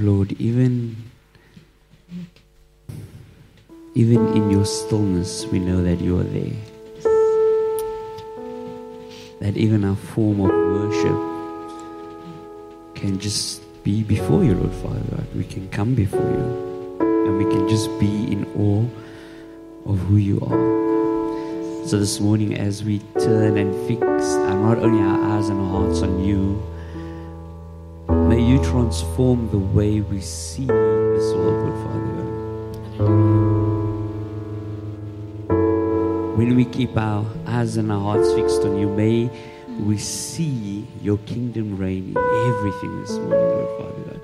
[0.00, 0.96] Lord, even
[3.94, 6.56] even in your stillness, we know that you are there.
[9.40, 11.18] That even our form of worship
[12.94, 15.26] can just be before you, Lord Father God.
[15.36, 18.86] We can come before you and we can just be in awe
[19.90, 21.86] of who you are.
[21.86, 25.82] So this morning, as we turn and fix our, not only our eyes and our
[25.82, 26.62] hearts on you,
[28.50, 32.00] you transform the way we see this world, Father
[32.98, 33.20] God.
[36.36, 39.30] When we keep our eyes and our hearts fixed on you, may
[39.78, 42.16] we see your kingdom reign in
[42.56, 44.20] everything this morning, Lord Father God.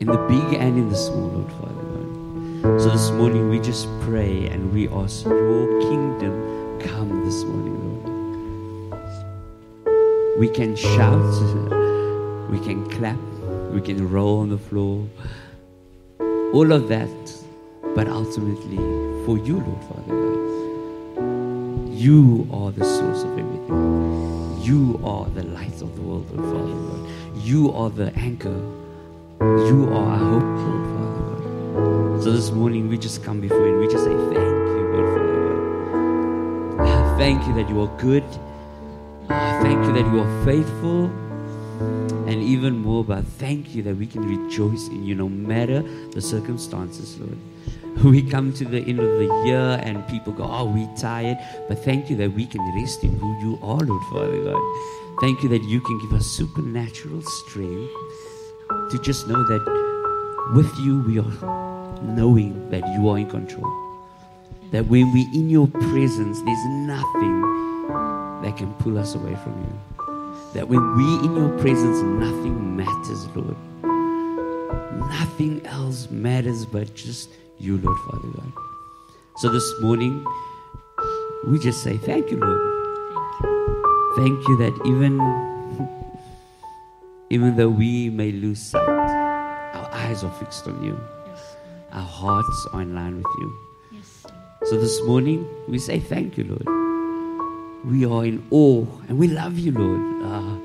[0.00, 2.80] In the big and in the small, Lord Father God.
[2.80, 8.06] So this morning we just pray and we ask your kingdom come this morning, Lord.
[10.38, 11.72] We can shout,
[12.50, 13.18] we can clap,
[13.72, 15.06] we can roll on the floor,
[16.52, 17.08] all of that,
[17.94, 18.76] but ultimately
[19.24, 21.92] for you, Lord Father God.
[21.92, 24.60] You are the source of everything.
[24.62, 27.10] You are the light of the world, Lord Father God.
[27.42, 28.60] You are the anchor.
[29.40, 31.22] You are our hope, Lord Father
[32.14, 32.22] God.
[32.22, 35.18] So this morning we just come before you and we just say thank you, Lord
[35.18, 36.86] Father God.
[36.88, 38.24] Ah, Thank you that you are good.
[39.28, 41.25] Ah, Thank you that you are faithful.
[41.80, 46.20] And even more, but thank you that we can rejoice in you no matter the
[46.20, 47.38] circumstances, Lord.
[48.04, 51.38] We come to the end of the year and people go, Oh, we tired.
[51.66, 55.20] But thank you that we can rest in who you are, Lord Father God.
[55.20, 57.90] Thank you that you can give us supernatural strength
[58.90, 59.62] to just know that
[60.54, 63.72] with you we are knowing that you are in control.
[64.72, 67.40] That when we're in your presence, there's nothing
[68.42, 69.95] that can pull us away from you.
[70.56, 73.58] That when we're in your presence, nothing matters, Lord.
[75.10, 77.28] Nothing else matters but just
[77.58, 78.52] you, Lord Father God.
[79.36, 80.24] So this morning,
[81.46, 82.58] we just say, Thank you, Lord.
[84.16, 85.20] Thank you thank you that even,
[87.30, 90.98] even though we may lose sight, our eyes are fixed on you.
[91.26, 91.56] Yes.
[91.92, 93.58] Our hearts are in line with you.
[93.92, 94.26] Yes.
[94.64, 96.75] So this morning, we say, Thank you, Lord.
[97.86, 100.00] We are in awe and we love you, Lord.
[100.24, 100.58] Ah,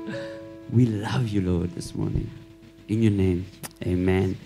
[0.72, 2.28] we love you, Lord, this morning.
[2.88, 3.46] In your name,
[3.86, 4.36] amen.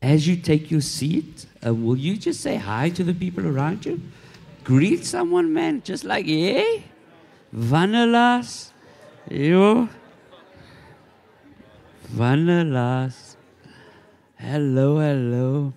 [0.00, 3.84] As you take your seat, uh, will you just say hi to the people around
[3.84, 4.00] you?
[4.62, 6.84] Greet someone, man, just like, hey,
[7.52, 8.70] Vanelas,
[9.28, 9.88] yo,
[12.14, 13.34] Vanelas.
[14.38, 15.72] Hello, hello.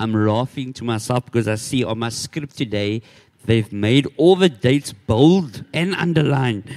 [0.00, 3.02] I'm laughing to myself because I see on my script today
[3.44, 6.74] they've made all the dates bold and underlined.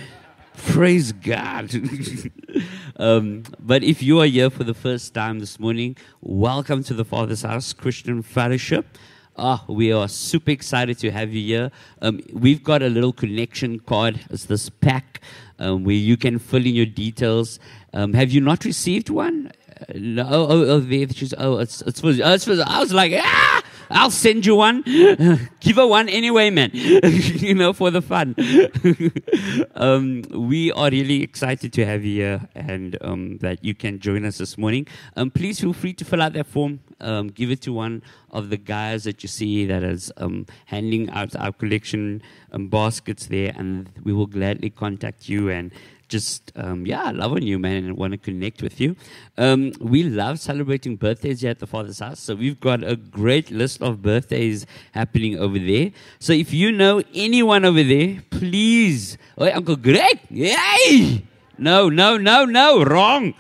[0.58, 1.74] Praise God.
[2.98, 7.06] um, but if you are here for the first time this morning, welcome to the
[7.06, 8.98] Father's House Christian Fellowship.
[9.38, 11.72] Ah, we are super excited to have you here.
[12.02, 14.20] Um, we've got a little connection card.
[14.32, 15.22] It's this pack
[15.60, 17.58] um, where you can fill in your details.
[17.94, 19.54] Um, have you not received one?
[19.96, 23.64] No, oh, oh, oh, there she's, oh, it's, it's oh, it's I was like, ah,
[23.90, 24.82] I'll send you one.
[25.60, 26.72] Give her one anyway, man.
[26.74, 28.36] you know, for the fun.
[29.76, 34.26] um, we are really excited to have you here and um, that you can join
[34.26, 34.88] us this morning.
[35.16, 36.80] Um, please feel free to fill out that form.
[37.00, 38.02] Um, give it to one
[38.32, 42.22] of the guys that you see that is um, handing out our collection
[42.52, 45.72] um, baskets there, and we will gladly contact you and
[46.14, 48.96] just um, yeah, love on you, man, and want to connect with you.
[49.36, 53.50] Um, we love celebrating birthdays here at the Father's House, so we've got a great
[53.50, 55.90] list of birthdays happening over there.
[56.20, 61.26] So if you know anyone over there, please, oh, Uncle Greg, yay!
[61.58, 63.34] No, no, no, no, wrong.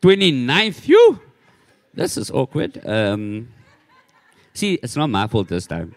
[0.00, 1.20] 29th, you.
[1.92, 2.80] This is awkward.
[2.86, 3.48] Um,
[4.52, 5.94] see, it's not my fault this time.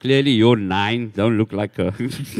[0.00, 1.12] Clearly, you're nine.
[1.14, 1.92] Don't look like a.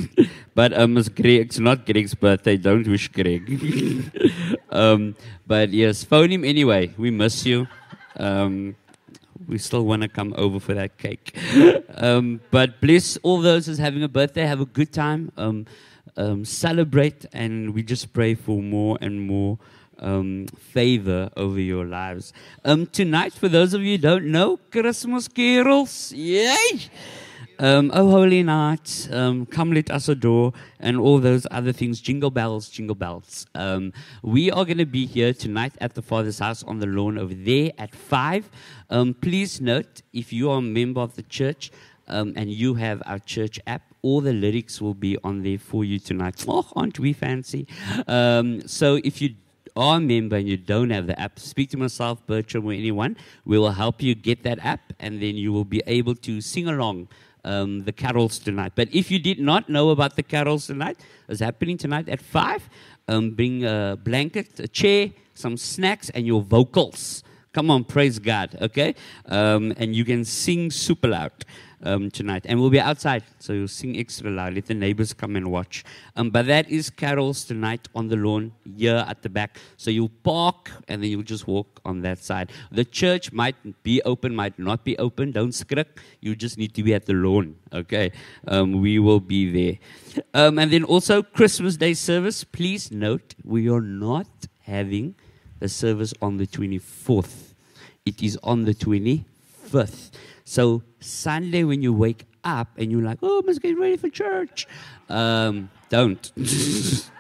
[0.55, 1.43] but um, it's Greg.
[1.43, 2.57] It's not Greg's birthday.
[2.57, 3.45] Don't wish Greg.
[4.71, 5.15] um,
[5.47, 6.95] but yes, phone him anyway.
[6.97, 7.69] We miss you.
[8.17, 8.77] Um,
[9.47, 11.37] we still want to come over for that cake.
[11.97, 14.47] um, but bless all those who's having a birthday.
[14.47, 15.31] Have a good time.
[15.37, 15.67] Um,
[16.17, 19.59] um, celebrate, and we just pray for more and more
[19.99, 22.33] um, favor over your lives.
[22.65, 26.12] Um, tonight, for those of you who don't know, Christmas carols.
[26.12, 26.89] Yay!
[27.62, 32.01] Um, oh, holy night, um, come let us adore, and all those other things.
[32.01, 33.47] Jingle bells, jingle bells.
[33.55, 33.93] Um,
[34.23, 37.35] we are going to be here tonight at the Father's house on the lawn over
[37.35, 38.49] there at 5.
[38.89, 41.71] Um, please note, if you are a member of the church,
[42.09, 45.85] um, and you have our church app, all the lyrics will be on there for
[45.85, 46.43] you tonight.
[46.49, 47.67] Oh, aren't we fancy?
[48.09, 49.35] Um, so if you
[49.77, 53.19] are a member and you don't have the app, speak to myself, Bertram, or anyone.
[53.45, 56.69] We will help you get that app, and then you will be able to sing
[56.69, 57.09] along
[57.45, 58.73] um, the carols tonight.
[58.75, 60.99] But if you did not know about the carols tonight,
[61.29, 62.69] it's happening tonight at 5.
[63.09, 67.23] Um, bring a blanket, a chair, some snacks, and your vocals.
[67.53, 68.95] Come on, praise God, okay?
[69.27, 71.33] Um, and you can sing super loud
[71.82, 72.44] um, tonight.
[72.49, 74.55] And we'll be outside, so you'll sing extra loud.
[74.55, 75.85] Let the neighbors come and watch.
[76.17, 79.59] Um, but that is carols tonight on the lawn here at the back.
[79.77, 82.53] So you'll park and then you'll just walk on that side.
[82.71, 85.32] The church might be open, might not be open.
[85.32, 85.87] Don't skrik.
[86.21, 88.12] You just need to be at the lawn, okay?
[88.47, 89.79] Um, we will be there.
[90.35, 92.44] Um, and then also, Christmas Day service.
[92.44, 94.26] Please note, we are not
[94.62, 95.15] having
[95.59, 97.55] the service on the 24th.
[98.05, 100.11] It is on the 25th.
[100.50, 104.08] So Sunday, when you wake up and you're like, "Oh, I must get ready for
[104.08, 104.67] church,"
[105.08, 106.32] um, don't,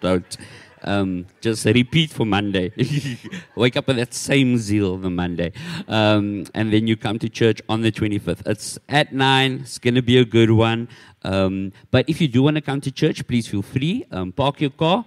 [0.00, 0.36] don't.
[0.82, 2.72] Um, just repeat for Monday.
[3.54, 5.52] wake up with that same zeal the Monday,
[5.88, 8.46] um, and then you come to church on the 25th.
[8.46, 9.60] It's at nine.
[9.60, 10.88] It's gonna be a good one.
[11.22, 14.06] Um, but if you do want to come to church, please feel free.
[14.10, 15.04] Um, park your car,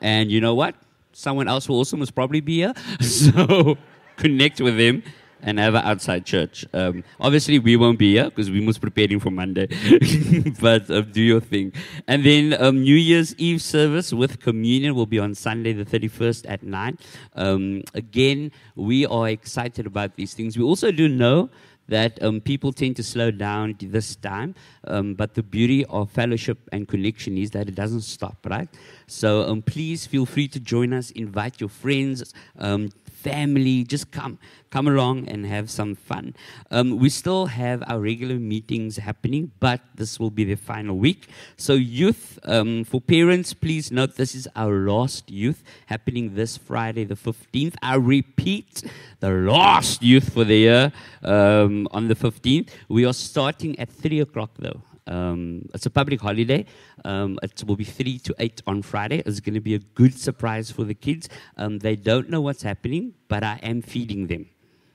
[0.00, 0.74] and you know what?
[1.12, 2.74] Someone else will also must probably be here.
[3.00, 3.78] So
[4.16, 5.04] connect with them
[5.42, 6.64] and an outside church.
[6.72, 9.66] Um, obviously, we won't be here because we must preparing for Monday.
[10.60, 11.72] but uh, do your thing.
[12.06, 16.48] And then um, New Year's Eve service with communion will be on Sunday, the 31st
[16.48, 16.98] at 9.
[17.34, 20.56] Um, again, we are excited about these things.
[20.56, 21.50] We also do know
[21.88, 24.54] that um, people tend to slow down this time.
[24.84, 28.68] Um, but the beauty of fellowship and connection is that it doesn't stop, right?
[29.06, 32.90] So um, please feel free to join us, invite your friends, um,
[33.22, 34.38] family, just come,
[34.70, 36.34] come along and have some fun.
[36.70, 41.28] Um, we still have our regular meetings happening, but this will be the final week.
[41.56, 47.04] So, youth, um, for parents, please note this is our last youth happening this Friday,
[47.04, 47.74] the 15th.
[47.82, 48.82] I repeat,
[49.20, 50.92] the last youth for the year
[51.22, 52.68] um, on the 15th.
[52.88, 54.82] We are starting at 3 o'clock though.
[55.12, 56.64] Um, it's a public holiday.
[57.04, 59.22] Um, it will be 3 to 8 on Friday.
[59.26, 61.28] It's going to be a good surprise for the kids.
[61.56, 64.46] Um, they don't know what's happening, but I am feeding them.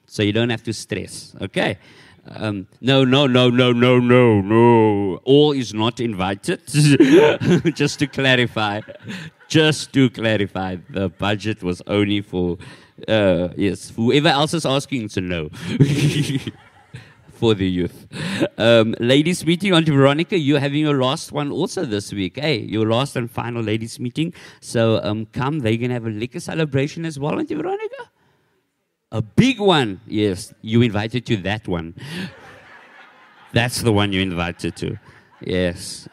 [0.05, 1.77] So you don't have to stress, okay?
[2.29, 5.17] Um, no, no, no, no, no, no, no.
[5.23, 6.61] All is not invited.
[7.75, 8.81] Just to clarify.
[9.47, 10.77] Just to clarify.
[10.89, 12.57] The budget was only for,
[13.07, 15.49] uh, yes, whoever else is asking, a no.
[17.37, 18.07] for the youth.
[18.57, 22.37] Um, ladies meeting, Auntie Veronica, you're having your last one also this week.
[22.39, 24.33] Hey, your last and final ladies meeting.
[24.59, 28.09] So um, come, they're going to have a liquor celebration as well, Auntie Veronica.
[29.11, 30.01] A big one.
[30.07, 31.95] Yes, you invited to that one.
[33.53, 34.99] That's the one you invited to.
[35.41, 36.09] Yes.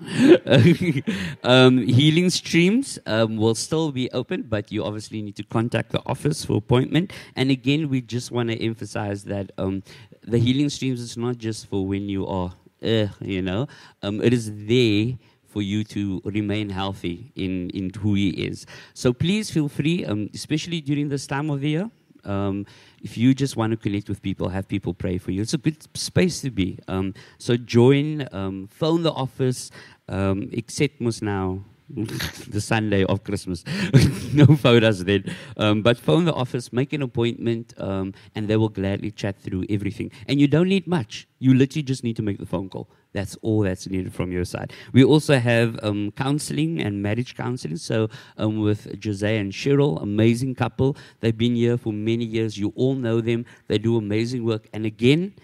[1.44, 6.02] um, healing streams um, will still be open, but you obviously need to contact the
[6.06, 7.12] office for appointment.
[7.36, 9.82] And again, we just want to emphasize that um,
[10.22, 12.52] the healing streams is not just for when you are,
[12.82, 13.68] uh, you know,
[14.02, 18.66] um, it is there for you to remain healthy in, in who he is.
[18.94, 21.90] So please feel free, um, especially during this time of the year.
[22.24, 22.66] Um,
[23.02, 25.58] if you just want to connect with people, have people pray for you, it's a
[25.58, 26.78] good space to be.
[26.88, 29.70] Um, so join, um, phone the office,
[30.08, 31.64] um, except must now
[32.48, 33.64] the Sunday of Christmas.
[34.32, 35.24] no photos then.
[35.56, 39.64] Um, but phone the office, make an appointment, um, and they will gladly chat through
[39.68, 40.10] everything.
[40.28, 41.26] And you don't need much.
[41.40, 42.88] You literally just need to make the phone call.
[43.12, 44.72] That's all that's needed from your side.
[44.92, 47.76] We also have um, counseling and marriage counseling.
[47.76, 50.96] So, um, with Jose and Cheryl, amazing couple.
[51.18, 52.56] They've been here for many years.
[52.56, 53.46] You all know them.
[53.66, 54.68] They do amazing work.
[54.72, 55.34] And again,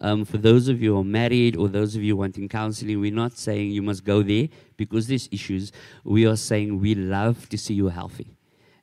[0.00, 3.12] um, for those of you who are married or those of you wanting counseling, we're
[3.12, 5.72] not saying you must go there because there's issues.
[6.04, 8.36] We are saying we love to see you healthy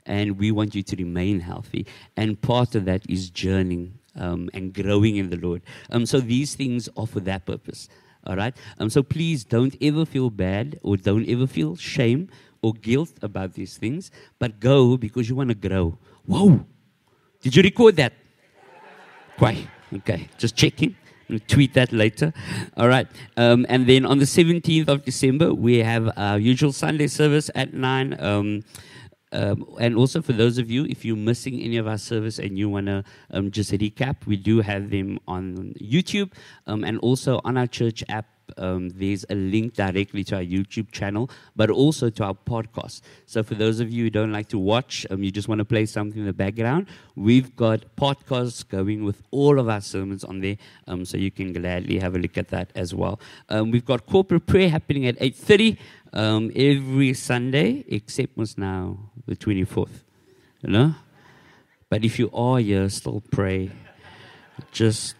[0.05, 1.86] and we want you to remain healthy.
[2.17, 5.62] And part of that is journeying um, and growing in the Lord.
[5.91, 7.89] Um, so these things are for that purpose.
[8.25, 8.55] All right?
[8.79, 12.29] Um, so please don't ever feel bad or don't ever feel shame
[12.62, 15.98] or guilt about these things, but go because you want to grow.
[16.25, 16.65] Whoa!
[17.41, 18.13] Did you record that?
[19.38, 19.67] Why?
[19.93, 20.96] Okay, just checking
[21.39, 22.33] tweet that later.
[22.77, 23.07] All right.
[23.37, 27.73] Um, and then on the 17th of December, we have our usual Sunday service at
[27.73, 28.15] 9.
[28.19, 28.63] Um,
[29.33, 32.57] um, and also for those of you, if you're missing any of our service and
[32.57, 36.31] you want to um, just recap, we do have them on YouTube
[36.67, 38.27] um, and also on our church app.
[38.57, 43.01] Um, there's a link directly to our YouTube channel, but also to our podcast.
[43.25, 45.65] So for those of you who don't like to watch, um, you just want to
[45.65, 50.41] play something in the background, we've got podcasts going with all of our sermons on
[50.41, 50.57] there,
[50.88, 53.19] um, so you can gladly have a look at that as well.
[53.50, 55.77] Um, we've got corporate prayer happening at 8.30
[56.13, 60.03] um, every Sunday, except was now the 24th.
[60.62, 60.95] You know?
[61.89, 63.72] But if you are here, still pray.
[64.72, 65.15] Just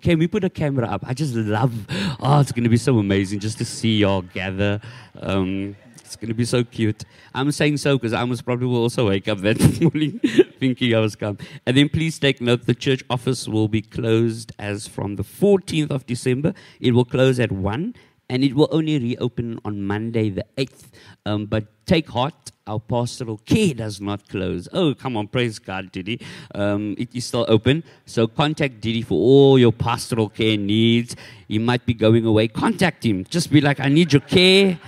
[0.00, 1.04] can we put a camera up?
[1.06, 1.74] I just love.
[2.20, 4.80] Oh, it's going to be so amazing just to see y'all gather.
[5.20, 5.76] Um,
[6.08, 7.04] it's going to be so cute.
[7.34, 10.20] I'm saying so because I must probably will also wake up that morning
[10.58, 11.36] thinking I was come.
[11.66, 15.90] And then please take note the church office will be closed as from the 14th
[15.90, 16.54] of December.
[16.80, 17.94] It will close at 1
[18.30, 20.84] and it will only reopen on Monday the 8th.
[21.26, 24.68] Um, but take heart, our pastoral care does not close.
[24.72, 26.20] Oh, come on, praise God, Didi.
[26.54, 27.82] Um, it is still open.
[28.06, 31.16] So contact Didi for all your pastoral care needs.
[31.48, 32.48] He might be going away.
[32.48, 33.24] Contact him.
[33.24, 34.78] Just be like, I need your care.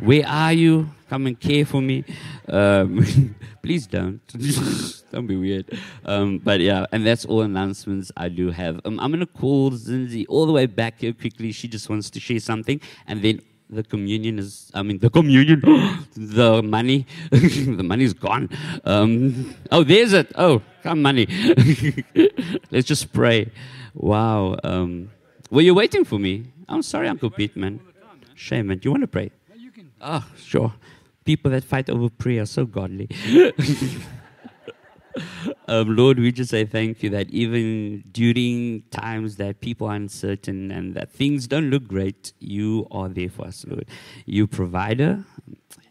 [0.00, 0.90] Where are you?
[1.08, 2.04] Come and care for me.
[2.48, 4.20] Um, please don't.
[5.10, 5.70] don't be weird.
[6.04, 8.80] Um, but yeah, and that's all announcements I do have.
[8.84, 11.52] Um, I'm going to call Zinzi all the way back here quickly.
[11.52, 12.80] She just wants to share something.
[13.06, 15.60] And then the communion is, I mean, the communion,
[16.16, 18.48] the money, the money's gone.
[18.84, 20.32] Um, oh, there's it.
[20.36, 21.26] Oh, come money.
[22.70, 23.50] Let's just pray.
[23.94, 24.56] Wow.
[24.62, 25.10] Um,
[25.50, 26.52] were you waiting for me?
[26.68, 27.80] I'm sorry, Uncle Pete, man.
[28.34, 28.78] Shame, man.
[28.78, 29.30] Do you want to pray?
[30.00, 30.74] Oh, sure.
[31.24, 33.08] People that fight over prayer are so godly.
[35.68, 40.70] um, Lord, we just say thank you that even during times that people are uncertain
[40.70, 43.88] and that things don't look great, you are there for us, Lord.
[44.24, 45.24] You provider,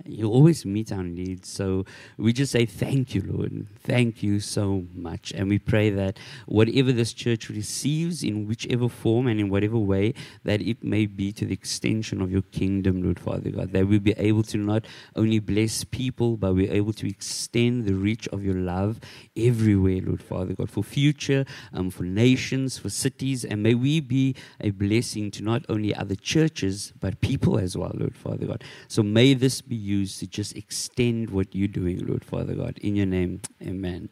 [0.05, 1.49] you always meet our needs.
[1.49, 1.85] So
[2.17, 3.67] we just say thank you, Lord.
[3.79, 5.31] Thank you so much.
[5.35, 10.13] And we pray that whatever this church receives in whichever form and in whatever way,
[10.43, 13.71] that it may be to the extension of your kingdom, Lord Father God.
[13.71, 14.85] That we'll be able to not
[15.15, 18.99] only bless people, but we're able to extend the reach of your love
[19.35, 23.43] everywhere, Lord Father God, for future, um, for nations, for cities.
[23.43, 27.91] And may we be a blessing to not only other churches, but people as well,
[27.95, 28.63] Lord Father God.
[28.87, 32.77] So may this be you use to just extend what you're doing, Lord Father God.
[32.79, 34.09] In your name, amen.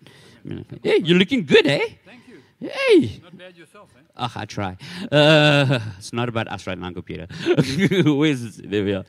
[0.84, 1.88] Hey, you're looking good, eh?
[2.06, 2.42] Thank you.
[2.60, 3.20] Hey.
[3.24, 4.02] Not bad yourself, eh?
[4.16, 4.78] Ah, I try.
[5.12, 7.28] Uh, it's not about us right now, Uncle Peter.
[8.20, 9.06] Where's there we are.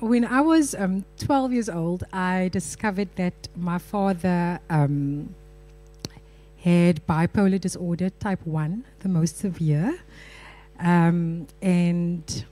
[0.00, 5.34] when I was um, 12 years old, I discovered that my father um,
[6.58, 9.98] had bipolar disorder type 1, the most severe.
[10.78, 12.44] Um, and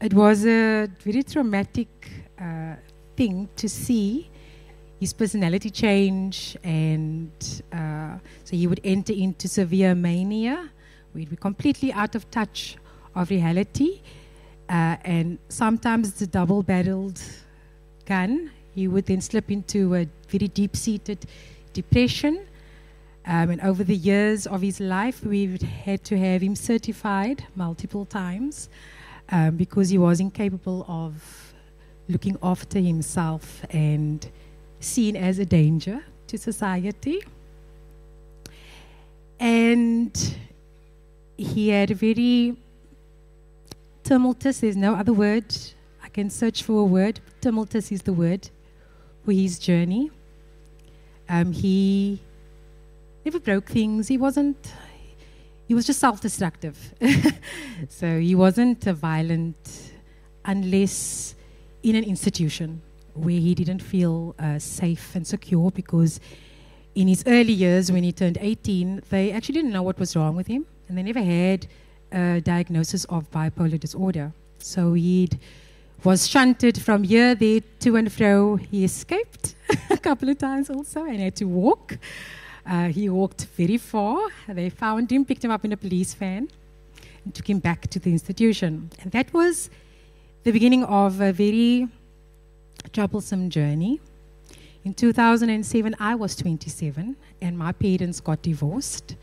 [0.00, 1.88] it was a very traumatic
[2.40, 2.74] uh,
[3.16, 4.30] thing to see
[5.00, 7.30] his personality change, and
[7.72, 10.70] uh, so he would enter into severe mania.
[11.14, 12.76] We'd be completely out of touch
[13.14, 14.00] of reality,
[14.68, 17.20] uh, and sometimes the double-barreled
[18.06, 18.50] gun.
[18.74, 21.26] He would then slip into a very deep-seated
[21.72, 22.46] depression
[23.26, 28.04] um, and over the years of his life, we've had to have him certified multiple
[28.04, 28.68] times
[29.30, 31.54] um, because he was incapable of
[32.08, 34.28] looking after himself and
[34.80, 37.22] seen as a danger to society.
[39.40, 40.36] And
[41.38, 42.56] he had a very
[44.02, 45.46] tumultuous, there's no other word,
[46.02, 48.50] I can search for a word, tumultuous is the word
[49.24, 50.10] for his journey.
[51.26, 52.20] Um, he
[53.24, 54.08] never broke things.
[54.08, 54.72] He wasn't,
[55.66, 56.76] he was just self destructive.
[57.88, 59.92] so he wasn't a violent
[60.44, 61.34] unless
[61.82, 62.82] in an institution
[63.14, 66.20] where he didn't feel uh, safe and secure because
[66.94, 70.36] in his early years when he turned 18, they actually didn't know what was wrong
[70.36, 71.66] with him and they never had
[72.12, 74.32] a diagnosis of bipolar disorder.
[74.58, 75.30] So he
[76.02, 78.56] was shunted from here, there, to and fro.
[78.56, 79.54] He escaped
[79.90, 81.98] a couple of times also and had to walk.
[82.66, 84.28] Uh, he walked very far.
[84.48, 86.48] They found him, picked him up in a police van,
[87.24, 88.90] and took him back to the institution.
[89.02, 89.70] And that was
[90.44, 91.88] the beginning of a very
[92.92, 94.00] troublesome journey.
[94.84, 99.16] In 2007, I was 27, and my parents got divorced.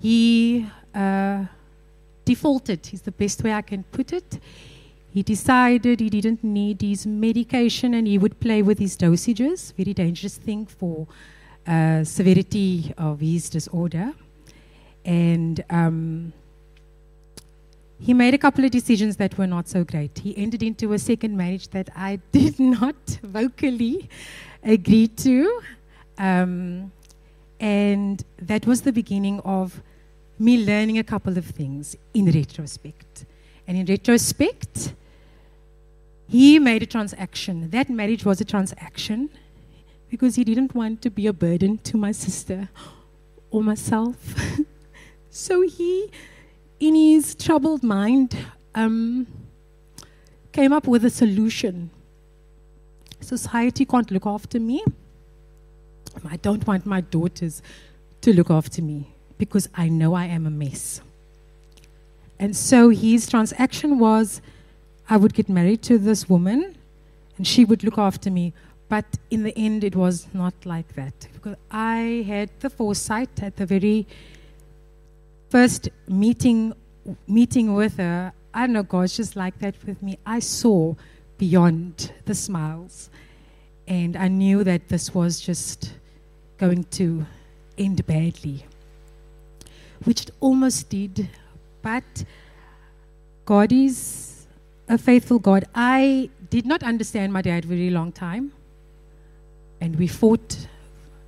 [0.00, 1.44] He uh,
[2.24, 4.38] defaulted, is the best way I can put it.
[5.10, 9.94] He decided he didn't need his medication and he would play with his dosages, very
[9.94, 11.06] dangerous thing for
[11.66, 14.12] uh, severity of his disorder.
[15.04, 16.32] And um,
[17.98, 20.18] he made a couple of decisions that were not so great.
[20.18, 24.08] He entered into a second marriage that I did not vocally
[24.62, 25.60] agree to.
[26.18, 26.92] Um,
[27.60, 29.80] And that was the beginning of
[30.38, 33.24] me learning a couple of things in retrospect.
[33.66, 34.92] And in retrospect,
[36.28, 37.70] he made a transaction.
[37.70, 39.30] That marriage was a transaction
[40.16, 42.70] because he didn't want to be a burden to my sister
[43.50, 44.16] or myself.
[45.30, 46.10] so he,
[46.80, 48.34] in his troubled mind,
[48.74, 49.26] um,
[50.52, 51.90] came up with a solution.
[53.20, 54.82] Society can't look after me.
[56.26, 57.60] I don't want my daughters
[58.22, 61.02] to look after me because I know I am a mess.
[62.38, 64.40] And so his transaction was
[65.10, 66.78] I would get married to this woman
[67.36, 68.54] and she would look after me.
[68.88, 71.26] But in the end, it was not like that.
[71.32, 74.06] Because I had the foresight at the very
[75.48, 76.72] first meeting,
[77.26, 78.32] meeting with her.
[78.54, 80.18] I know, God's just like that with me.
[80.24, 80.94] I saw
[81.36, 83.10] beyond the smiles.
[83.88, 85.92] And I knew that this was just
[86.58, 87.26] going to
[87.78, 88.64] end badly,
[90.04, 91.28] which it almost did.
[91.82, 92.24] But
[93.44, 94.46] God is
[94.88, 95.64] a faithful God.
[95.74, 98.52] I did not understand my dad very long time,
[99.80, 100.66] and we fought,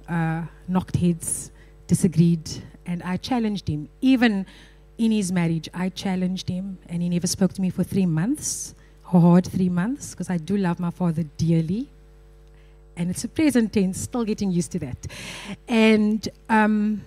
[0.08, 1.50] uh, knocked heads,
[1.86, 2.48] disagreed,
[2.86, 3.88] and I challenged him.
[4.00, 4.46] Even
[4.96, 8.74] in his marriage, I challenged him, and he never spoke to me for three months,
[9.02, 11.88] hard three months, because I do love my father dearly
[12.98, 15.06] and it's a present tense, still getting used to that.
[15.68, 17.00] And um,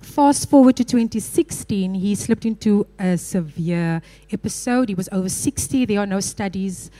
[0.00, 4.00] fast forward to 2016, he slipped into a severe
[4.32, 4.88] episode.
[4.88, 5.84] He was over 60.
[5.84, 6.90] There are no studies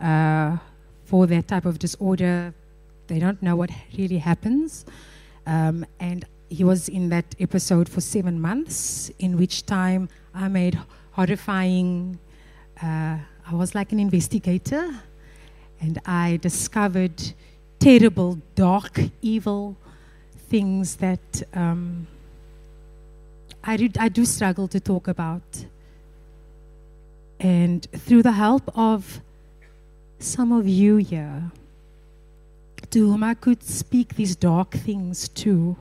[0.00, 0.58] uh,
[1.08, 2.52] for that type of disorder.
[3.06, 4.84] They don't know what really happens.
[5.46, 10.78] Um, and he was in that episode for seven months, in which time I made
[11.12, 12.18] horrifying.
[12.82, 13.16] Uh,
[13.50, 14.84] I was like an investigator
[15.80, 17.32] and I discovered
[17.78, 19.76] terrible, dark, evil
[20.50, 22.06] things that um,
[23.64, 25.64] I, do, I do struggle to talk about.
[27.40, 29.22] And through the help of
[30.18, 31.50] some of you here,
[32.90, 35.76] to whom I could speak these dark things to,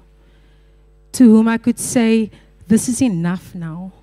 [1.14, 2.32] to whom I could say,
[2.68, 3.94] This is enough now.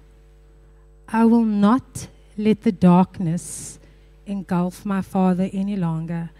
[1.09, 3.79] I will not let the darkness
[4.27, 6.31] engulf my father any longer.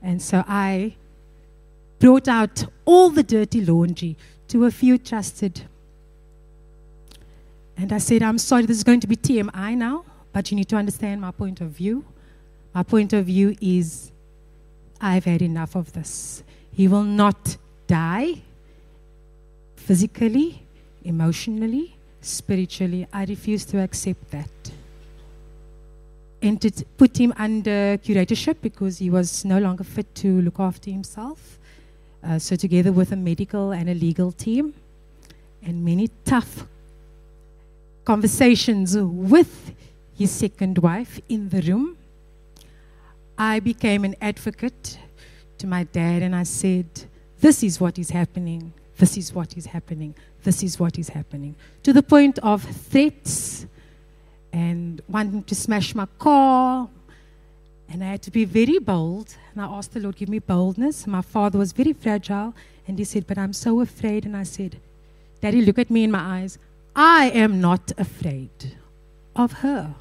[0.00, 0.94] And so I
[1.98, 4.16] brought out all the dirty laundry
[4.48, 5.62] to a few trusted.
[7.76, 10.68] And I said, I'm sorry, this is going to be TMI now, but you need
[10.68, 12.04] to understand my point of view.
[12.74, 14.10] My point of view is
[15.00, 16.42] I've had enough of this.
[16.72, 17.56] He will not
[17.86, 18.42] die
[19.76, 20.62] physically,
[21.04, 23.06] emotionally, spiritually.
[23.12, 24.48] I refuse to accept that
[26.44, 30.90] and to put him under curatorship because he was no longer fit to look after
[30.90, 31.58] himself.
[32.22, 34.74] Uh, so, together with a medical and a legal team,
[35.62, 36.66] and many tough
[38.04, 39.74] conversations with
[40.16, 41.96] his second wife in the room,
[43.36, 44.98] I became an advocate
[45.58, 46.86] to my dad and I said,
[47.40, 48.72] This is what is happening.
[48.96, 50.14] This is what is happening.
[50.44, 51.56] This is what is happening.
[51.82, 53.66] To the point of threats
[54.52, 56.88] and wanting to smash my car.
[57.88, 59.34] And I had to be very bold.
[59.52, 61.06] And I asked the Lord, give me boldness.
[61.06, 62.54] My father was very fragile.
[62.86, 64.24] And he said, But I'm so afraid.
[64.24, 64.76] And I said,
[65.40, 66.58] Daddy, look at me in my eyes.
[66.94, 68.76] I am not afraid
[69.34, 69.94] of her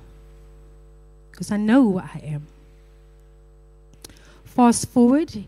[1.32, 2.48] because I know who I am.
[4.56, 5.48] Fast forward,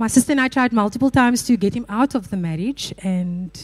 [0.00, 3.56] my sister and I tried multiple times to get him out of the marriage, and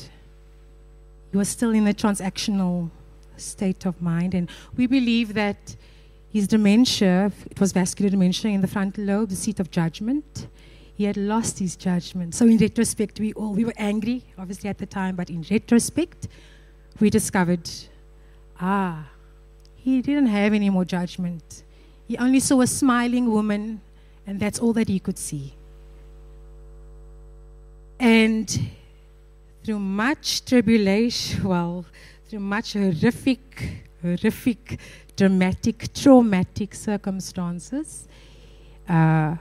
[1.33, 2.91] he was still in a transactional
[3.37, 4.35] state of mind.
[4.35, 5.75] And we believe that
[6.33, 10.47] his dementia, it was vascular dementia in the frontal lobe, the seat of judgment.
[10.95, 12.37] He had lost his judgment.
[12.37, 16.29] So in retrospect, we all we were angry, obviously at the time, but in retrospect,
[17.01, 17.69] we discovered,
[18.61, 19.09] ah,
[19.75, 21.65] he didn't have any more judgment.
[22.09, 23.81] He only saw a smiling woman,
[24.27, 25.55] and that's all that he could see.
[27.99, 28.71] And
[29.65, 31.85] through much tribulation, well,
[32.29, 34.79] through much horrific, horrific,
[35.17, 38.07] dramatic, traumatic circumstances.
[38.89, 39.37] Uh,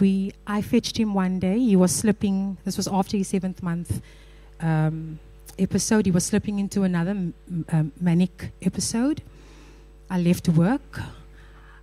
[0.00, 1.58] we, I fetched him one day.
[1.58, 2.58] He was slipping.
[2.64, 4.02] This was after his seventh month
[4.60, 5.18] um,
[5.58, 6.06] episode.
[6.06, 7.34] He was slipping into another m-
[7.70, 9.22] um, manic episode.
[10.10, 11.00] I left work.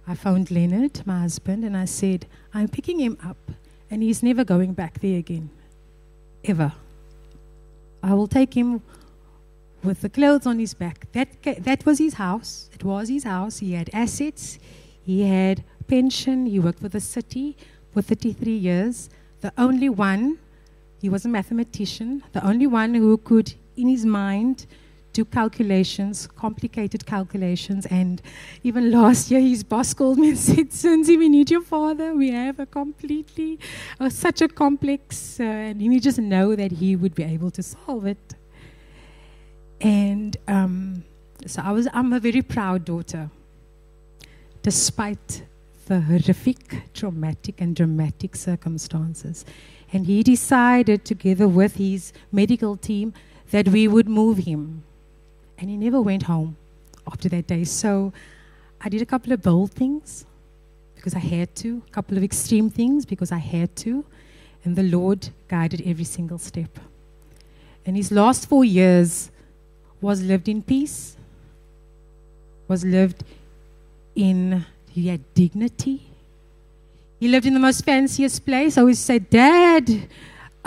[0.07, 3.51] I phoned Leonard, my husband, and I said, "I'm picking him up,
[3.89, 5.49] and he's never going back there again,
[6.43, 6.73] ever.
[8.03, 8.81] I will take him
[9.83, 11.07] with the clothes on his back.
[11.13, 11.29] That,
[11.63, 12.69] that was his house.
[12.73, 13.59] It was his house.
[13.59, 14.59] He had assets.
[15.03, 16.45] He had pension.
[16.45, 17.57] He worked for the city
[17.93, 19.09] for 33 years.
[19.41, 20.39] the only one,
[20.99, 24.65] he was a mathematician, the only one who could, in his mind,
[25.15, 27.85] do calculations, complicated calculations.
[27.85, 28.21] And
[28.63, 32.13] even last year, his boss called me and said, Sunzi, we need your father.
[32.13, 33.57] We have a completely,
[33.99, 37.63] uh, such a complex, uh, and we just know that he would be able to
[37.63, 38.35] solve it.
[39.79, 41.03] And um,
[41.47, 43.29] so I was, I'm a very proud daughter,
[44.63, 45.43] despite
[45.87, 49.45] the horrific, traumatic, and dramatic circumstances.
[49.93, 53.13] And he decided, together with his medical team,
[53.51, 54.83] that we would move him
[55.57, 56.57] and he never went home
[57.07, 57.63] after that day.
[57.63, 58.13] So
[58.81, 60.25] I did a couple of bold things
[60.95, 64.05] because I had to, a couple of extreme things because I had to.
[64.63, 66.79] And the Lord guided every single step.
[67.85, 69.29] And his last four years
[70.01, 71.15] was lived in peace,
[72.67, 73.23] was lived
[74.15, 76.07] in, he had dignity.
[77.19, 78.77] He lived in the most fanciest place.
[78.77, 80.07] I always say, Dad,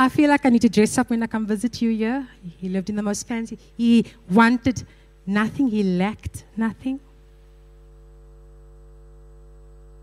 [0.01, 2.29] I feel like I need to dress up when I come visit you here.
[2.59, 3.59] He lived in the most fancy.
[3.77, 4.87] He wanted
[5.27, 7.01] nothing, he lacked nothing.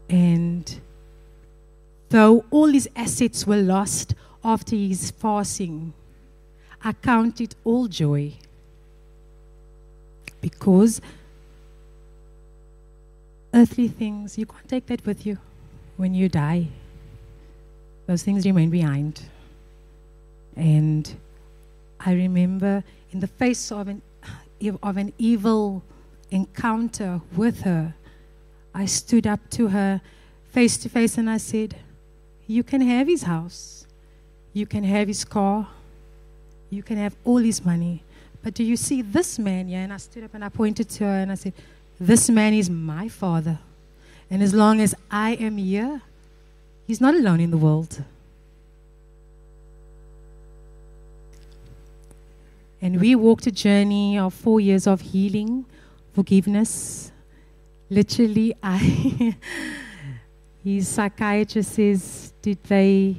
[0.10, 0.82] And
[2.10, 5.94] though all his assets were lost after his passing,
[6.84, 8.34] I count it all joy.
[10.42, 11.00] Because
[13.54, 15.38] earthly things, you can't take that with you
[15.96, 16.68] when you die.
[18.08, 19.24] Those things remain behind.
[20.56, 21.16] And
[22.00, 24.02] I remember in the face of an,
[24.82, 25.84] of an evil
[26.32, 27.94] encounter with her,
[28.74, 30.02] I stood up to her
[30.48, 31.76] face to face and I said,
[32.48, 33.86] You can have his house,
[34.54, 35.68] you can have his car,
[36.70, 38.04] you can have all his money.
[38.44, 39.80] But do you see this man here?
[39.80, 41.54] And I stood up and I pointed to her and I said,
[42.00, 43.60] This man is my father.
[44.30, 46.02] And as long as I am here,
[46.86, 48.04] he's not alone in the world.
[52.86, 55.66] And we walked a journey of four years of healing,
[56.14, 57.12] forgiveness.
[57.90, 58.78] Literally, I,
[60.64, 63.18] his psychiatrist says, Did they,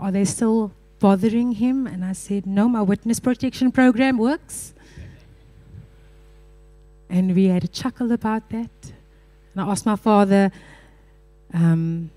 [0.00, 1.86] are they still bothering him?
[1.86, 4.74] And I said, No, my witness protection program works.
[7.08, 8.70] And we had a chuckle about that.
[9.54, 10.50] And I asked my father,
[11.54, 12.10] um,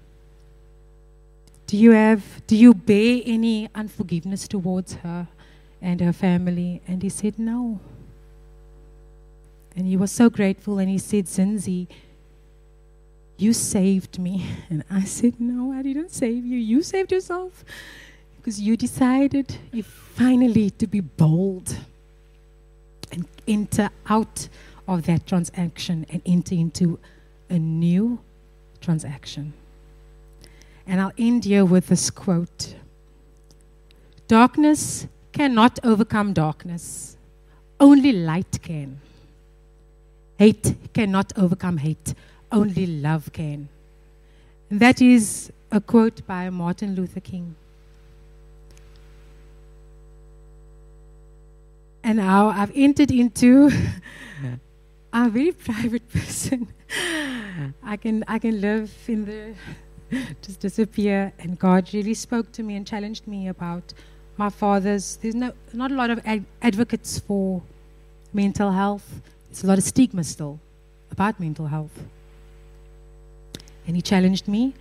[1.68, 5.28] do you have, do you bear any unforgiveness towards her?
[5.84, 6.82] And her family.
[6.88, 7.80] And he said, No.
[9.76, 10.80] And he was so grateful.
[10.80, 11.88] And he said, Zinzi,
[13.38, 14.46] you saved me.
[14.70, 16.58] And I said, No, I didn't save you.
[16.58, 17.64] You saved yourself.
[18.38, 21.78] Because you decided you finally to be bold
[23.12, 24.50] and enter out
[24.88, 27.00] of that transaction and enter into
[27.50, 28.20] a new
[28.82, 29.54] transaction.
[30.86, 32.76] And I'll end here with this quote
[34.28, 37.18] Darkness cannot overcome darkness,
[37.80, 39.02] only light can.
[40.38, 42.14] Hate cannot overcome hate,
[42.52, 43.68] only love can.
[44.70, 47.56] And that is a quote by Martin Luther King.
[52.04, 53.72] And now I've entered into.
[55.14, 56.68] I'm a very private person.
[57.82, 59.54] I can I can live in the
[60.42, 61.32] just disappear.
[61.40, 63.94] And God really spoke to me and challenged me about
[64.38, 67.62] my father's, there's no, not a lot of ad- advocates for
[68.34, 69.22] mental health.
[69.50, 70.60] There's a lot of stigma still
[71.12, 71.98] about mental health.
[73.86, 74.74] And he challenged me,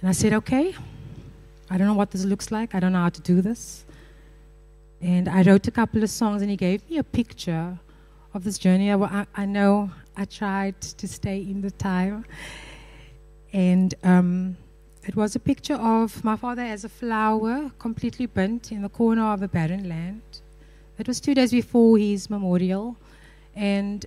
[0.00, 0.74] and I said, okay,
[1.70, 2.74] I don't know what this looks like.
[2.74, 3.84] I don't know how to do this.
[5.00, 7.78] And I wrote a couple of songs, and he gave me a picture
[8.34, 8.92] of this journey.
[8.92, 12.24] I, I know I tried to stay in the time.
[13.52, 14.56] And um,
[15.06, 19.32] it was a picture of my father as a flower completely burnt in the corner
[19.32, 20.20] of a barren land.
[20.98, 22.96] It was two days before his memorial,
[23.54, 24.04] and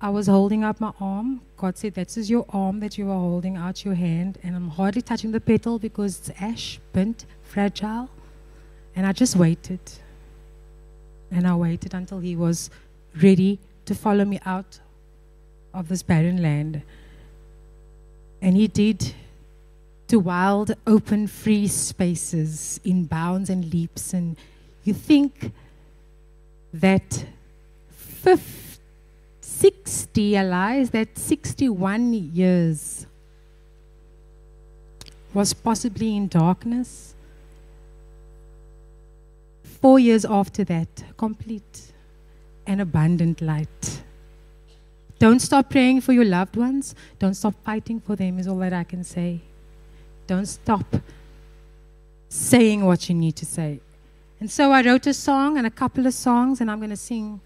[0.00, 1.42] I was holding up my arm.
[1.58, 4.68] God said, This is your arm that you are holding out your hand, and I'm
[4.68, 8.08] hardly touching the petal because it's ash, burnt, fragile.
[8.96, 9.80] And I just waited.
[11.30, 12.70] And I waited until he was
[13.22, 14.80] ready to follow me out
[15.74, 16.80] of this barren land.
[18.40, 19.14] And he did
[20.12, 24.12] to wild, open, free spaces in bounds and leaps.
[24.12, 24.36] And
[24.84, 25.52] you think
[26.74, 27.24] that
[27.88, 28.78] 50,
[29.40, 33.06] 60 allies, that 61 years
[35.32, 37.14] was possibly in darkness.
[39.62, 41.92] Four years after that, complete
[42.66, 44.02] and abundant light.
[45.18, 46.94] Don't stop praying for your loved ones.
[47.18, 49.40] Don't stop fighting for them, is all that I can say.
[50.26, 50.84] Don't stop
[52.28, 53.80] saying what you need to say.
[54.40, 56.96] And so I wrote a song and a couple of songs, and I'm going to
[56.96, 57.40] sing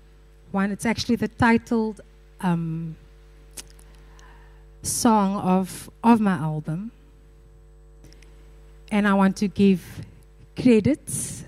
[0.52, 0.70] one.
[0.70, 2.00] It's actually the titled
[2.40, 2.96] um,
[4.82, 6.92] song of, of my album.
[8.90, 9.82] And I want to give
[10.60, 11.44] credits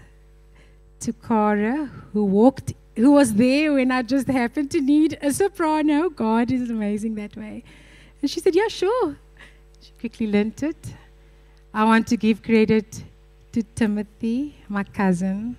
[1.01, 6.11] to Cara, who walked, who was there when I just happened to need a soprano.
[6.11, 7.63] God is amazing that way.
[8.21, 9.17] And she said, Yeah, sure.
[9.81, 10.77] She quickly learnt it.
[11.73, 13.05] I want to give credit
[13.53, 15.57] to Timothy, my cousin,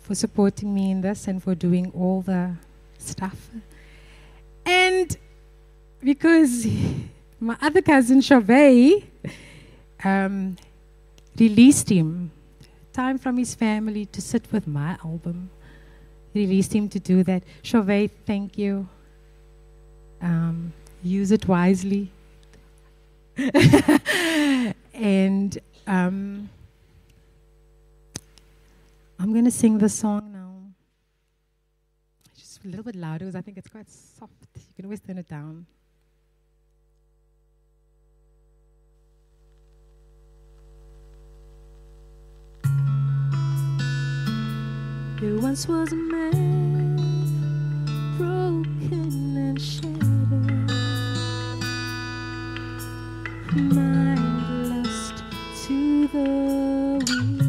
[0.00, 2.54] for supporting me in this and for doing all the
[2.98, 3.50] stuff.
[4.64, 5.16] And
[6.02, 6.66] because
[7.40, 9.02] my other cousin, Chavez,
[10.04, 10.56] um,
[11.38, 12.30] released him,
[12.92, 15.50] time from his family to sit with my album.
[16.34, 17.42] Released him to do that.
[17.62, 18.88] Chavez, thank you.
[20.20, 22.10] Um, use it wisely.
[24.96, 26.48] and um,
[29.18, 30.54] I'm going to sing the song now.
[32.36, 34.32] Just a little bit louder because I think it's quite soft.
[34.54, 35.66] You can always turn it down.
[45.20, 46.96] There once was a man
[48.18, 50.68] broken and shattered,
[53.50, 54.05] to
[56.16, 57.45] wind.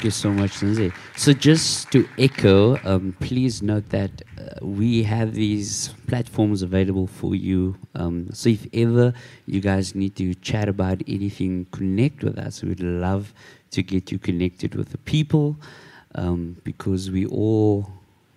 [0.00, 0.92] Thank you so much, Lindsay.
[1.14, 7.34] So, just to echo, um, please note that uh, we have these platforms available for
[7.34, 7.76] you.
[7.94, 9.12] Um, so, if ever
[9.44, 12.62] you guys need to chat about anything, connect with us.
[12.62, 13.34] We'd love
[13.72, 15.58] to get you connected with the people
[16.14, 17.86] um, because we all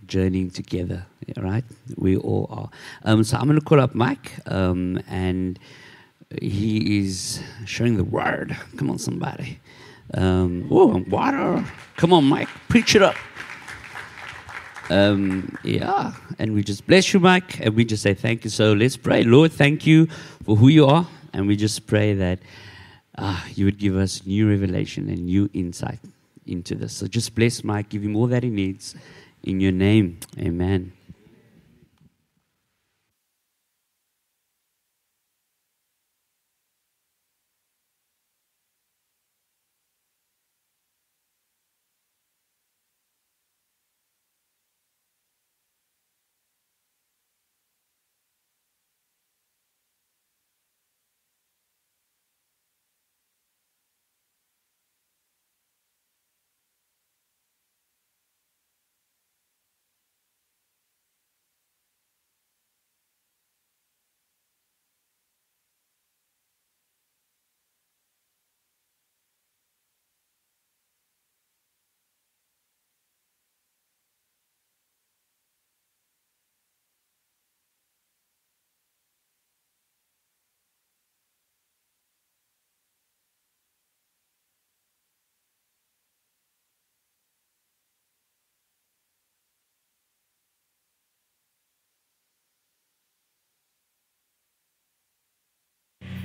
[0.06, 1.06] journeying together,
[1.38, 1.64] right?
[1.96, 2.70] We all are.
[3.06, 5.58] Um, so, I'm going to call up Mike, um, and
[6.42, 8.58] he is sharing the word.
[8.76, 9.62] Come on, somebody.
[10.14, 11.66] Um, oh, water.
[11.98, 12.50] Come on, Mike.
[12.70, 13.16] Preach it up.
[14.90, 16.14] Um, yeah.
[16.40, 17.60] And we just bless you, Mike.
[17.60, 18.50] And we just say thank you.
[18.50, 19.24] So let's pray.
[19.24, 20.08] Lord, thank you
[20.46, 21.08] for who you are.
[21.34, 22.40] And we just pray that
[23.18, 26.00] uh, you would give us new revelation and new insight
[26.46, 26.94] into this.
[26.94, 27.90] So just bless Mike.
[27.90, 28.96] Give him all that he needs.
[29.44, 30.20] In your name.
[30.40, 30.94] Amen.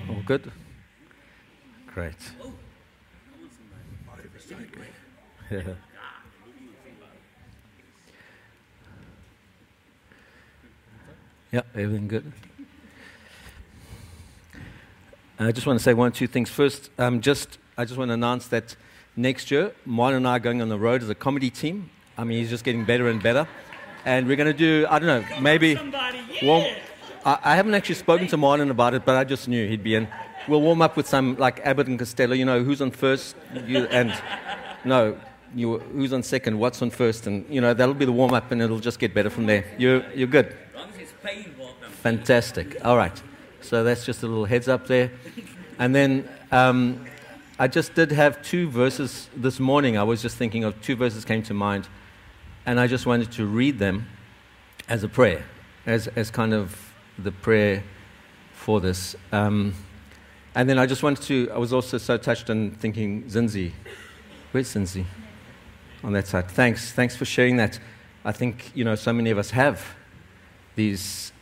[0.08, 0.52] All good?
[1.86, 2.12] Great.
[5.50, 5.62] Yeah.
[11.50, 12.30] yeah, everything good.
[15.38, 16.50] I just want to say one or two things.
[16.50, 18.76] First, um, just I just want to announce that
[19.16, 21.88] next year, Marlon and I are going on the road as a comedy team.
[22.18, 23.48] I mean, he's just getting better and better.
[24.04, 25.78] And we're going to do, I don't know, maybe.
[26.42, 26.66] Warm,
[27.24, 30.08] I, haven't actually spoken to Marlon about it, but I just knew he'd be in.
[30.46, 33.86] We'll warm up with some, like Abbott and Costello, you know, who's on first, you,
[33.86, 34.14] and
[34.84, 35.18] no,
[35.54, 38.50] you, who's on second, what's on first, and, you know, that'll be the warm up,
[38.50, 39.64] and it'll just get better from there.
[39.78, 40.56] You're, you're good.
[42.02, 42.76] Fantastic.
[42.84, 43.22] All right.
[43.60, 45.10] So that's just a little heads up there.
[45.78, 47.04] And then um,
[47.58, 49.98] I just did have two verses this morning.
[49.98, 51.88] I was just thinking of two verses came to mind,
[52.64, 54.08] and I just wanted to read them
[54.88, 55.44] as a prayer,
[55.84, 56.87] as, as kind of
[57.18, 57.82] the prayer
[58.52, 59.16] for this.
[59.32, 59.74] Um,
[60.54, 63.72] and then I just wanted to, I was also so touched on thinking, Zinzi.
[64.52, 65.04] Where's Zinzi?
[66.02, 66.48] On that side.
[66.50, 66.92] Thanks.
[66.92, 67.78] Thanks for sharing that.
[68.24, 69.84] I think, you know, so many of us have
[70.74, 71.32] these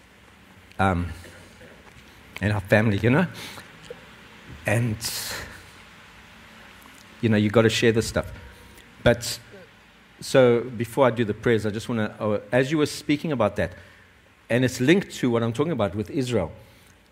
[0.79, 1.09] um,
[2.41, 3.27] in our family, you know?
[4.67, 4.97] And,
[7.21, 8.33] you know, you've got to share this stuff.
[9.03, 9.39] But
[10.21, 13.33] so before I do the prayers, I just want to, uh, as you were speaking
[13.33, 13.73] about that,
[14.49, 16.53] and it's linked to what I'm talking about with Israel.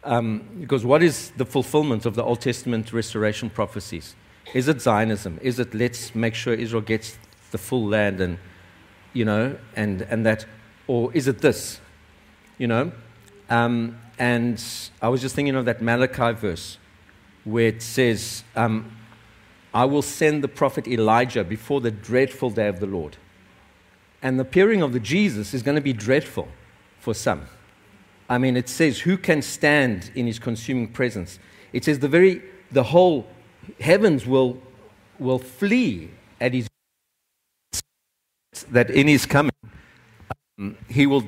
[0.04, 4.14] Um, because what is the fulfillment of the Old Testament restoration prophecies?
[4.52, 5.38] Is it Zionism?
[5.42, 7.18] Is it let's make sure Israel gets
[7.50, 8.38] the full land and,
[9.12, 10.46] you know, and, and that,
[10.86, 11.80] or is it this?
[12.58, 12.92] You know?
[13.48, 14.62] Um, and
[15.00, 16.78] I was just thinking of that Malachi verse
[17.44, 18.92] where it says, um,
[19.72, 23.16] I will send the prophet Elijah before the dreadful day of the Lord.
[24.22, 26.48] And the appearing of the Jesus is going to be dreadful
[27.04, 27.42] for some.
[28.30, 31.38] I mean, it says, Who can stand in his consuming presence?
[31.74, 32.42] It says, The very,
[32.72, 33.26] the whole
[33.78, 34.58] heavens will,
[35.18, 36.66] will flee at his
[38.70, 39.52] that in his coming,
[40.58, 41.22] um, he will.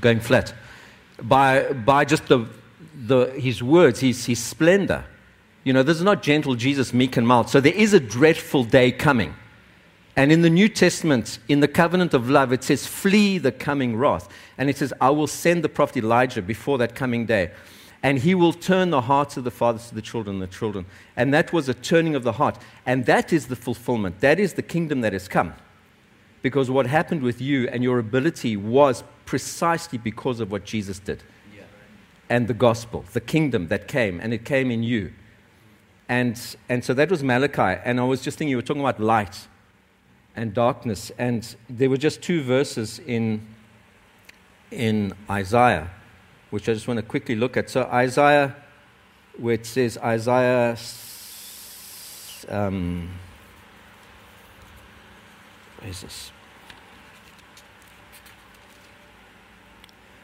[0.00, 0.54] going flat
[1.22, 2.46] by, by just the,
[3.06, 5.04] the, his words, his, his splendor.
[5.64, 7.50] You know, this is not gentle Jesus, meek and mild.
[7.50, 9.34] So there is a dreadful day coming.
[10.14, 13.96] And in the New Testament, in the covenant of love, it says, Flee the coming
[13.96, 14.28] wrath.
[14.58, 17.50] And it says, I will send the prophet Elijah before that coming day.
[18.02, 20.86] And he will turn the hearts of the fathers to the children, the children.
[21.16, 22.58] And that was a turning of the heart.
[22.84, 24.20] And that is the fulfillment.
[24.20, 25.54] That is the kingdom that has come.
[26.42, 31.22] Because what happened with you and your ability was precisely because of what Jesus did
[31.56, 31.62] yeah.
[32.28, 35.12] and the gospel, the kingdom that came, and it came in you.
[36.08, 36.38] And,
[36.68, 37.80] and so that was Malachi.
[37.84, 39.46] And I was just thinking, you were talking about light
[40.36, 41.10] and darkness.
[41.18, 43.46] And there were just two verses in,
[44.70, 45.90] in Isaiah,
[46.50, 47.70] which I just want to quickly look at.
[47.70, 48.56] So, Isaiah
[49.42, 50.76] it says Isaiah.
[52.48, 53.10] Um,
[55.80, 56.30] this?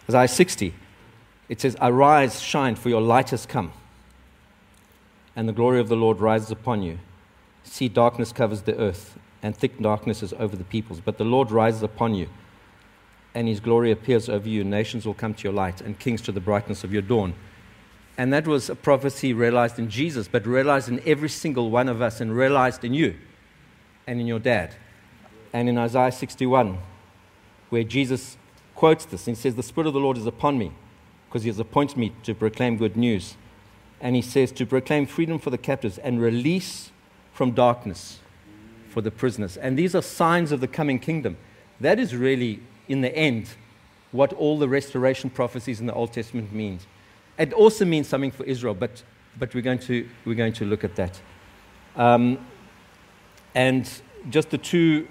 [0.09, 0.75] Isaiah 60.
[1.49, 3.73] It says, Arise, shine, for your light has come,
[5.35, 6.99] and the glory of the Lord rises upon you.
[7.65, 11.01] See, darkness covers the earth, and thick darkness is over the peoples.
[11.01, 12.29] But the Lord rises upon you,
[13.35, 14.65] and his glory appears over you.
[14.65, 17.35] Nations will come to your light, and kings to the brightness of your dawn.
[18.17, 22.03] And that was a prophecy realized in Jesus, but realized in every single one of
[22.03, 23.15] us, and realized in you
[24.07, 24.75] and in your dad.
[25.53, 26.79] And in Isaiah 61,
[27.71, 28.37] where Jesus
[28.75, 30.73] quotes this, and he says, The Spirit of the Lord is upon me
[31.29, 33.37] because he has appointed me to proclaim good news.
[34.01, 36.91] And he says, to proclaim freedom for the captives and release
[37.33, 38.21] from darkness
[38.99, 39.57] for the prisoners.
[39.57, 41.37] And these are signs of the coming kingdom.
[41.81, 43.47] That is really, in the end,
[44.11, 46.85] what all the restoration prophecies in the Old Testament means.
[47.39, 49.05] It also means something for Israel, but,
[49.39, 51.21] but we're, going to, we're going to look at that.
[51.95, 52.45] Um,
[53.55, 53.89] and
[54.31, 55.07] just the two,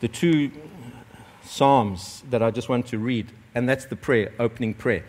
[0.00, 0.50] the two
[1.44, 5.02] Psalms that I just want to read and that's the prayer, opening prayer.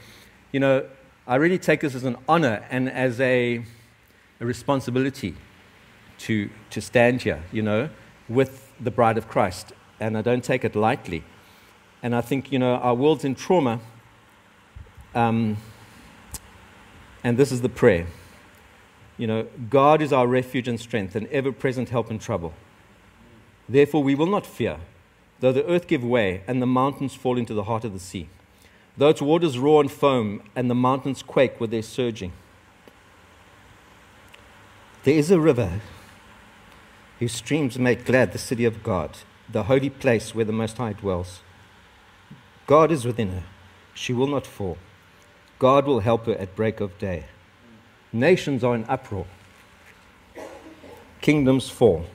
[0.53, 0.85] You know,
[1.27, 3.61] I really take this as an honor and as a,
[4.39, 5.35] a responsibility
[6.19, 7.89] to, to stand here, you know,
[8.27, 9.73] with the bride of Christ.
[9.99, 11.23] And I don't take it lightly.
[12.03, 13.79] And I think, you know, our world's in trauma.
[15.15, 15.57] Um,
[17.23, 18.07] and this is the prayer.
[19.17, 22.53] You know, God is our refuge and strength, an ever present help in trouble.
[23.67, 24.77] Therefore, we will not fear,
[25.39, 28.29] though the earth give way and the mountains fall into the heart of the sea
[28.97, 32.33] though its waters roar and foam and the mountains quake with their surging.
[35.03, 35.79] There is a river
[37.19, 39.17] whose streams make glad the city of God,
[39.49, 41.41] the holy place where the Most High dwells.
[42.65, 43.43] God is within her,
[43.93, 44.77] she will not fall.
[45.59, 47.25] God will help her at break of day.
[48.13, 49.25] Nations are in uproar,
[51.21, 52.05] kingdoms fall.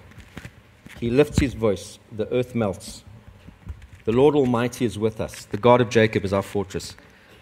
[1.01, 3.03] He lifts his voice, the earth melts.
[4.05, 5.45] The Lord Almighty is with us.
[5.45, 6.97] The God of Jacob is our fortress.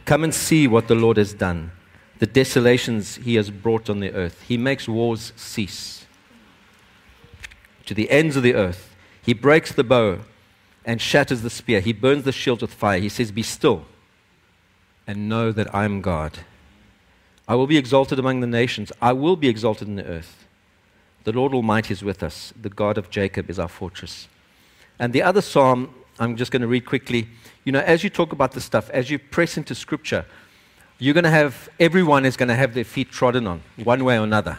[0.05, 1.73] Come and see what the Lord has done,
[2.19, 4.43] the desolations he has brought on the earth.
[4.47, 6.07] He makes wars cease
[7.91, 8.95] to the ends of the earth.
[9.21, 10.21] He breaks the bow
[10.85, 11.81] and shatters the spear.
[11.81, 13.01] He burns the shield with fire.
[13.01, 13.85] He says, Be still
[15.09, 16.39] and know that I am God.
[17.49, 18.93] I will be exalted among the nations.
[19.03, 20.47] I will be exalted in the earth.
[21.25, 22.55] The Lord Almighty is with us.
[22.63, 24.29] The God of Jacob is our fortress.
[25.01, 27.27] And the other psalm I'm just going to read quickly.
[27.65, 30.25] You know, as you talk about this stuff, as you press into Scripture,
[31.01, 34.17] you're going to have, everyone is going to have their feet trodden on, one way
[34.17, 34.59] or another.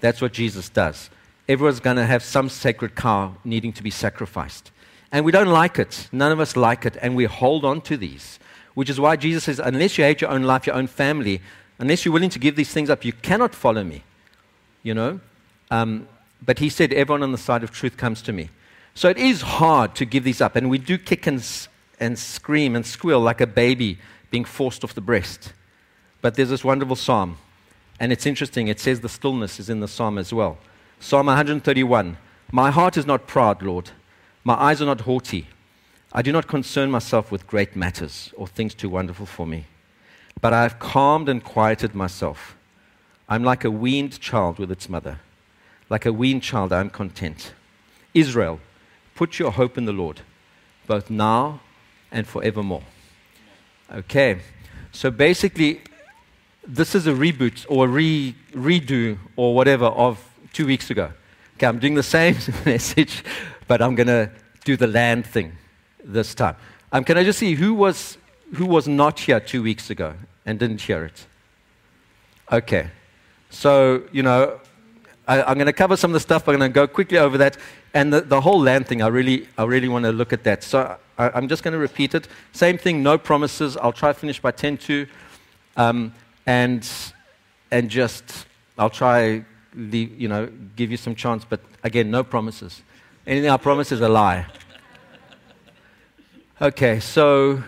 [0.00, 1.10] That's what Jesus does.
[1.48, 4.70] Everyone's going to have some sacred cow needing to be sacrificed.
[5.12, 6.08] And we don't like it.
[6.10, 6.96] None of us like it.
[7.00, 8.38] And we hold on to these,
[8.74, 11.40] which is why Jesus says, unless you hate your own life, your own family,
[11.78, 14.02] unless you're willing to give these things up, you cannot follow me.
[14.82, 15.20] You know?
[15.70, 16.08] Um,
[16.44, 18.50] but he said, everyone on the side of truth comes to me.
[18.94, 21.44] So it is hard to give these up, and we do kick and,
[21.98, 23.98] and scream and squeal like a baby
[24.30, 25.52] being forced off the breast.
[26.20, 27.38] But there's this wonderful psalm,
[27.98, 28.68] and it's interesting.
[28.68, 30.58] It says the stillness is in the psalm as well.
[31.00, 32.16] Psalm 131
[32.50, 33.90] My heart is not proud, Lord.
[34.42, 35.48] My eyes are not haughty.
[36.12, 39.66] I do not concern myself with great matters or things too wonderful for me.
[40.40, 42.56] But I have calmed and quieted myself.
[43.28, 45.20] I'm like a weaned child with its mother.
[45.90, 47.54] Like a weaned child, I am content.
[48.12, 48.60] Israel,
[49.14, 50.22] Put your hope in the Lord,
[50.86, 51.60] both now
[52.10, 52.82] and forevermore.
[53.92, 54.40] Okay,
[54.90, 55.82] so basically,
[56.66, 60.18] this is a reboot or a re- redo or whatever of
[60.54, 61.12] two weeks ago.
[61.56, 63.24] Okay, I'm doing the same message,
[63.68, 64.30] but I'm going to
[64.64, 65.52] do the land thing
[66.02, 66.56] this time.
[66.92, 68.16] Um, can I just see who was,
[68.54, 70.14] who was not here two weeks ago
[70.46, 71.26] and didn't hear it?
[72.52, 72.88] Okay,
[73.50, 74.60] so, you know,
[75.26, 77.36] I, am going to cover some of the stuff, I'm going to go quickly over
[77.38, 77.56] that.
[77.92, 80.62] And the, the whole land thing, I really, I really want to look at that.
[80.62, 82.28] So I, am just going to repeat it.
[82.52, 83.76] Same thing, no promises.
[83.76, 85.06] I'll try to finish by 10 to.
[85.76, 86.12] Um,
[86.46, 86.88] and,
[87.70, 88.46] and just,
[88.76, 89.44] I'll try,
[89.76, 91.44] leave, you know, give you some chance.
[91.44, 92.82] But again, no promises.
[93.26, 94.46] Anything I promise is a lie.
[96.60, 97.62] Okay, so,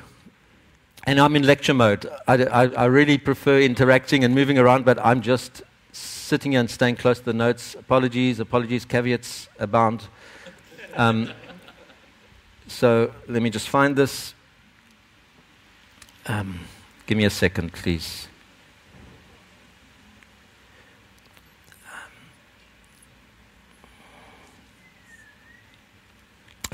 [1.04, 2.06] and I'm in lecture mode.
[2.28, 6.70] I, I, I really prefer interacting and moving around, but I'm just sitting here and
[6.70, 7.74] staying close to the notes.
[7.74, 10.04] Apologies, apologies, caveats abound.
[10.94, 11.30] Um,
[12.68, 14.34] so let me just find this.
[16.26, 16.60] Um,
[17.06, 18.28] give me a second, please.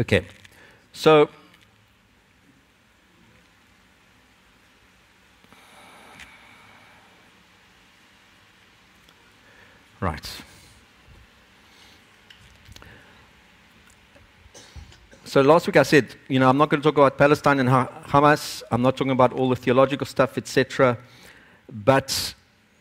[0.03, 0.25] Okay,
[0.93, 1.29] so
[10.01, 10.43] Right.
[15.25, 17.69] So last week I said, you know, I'm not going to talk about Palestine and
[17.69, 18.65] Hamas.
[18.73, 20.99] I'm not talking about all the theological stuff, etc.
[21.73, 22.35] But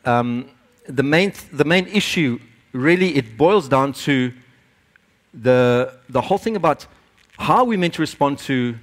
[0.05, 0.49] um,
[0.87, 2.39] the main th- the main issue
[2.73, 4.33] really it boils down to
[5.31, 6.87] the the whole thing about
[7.41, 8.75] how are we meant to respond to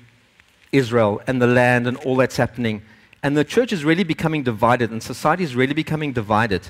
[0.72, 2.82] Israel and the land and all that's happening.
[3.22, 6.68] And the church is really becoming divided, and society is really becoming divided.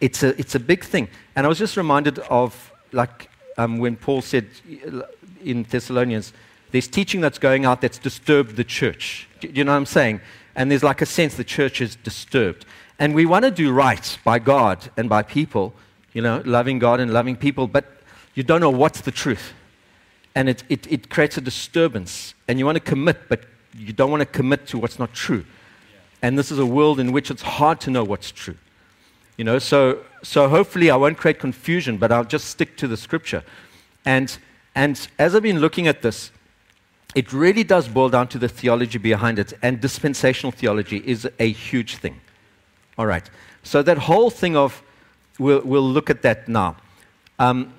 [0.00, 1.08] It's a, it's a big thing.
[1.34, 4.46] And I was just reminded of, like, um, when Paul said
[5.42, 6.32] in Thessalonians,
[6.70, 9.28] there's teaching that's going out that's disturbed the church.
[9.40, 10.20] Do you know what I'm saying?
[10.54, 12.66] And there's like a sense the church is disturbed.
[12.98, 15.72] And we want to do right by God and by people,
[16.12, 17.84] you know, loving God and loving people, but
[18.34, 19.52] you don't know what's the truth.
[20.36, 22.34] And it, it, it creates a disturbance.
[22.46, 23.40] And you want to commit, but
[23.76, 25.44] you don't want to commit to what's not true.
[26.22, 28.56] And this is a world in which it's hard to know what's true.
[29.36, 32.96] You know, so, so hopefully I won't create confusion, but I'll just stick to the
[32.96, 33.42] scripture.
[34.04, 34.38] And
[34.76, 36.30] and as I've been looking at this,
[37.14, 41.50] it really does boil down to the theology behind it, and dispensational theology is a
[41.50, 42.20] huge thing.
[42.98, 43.28] All right.
[43.62, 44.82] So that whole thing of,
[45.38, 46.76] we'll, we'll look at that now.
[47.38, 47.72] Um,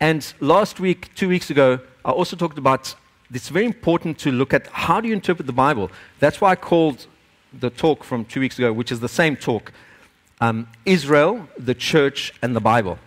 [0.00, 2.94] and last week, two weeks ago, I also talked about
[3.32, 5.90] it's very important to look at how do you interpret the Bible.
[6.18, 7.06] That's why I called
[7.52, 9.72] the talk from two weeks ago, which is the same talk,
[10.40, 12.98] um, Israel, the church, and the Bible.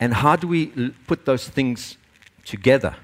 [0.00, 1.96] And how do we l- put those things
[2.44, 2.94] together.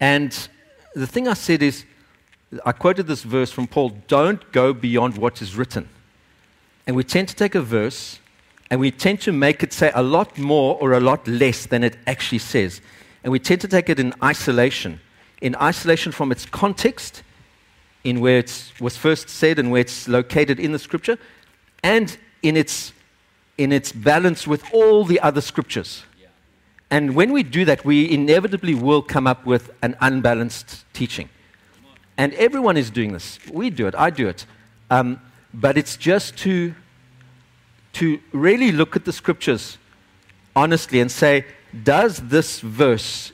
[0.00, 0.48] And
[0.94, 1.84] the thing I said is,
[2.64, 5.88] I quoted this verse from Paul don't go beyond what is written.
[6.86, 8.18] And we tend to take a verse
[8.70, 11.82] and we tend to make it say a lot more or a lot less than
[11.82, 12.80] it actually says.
[13.24, 15.00] And we tend to take it in isolation,
[15.40, 17.22] in isolation from its context,
[18.04, 21.18] in where it was first said and where it's located in the scripture,
[21.82, 22.92] and in its,
[23.56, 26.04] in its balance with all the other scriptures.
[26.90, 31.30] And when we do that, we inevitably will come up with an unbalanced teaching.
[32.18, 33.38] And everyone is doing this.
[33.50, 34.44] We do it, I do it.
[34.90, 35.20] Um,
[35.52, 36.74] but it's just to,
[37.94, 39.78] to really look at the scriptures
[40.54, 41.46] honestly and say,
[41.82, 43.32] does this verse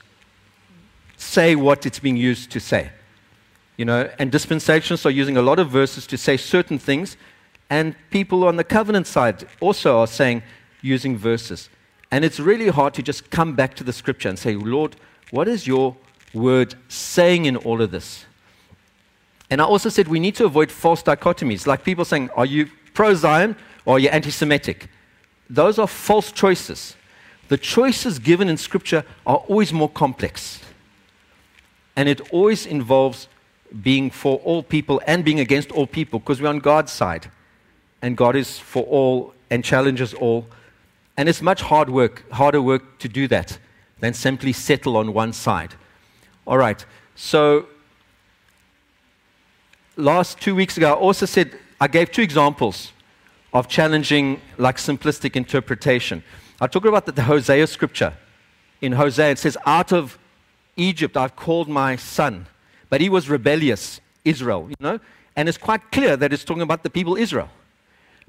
[1.16, 2.90] say what it's being used to say?
[3.76, 7.16] You know, and dispensations are using a lot of verses to say certain things,
[7.68, 10.42] and people on the covenant side also are saying,
[10.82, 11.68] using verses.
[12.10, 14.96] And it's really hard to just come back to the scripture and say, Lord,
[15.30, 15.96] what is your
[16.34, 18.24] word saying in all of this?
[19.48, 22.68] And I also said we need to avoid false dichotomies, like people saying, Are you
[22.94, 24.88] pro Zion or are you anti Semitic?
[25.48, 26.96] Those are false choices.
[27.50, 30.60] The choices given in Scripture are always more complex.
[31.96, 33.28] And it always involves
[33.82, 37.30] being for all people and being against all people because we're on God's side.
[38.00, 40.46] And God is for all and challenges all
[41.20, 43.58] and it's much hard work, harder work to do that
[43.98, 45.74] than simply settle on one side.
[46.46, 46.82] All right.
[47.14, 47.66] So
[49.98, 52.92] last two weeks ago, I also said I gave two examples
[53.52, 56.22] of challenging, like simplistic interpretation.
[56.60, 58.12] I talked about the, the Hosea scripture.
[58.80, 60.18] In Hosea, it says, Out of
[60.76, 62.46] Egypt I've called my son.
[62.88, 65.00] But he was rebellious, Israel, you know?
[65.36, 67.48] And it's quite clear that it's talking about the people Israel.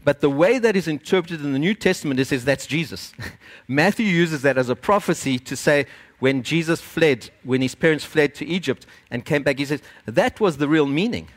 [0.03, 3.13] But the way that is interpreted in the New Testament is, is that's Jesus.
[3.67, 5.86] Matthew uses that as a prophecy to say
[6.19, 10.39] when Jesus fled, when his parents fled to Egypt and came back, he says that
[10.39, 11.27] was the real meaning.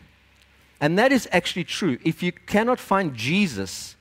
[0.80, 1.98] And that is actually true.
[2.04, 3.96] If you cannot find Jesus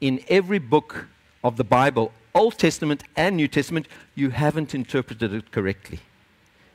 [0.00, 1.06] in every book
[1.44, 3.86] of the Bible, Old Testament and New Testament,
[4.16, 6.00] you haven't interpreted it correctly.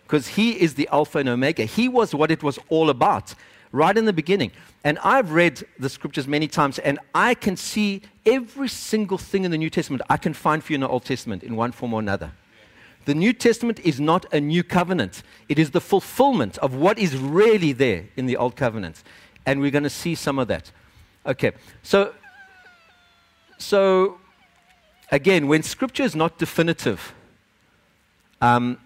[0.03, 1.65] Because he is the Alpha and Omega.
[1.65, 3.35] He was what it was all about
[3.71, 4.51] right in the beginning.
[4.83, 9.51] And I've read the scriptures many times, and I can see every single thing in
[9.51, 11.93] the New Testament I can find for you in the Old Testament in one form
[11.93, 12.31] or another.
[13.05, 17.17] The New Testament is not a new covenant, it is the fulfillment of what is
[17.17, 19.03] really there in the Old Covenant.
[19.45, 20.71] And we're going to see some of that.
[21.25, 21.51] Okay,
[21.81, 22.13] so,
[23.57, 24.19] so
[25.11, 27.13] again, when scripture is not definitive,
[28.41, 28.77] um,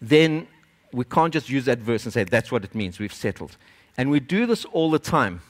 [0.00, 0.46] then
[0.92, 3.56] we can't just use that verse and say that's what it means, we've settled.
[3.96, 5.42] And we do this all the time.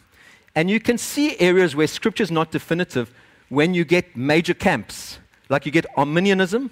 [0.55, 3.13] And you can see areas where scripture is not definitive
[3.49, 6.71] when you get major camps, like you get Arminianism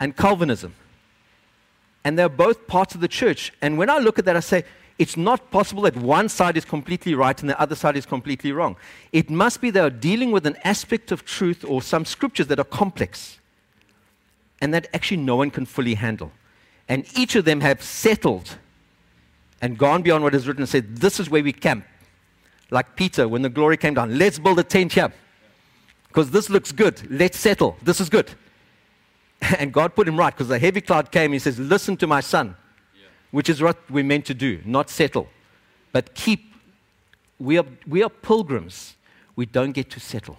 [0.00, 0.74] and Calvinism.
[2.04, 3.52] And they're both parts of the church.
[3.62, 4.64] And when I look at that, I say,
[4.98, 8.52] it's not possible that one side is completely right and the other side is completely
[8.52, 8.76] wrong.
[9.12, 12.58] It must be they are dealing with an aspect of truth or some scriptures that
[12.58, 13.38] are complex
[14.60, 16.30] and that actually no one can fully handle.
[16.88, 18.56] And each of them have settled
[19.60, 21.84] and gone beyond what is written and said, This is where we camp.
[22.70, 25.12] Like Peter, when the glory came down, let's build a tent here.
[26.08, 27.10] because this looks good.
[27.10, 27.76] Let's settle.
[27.82, 28.30] This is good.
[29.58, 31.32] And God put him right because the heavy cloud came.
[31.32, 32.56] He says, Listen to my son,
[33.32, 35.28] which is what we're meant to do, not settle,
[35.90, 36.54] but keep.
[37.38, 38.94] We are, we are pilgrims.
[39.34, 40.38] We don't get to settle.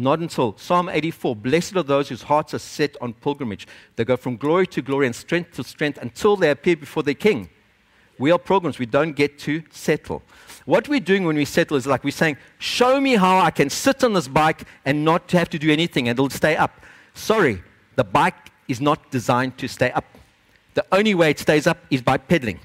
[0.00, 3.66] Not until Psalm 84 Blessed are those whose hearts are set on pilgrimage.
[3.96, 7.14] They go from glory to glory and strength to strength until they appear before their
[7.14, 7.50] king.
[8.16, 8.78] We are pilgrims.
[8.78, 10.22] We don't get to settle.
[10.64, 13.70] What we're doing when we settle is like we're saying, Show me how I can
[13.70, 16.80] sit on this bike and not have to do anything and it'll stay up.
[17.14, 17.62] Sorry,
[17.96, 20.04] the bike is not designed to stay up.
[20.78, 22.60] The only way it stays up is by pedaling.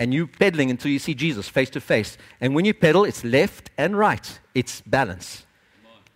[0.00, 2.18] And you pedaling until you see Jesus face to face.
[2.40, 5.46] And when you pedal, it's left and right, it's balance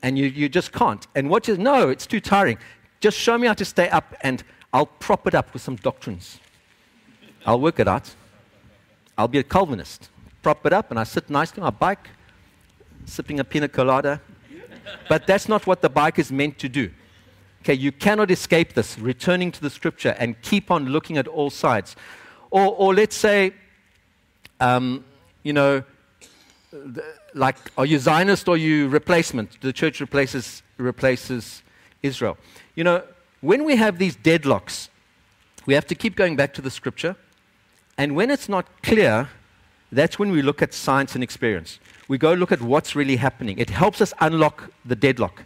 [0.04, 1.06] and you, you just can't.
[1.14, 2.58] And what you no, it's too tiring.
[3.00, 6.40] Just show me how to stay up, and I'll prop it up with some doctrines.
[7.46, 8.14] I'll work it out.
[9.16, 10.10] I'll be a Calvinist.
[10.42, 12.10] Prop it up, and I sit nicely on my bike,
[13.06, 14.20] sipping a pina colada.
[15.08, 16.90] But that's not what the bike is meant to do.
[17.64, 21.48] Okay, you cannot escape this, returning to the scripture and keep on looking at all
[21.48, 21.96] sides.
[22.50, 23.54] Or, or let's say,
[24.60, 25.02] um,
[25.44, 25.82] you know,
[27.32, 29.62] like, are you Zionist or you replacement?
[29.62, 31.62] The church replaces, replaces
[32.02, 32.36] Israel.
[32.74, 33.02] You know,
[33.40, 34.90] when we have these deadlocks,
[35.64, 37.16] we have to keep going back to the scripture.
[37.96, 39.30] And when it's not clear,
[39.90, 41.78] that's when we look at science and experience.
[42.08, 43.56] We go look at what's really happening.
[43.56, 45.44] It helps us unlock the deadlock.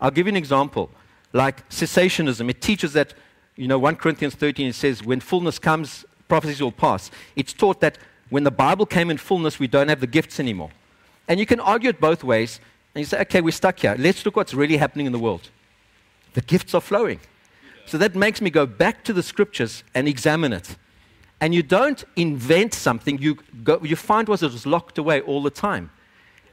[0.00, 0.88] I'll give you an example.
[1.32, 3.14] Like cessationism, it teaches that,
[3.56, 7.10] you know, 1 Corinthians 13, it says, when fullness comes, prophecies will pass.
[7.36, 7.98] It's taught that
[8.30, 10.70] when the Bible came in fullness, we don't have the gifts anymore.
[11.26, 12.60] And you can argue it both ways.
[12.94, 13.94] And you say, okay, we're stuck here.
[13.98, 15.50] Let's look what's really happening in the world.
[16.34, 17.20] The gifts are flowing.
[17.86, 20.76] So that makes me go back to the scriptures and examine it.
[21.40, 25.50] And you don't invent something, you, go, you find what was locked away all the
[25.50, 25.90] time.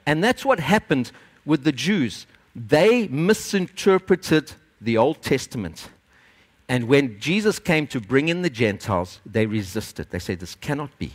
[0.05, 1.11] And that's what happened
[1.45, 2.27] with the Jews.
[2.55, 4.53] They misinterpreted
[4.85, 5.89] the Old Testament.
[6.67, 10.09] And when Jesus came to bring in the Gentiles, they resisted.
[10.09, 11.13] They said, This cannot be.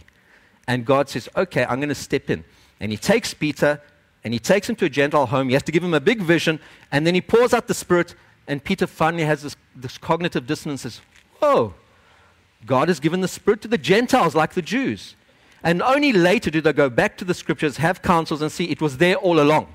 [0.69, 2.45] And God says, Okay, I'm going to step in.
[2.79, 3.81] And he takes Peter
[4.23, 5.49] and he takes him to a Gentile home.
[5.49, 6.61] He has to give him a big vision.
[6.93, 8.15] And then he pours out the Spirit.
[8.47, 11.01] And Peter finally has this, this cognitive dissonance says,
[11.39, 11.75] Whoa,
[12.67, 15.17] God has given the Spirit to the Gentiles like the Jews.
[15.63, 18.81] And only later do they go back to the scriptures, have councils, and see it
[18.81, 19.75] was there all along.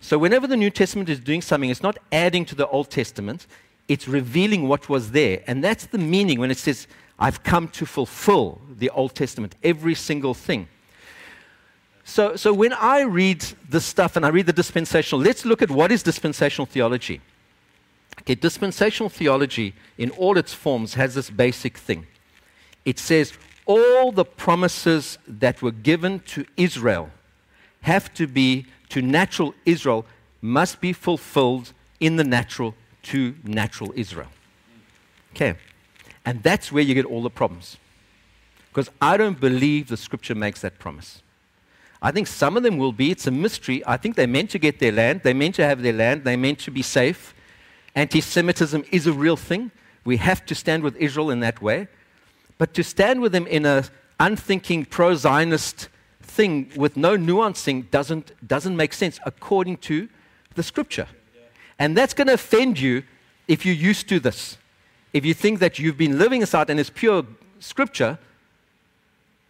[0.00, 3.46] So, whenever the New Testament is doing something, it's not adding to the Old Testament,
[3.86, 5.42] it's revealing what was there.
[5.46, 6.86] And that's the meaning when it says,
[7.18, 10.68] I've come to fulfill the Old Testament, every single thing.
[12.04, 15.70] So, so when I read this stuff and I read the dispensational, let's look at
[15.70, 17.20] what is dispensational theology.
[18.22, 22.06] Okay, dispensational theology, in all its forms, has this basic thing.
[22.84, 23.34] It says
[23.66, 27.10] all the promises that were given to Israel
[27.82, 30.06] have to be to natural Israel,
[30.40, 34.28] must be fulfilled in the natural to natural Israel.
[35.34, 35.54] Okay,
[36.24, 37.76] and that's where you get all the problems.
[38.70, 41.22] Because I don't believe the scripture makes that promise.
[42.02, 43.10] I think some of them will be.
[43.10, 43.82] It's a mystery.
[43.86, 45.22] I think they're meant to get their land.
[45.22, 46.24] They're meant to have their land.
[46.24, 47.34] They're meant to be safe.
[47.94, 49.70] Anti Semitism is a real thing.
[50.04, 51.88] We have to stand with Israel in that way.
[52.58, 53.84] But to stand with them in an
[54.18, 55.88] unthinking pro Zionist
[56.30, 60.08] thing with no nuancing doesn't, doesn't make sense according to
[60.54, 61.08] the scripture.
[61.78, 63.02] And that's going to offend you
[63.48, 64.58] if you're used to this.
[65.12, 67.26] If you think that you've been living this out and it's pure
[67.58, 68.18] scripture,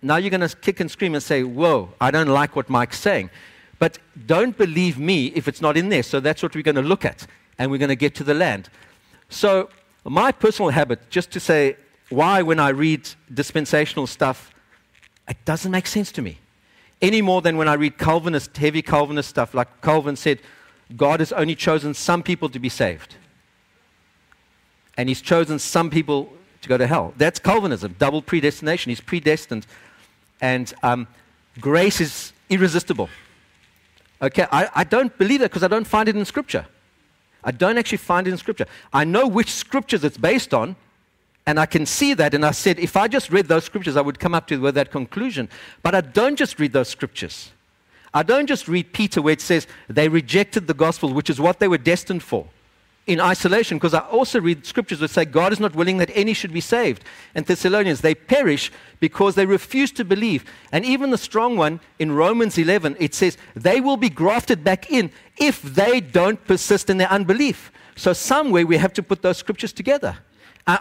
[0.01, 2.99] now you're going to kick and scream and say, Whoa, I don't like what Mike's
[2.99, 3.31] saying.
[3.79, 6.03] But don't believe me if it's not in there.
[6.03, 7.27] So that's what we're going to look at.
[7.59, 8.71] And we're going to get to the land.
[9.29, 9.69] So,
[10.05, 11.77] my personal habit, just to say
[12.09, 14.51] why, when I read dispensational stuff,
[15.29, 16.39] it doesn't make sense to me.
[17.03, 20.41] Any more than when I read Calvinist, heavy Calvinist stuff, like Calvin said,
[20.97, 23.17] God has only chosen some people to be saved.
[24.97, 26.31] And he's chosen some people
[26.61, 27.15] to go to hell.
[27.17, 28.91] That's Calvinism, double predestination.
[28.91, 29.67] He's predestined
[30.41, 31.07] and um,
[31.61, 33.09] grace is irresistible.
[34.23, 36.67] Okay, I, I don't believe that because I don't find it in Scripture.
[37.43, 38.67] I don't actually find it in Scripture.
[38.93, 40.77] I know which Scriptures it's based on,
[41.47, 42.35] and I can see that.
[42.35, 44.75] And I said, if I just read those Scriptures, I would come up to with
[44.75, 45.49] that conclusion.
[45.83, 47.51] But I don't just read those Scriptures.
[48.13, 51.61] I don't just read Peter where it says they rejected the gospel, which is what
[51.61, 52.47] they were destined for
[53.07, 56.33] in isolation because I also read scriptures that say God is not willing that any
[56.33, 57.05] should be saved.
[57.35, 58.71] And Thessalonians, they perish
[59.01, 60.45] because they refuse to believe.
[60.71, 64.91] And even the strong one in Romans 11, it says they will be grafted back
[64.91, 67.73] in if they don't persist in their unbelief.
[67.97, 70.19] So, somewhere we have to put those scriptures together.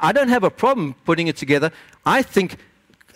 [0.02, 1.72] I, don't have a problem putting it together.
[2.06, 2.58] I think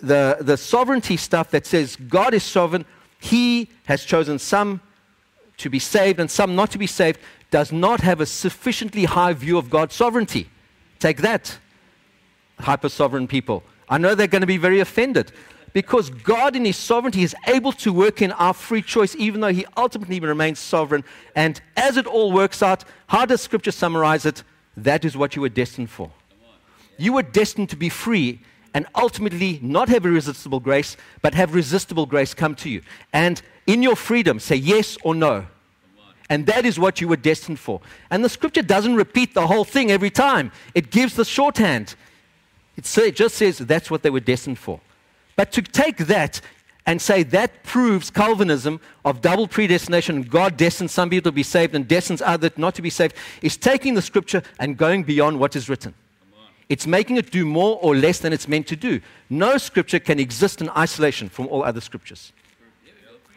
[0.00, 2.84] the, the sovereignty stuff that says God is sovereign,
[3.18, 4.80] He has chosen some
[5.58, 7.20] to be saved and some not to be saved
[7.50, 10.48] does not have a sufficiently high view of God's sovereignty.
[10.98, 11.58] Take that,
[12.58, 13.62] hyper sovereign people.
[13.88, 15.32] I know they're going to be very offended
[15.72, 19.52] because God, in His sovereignty, is able to work in our free choice, even though
[19.52, 21.04] He ultimately remains sovereign.
[21.34, 24.42] And as it all works out, how does Scripture summarize it?
[24.76, 26.10] That is what you were destined for.
[26.96, 28.40] You were destined to be free
[28.74, 32.82] and ultimately not have irresistible grace, but have resistible grace come to you.
[33.12, 35.46] And in your freedom, say yes or no.
[36.28, 37.80] And that is what you were destined for.
[38.10, 41.94] And the scripture doesn't repeat the whole thing every time, it gives the shorthand.
[42.76, 44.80] It, just says that's what they were destined for.
[45.36, 46.40] But to take that
[46.86, 51.74] and say that proves Calvinism of double predestination, God destines some people to be saved
[51.74, 55.54] and destines others not to be saved, is taking the scripture and going beyond what
[55.54, 55.94] is written.
[56.68, 59.00] It's making it do more or less than it's meant to do.
[59.28, 62.32] No scripture can exist in isolation from all other scriptures.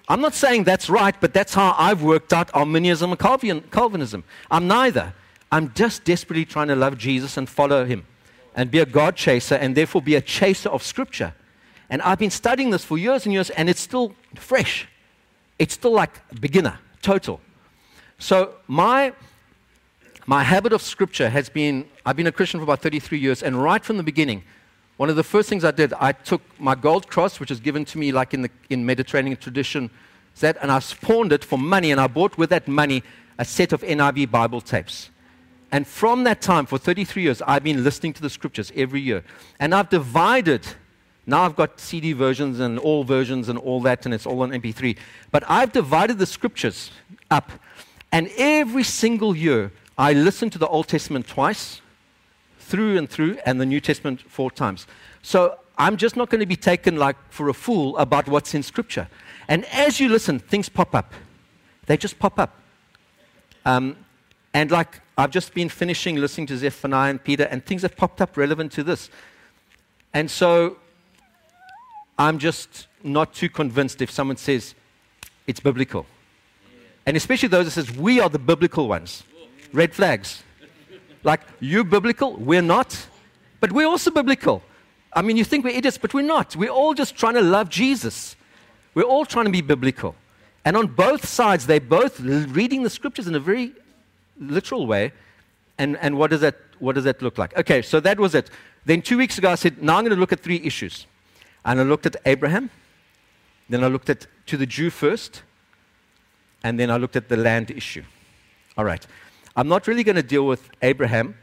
[0.10, 3.20] I'm not saying that's right, but that's how I've worked out Arminianism and
[3.72, 4.24] Calvinism.
[4.50, 5.14] I'm neither.
[5.52, 8.06] I'm just desperately trying to love Jesus and follow him
[8.56, 11.34] and be a God chaser and therefore be a chaser of scripture.
[11.90, 14.88] And I've been studying this for years and years, and it's still fresh.
[15.60, 17.40] It's still like beginner, total.
[18.18, 19.14] So my
[20.28, 23.62] my habit of scripture has been I've been a Christian for about 33 years, and
[23.62, 24.44] right from the beginning,
[24.98, 27.86] one of the first things I did, I took my gold cross, which was given
[27.86, 29.90] to me like in the in Mediterranean tradition,
[30.42, 33.04] that, and I pawned it for money, and I bought with that money
[33.40, 35.10] a set of NIV Bible tapes.
[35.72, 39.24] And from that time, for 33 years, I've been listening to the scriptures every year.
[39.60, 40.66] And I've divided,
[41.26, 44.52] now I've got CD versions and all versions and all that, and it's all on
[44.52, 44.98] MP3.
[45.30, 46.92] But I've divided the scriptures
[47.30, 47.52] up.
[48.12, 51.82] And every single year, I listened to the Old Testament twice,
[52.60, 54.86] through and through, and the New Testament four times.
[55.24, 58.62] So I'm just not going to be taken like for a fool about what's in
[58.62, 59.08] Scripture.
[59.48, 61.14] And as you listen, things pop up.
[61.88, 62.60] They just pop up.
[63.66, 63.98] Um,
[64.54, 68.22] and like I've just been finishing listening to Zephaniah and Peter, and things have popped
[68.22, 69.10] up relevant to this.
[70.14, 70.78] And so
[72.20, 74.76] I'm just not too convinced if someone says
[75.48, 76.06] it's biblical.
[77.06, 79.24] And especially those that says we are the biblical ones
[79.78, 80.44] red flags.
[81.24, 83.08] Like, you're biblical, we're not,
[83.60, 84.64] but we're also biblical.
[85.14, 86.56] I mean, you think we're idiots, but we're not.
[86.56, 88.36] We're all just trying to love Jesus.
[88.94, 90.16] We're all trying to be biblical.
[90.66, 93.74] And on both sides, they're both reading the scriptures in a very
[94.40, 95.14] literal way.
[95.78, 97.58] And, and what, does that, what does that look like?
[97.58, 98.50] Okay, so that was it.
[98.86, 101.06] Then two weeks ago, I said, now I'm going to look at three issues.
[101.64, 102.70] And I looked at Abraham,
[103.70, 105.44] then I looked at to the Jew first,
[106.64, 108.04] and then I looked at the land issue.
[108.78, 109.06] All right.
[109.58, 111.36] I'm not really going to deal with Abraham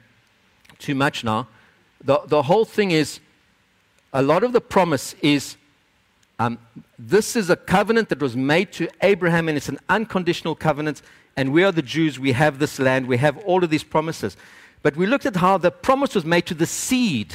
[0.79, 1.49] too much now.
[2.05, 3.19] The, the whole thing is
[4.13, 5.57] a lot of the promise is
[6.39, 6.59] um,
[6.97, 11.03] this is a covenant that was made to Abraham, and it's an unconditional covenant.
[11.37, 14.37] And we are the Jews, we have this land, we have all of these promises.
[14.83, 17.35] But we looked at how the promise was made to the seed,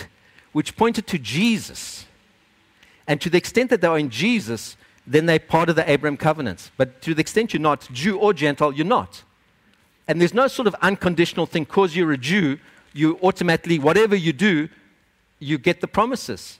[0.54, 2.06] which pointed to Jesus.
[3.06, 6.16] And to the extent that they are in Jesus, then they're part of the Abraham
[6.16, 6.72] covenant.
[6.78, 9.24] But to the extent you're not, Jew or Gentile, you're not.
[10.10, 12.58] And there's no sort of unconditional thing because you're a Jew,
[12.94, 14.68] you automatically, whatever you do,
[15.38, 16.60] you get the promises.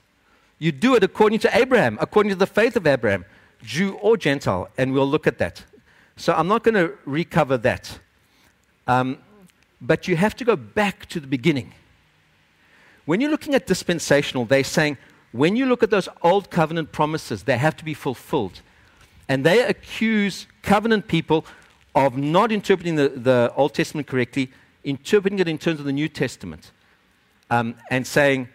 [0.60, 3.24] You do it according to Abraham, according to the faith of Abraham,
[3.60, 5.64] Jew or Gentile, and we'll look at that.
[6.16, 7.98] So I'm not going to recover that.
[8.86, 9.18] Um,
[9.80, 11.74] but you have to go back to the beginning.
[13.04, 14.96] When you're looking at dispensational, they're saying
[15.32, 18.60] when you look at those old covenant promises, they have to be fulfilled.
[19.28, 21.44] And they accuse covenant people
[21.94, 24.50] of not interpreting the, the Old Testament correctly,
[24.84, 26.72] interpreting it in terms of the New Testament,
[27.50, 28.48] um, and saying,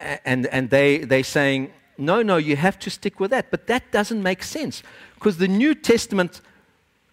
[0.00, 3.50] and, and they, they saying, no, no, you have to stick with that.
[3.50, 4.82] But that doesn't make sense
[5.14, 6.40] because the New Testament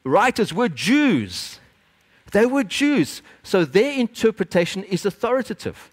[0.03, 1.59] writers were Jews.
[2.31, 3.21] They were Jews.
[3.43, 5.89] So their interpretation is authoritative.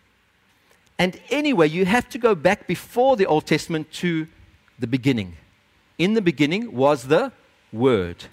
[0.98, 4.26] And anyway, you have to go back before the Old Testament to
[4.78, 5.36] the beginning.
[5.98, 7.32] In the beginning was the
[7.72, 8.24] Word.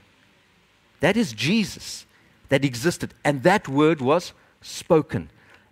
[0.99, 2.05] That is Jesus
[2.49, 3.13] that existed.
[3.23, 5.29] And that word was spoken.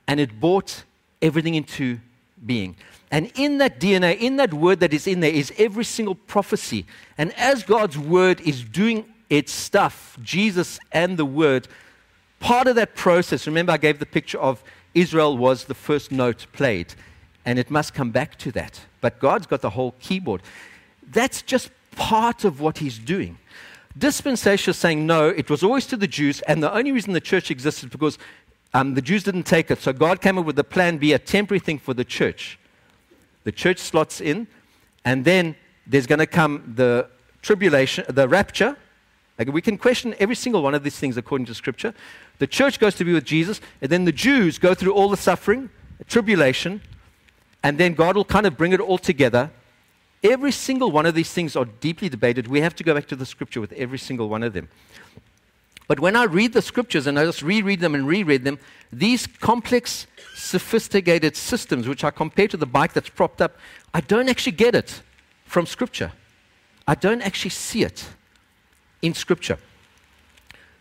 [0.08, 0.84] And it brought
[1.22, 2.00] everything into
[2.46, 2.76] being.
[3.12, 6.86] And in that DNA, in that word that is in there, is every single prophecy.
[7.18, 11.68] And as God's word is doing its stuff, Jesus and the word,
[12.40, 14.64] part of that process, remember I gave the picture of
[14.94, 16.94] Israel was the first note played.
[17.46, 18.82] And it must come back to that.
[19.02, 20.42] But God's got the whole keyboard.
[21.12, 23.38] That's just part of what He's doing.
[23.98, 27.22] Dispensation is saying no, it was always to the Jews, and the only reason the
[27.22, 28.18] church existed because
[28.74, 29.80] um, the Jews didn't take it.
[29.80, 32.60] So God came up with a plan B, a temporary thing for the church.
[33.46, 34.48] The church slots in,
[35.06, 35.56] and then
[35.88, 37.08] there's going to come the
[37.42, 38.76] tribulation, the rapture,
[39.38, 41.94] Like we can question every single one of these things according to Scripture.
[42.40, 45.18] The church goes to be with Jesus, and then the Jews go through all the
[45.18, 45.70] suffering,
[46.08, 46.82] tribulation,
[47.64, 49.52] and then God will kind of bring it all together.
[50.24, 52.48] Every single one of these things are deeply debated.
[52.48, 54.70] We have to go back to the Scripture with every single one of them.
[55.88, 58.58] But when I read the Scriptures and I just reread them and reread them,
[58.92, 63.58] these complex, sophisticated systems, which I compare to the bike that's propped up,
[63.94, 65.02] I don't actually get it
[65.46, 66.12] from Scripture.
[66.88, 68.10] I don't actually see it
[69.02, 69.60] in Scripture.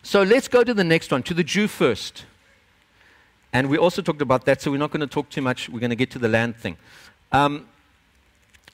[0.03, 2.25] So let's go to the next one, to the Jew first.
[3.53, 5.69] And we also talked about that, so we're not going to talk too much.
[5.69, 6.77] We're going to get to the land thing.
[7.31, 7.69] Um,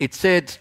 [0.01, 0.57] it said,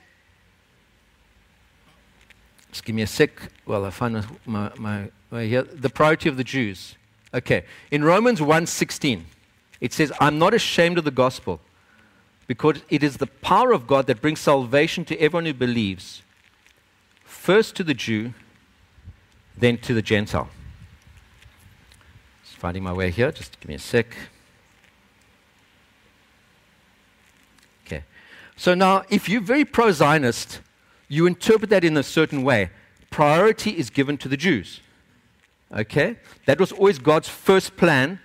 [2.71, 3.31] just give me a sec
[3.65, 5.63] while I find my, my, way here.
[5.63, 6.95] The priority of the Jews.
[7.33, 7.63] Okay.
[7.89, 9.23] In Romans 1.16,
[9.79, 11.61] it says, I'm not ashamed of the gospel
[12.47, 16.23] because it is the power of God that brings salvation to everyone who believes,
[17.23, 18.33] first to the Jew,
[19.55, 20.49] then to the Gentile.
[22.43, 23.31] Just finding my way here.
[23.31, 24.15] Just give me a sec.
[27.85, 28.03] Okay.
[28.59, 30.59] So now, if you're very pro Zionist,
[31.07, 32.71] you interpret that in a certain way.
[33.09, 34.81] Priority is given to the Jews.
[35.71, 36.17] Okay?
[36.45, 38.19] That was always God's first plan,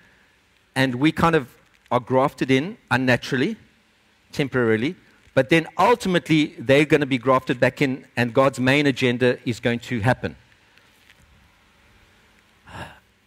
[0.74, 1.54] and we kind of
[1.92, 3.56] are grafted in unnaturally,
[4.32, 4.96] temporarily,
[5.34, 9.60] but then ultimately they're going to be grafted back in, and God's main agenda is
[9.60, 10.34] going to happen.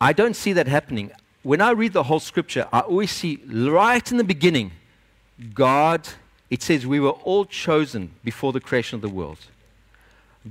[0.01, 1.11] I don't see that happening.
[1.43, 4.73] When I read the whole scripture, I always see right in the beginning,
[5.53, 6.05] God,
[6.49, 9.39] it says, we were all chosen before the creation of the world.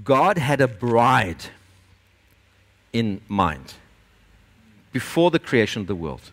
[0.04, 1.46] God had a bride
[2.92, 3.74] in mind
[4.92, 6.32] before the creation of the world.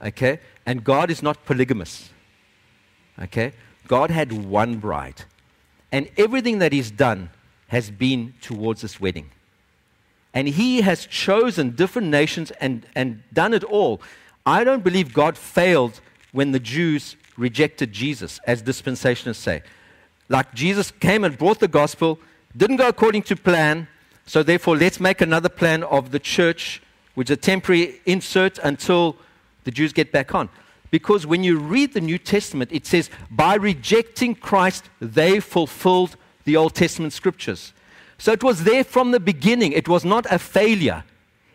[0.00, 0.38] Okay?
[0.64, 2.10] And God is not polygamous.
[3.20, 3.52] Okay?
[3.88, 5.24] God had one bride.
[5.90, 7.30] And everything that He's done
[7.68, 9.30] has been towards this wedding.
[10.34, 14.00] And He has chosen different nations and, and done it all.
[14.46, 16.00] I don't believe God failed
[16.32, 19.62] when the Jews rejected Jesus, as dispensationalists say.
[20.28, 22.18] Like Jesus came and brought the gospel,
[22.56, 23.88] didn't go according to plan,
[24.24, 26.80] so therefore let's make another plan of the church,
[27.14, 29.16] which is a temporary insert until
[29.64, 30.48] the Jews get back on.
[30.90, 36.56] Because when you read the New Testament, it says, by rejecting Christ, they fulfilled the
[36.56, 37.72] Old Testament scriptures.
[38.18, 39.72] So it was there from the beginning.
[39.72, 41.02] It was not a failure.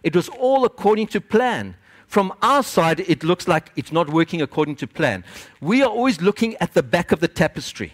[0.04, 1.76] It was all according to plan.
[2.08, 5.24] From our side, it looks like it's not working according to plan.
[5.60, 7.92] We are always looking at the back of the tapestry,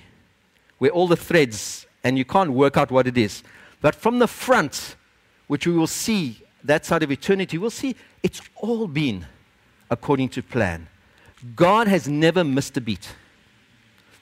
[0.77, 3.43] where all the threads, and you can't work out what it is.
[3.81, 4.95] But from the front,
[5.47, 9.25] which we will see that side of eternity, we'll see it's all been
[9.89, 10.87] according to plan.
[11.55, 13.15] God has never missed a beat.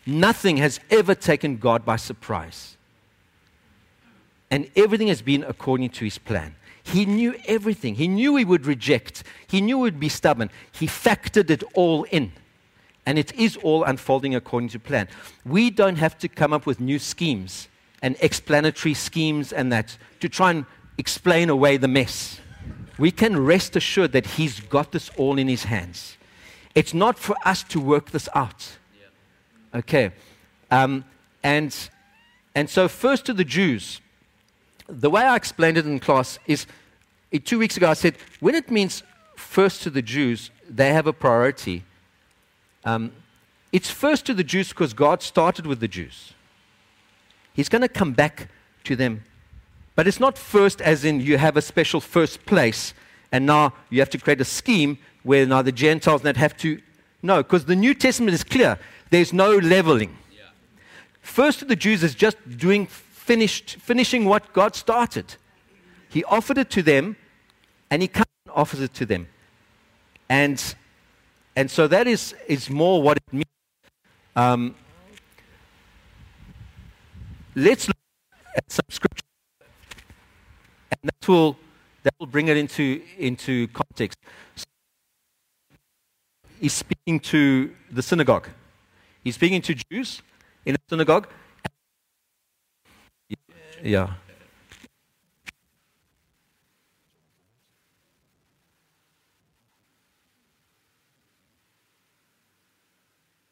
[0.05, 2.75] Nothing has ever taken God by surprise.
[4.49, 6.55] And everything has been according to his plan.
[6.83, 7.95] He knew everything.
[7.95, 9.23] He knew he would reject.
[9.47, 10.49] He knew he would be stubborn.
[10.71, 12.31] He factored it all in.
[13.05, 15.07] And it is all unfolding according to plan.
[15.45, 17.67] We don't have to come up with new schemes
[18.01, 20.65] and explanatory schemes and that to try and
[20.97, 22.39] explain away the mess.
[22.97, 26.17] We can rest assured that He's got this all in His hands.
[26.75, 28.77] It's not for us to work this out.
[29.73, 30.11] Okay.
[30.69, 31.05] Um,
[31.43, 31.75] and,
[32.55, 34.01] and so, first to the Jews,
[34.91, 36.65] the way I explained it in class is
[37.45, 39.03] two weeks ago I said, when it means
[39.35, 41.83] first to the Jews, they have a priority.
[42.83, 43.11] Um,
[43.71, 46.33] it's first to the Jews because God started with the Jews.
[47.53, 48.49] He's going to come back
[48.85, 49.23] to them.
[49.95, 52.93] But it's not first as in you have a special first place
[53.31, 56.81] and now you have to create a scheme where now the Gentiles that have to.
[57.21, 58.79] No, because the New Testament is clear.
[59.09, 60.17] There's no leveling.
[60.31, 60.43] Yeah.
[61.21, 62.87] First to the Jews is just doing
[63.31, 65.37] finished, finishing what God started.
[66.09, 67.15] He offered it to them
[67.89, 69.29] and he comes and offers it to them.
[70.27, 70.61] And,
[71.55, 73.45] and so that is, is more what it means.
[74.35, 74.75] Um,
[77.55, 78.03] let's look
[78.57, 79.23] at some scripture,
[80.91, 81.57] and that will,
[82.03, 84.17] that will bring it into, into context.
[84.55, 84.65] So
[86.59, 88.49] he's speaking to the synagogue.
[89.23, 90.21] He's speaking to Jews
[90.65, 91.27] in a synagogue.
[93.83, 94.13] Yeah.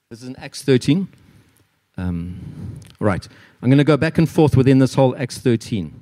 [0.10, 1.08] This is in Acts 13.
[1.98, 3.28] Um, right.
[3.62, 6.00] I'm going to go back and forth within this whole Acts 13.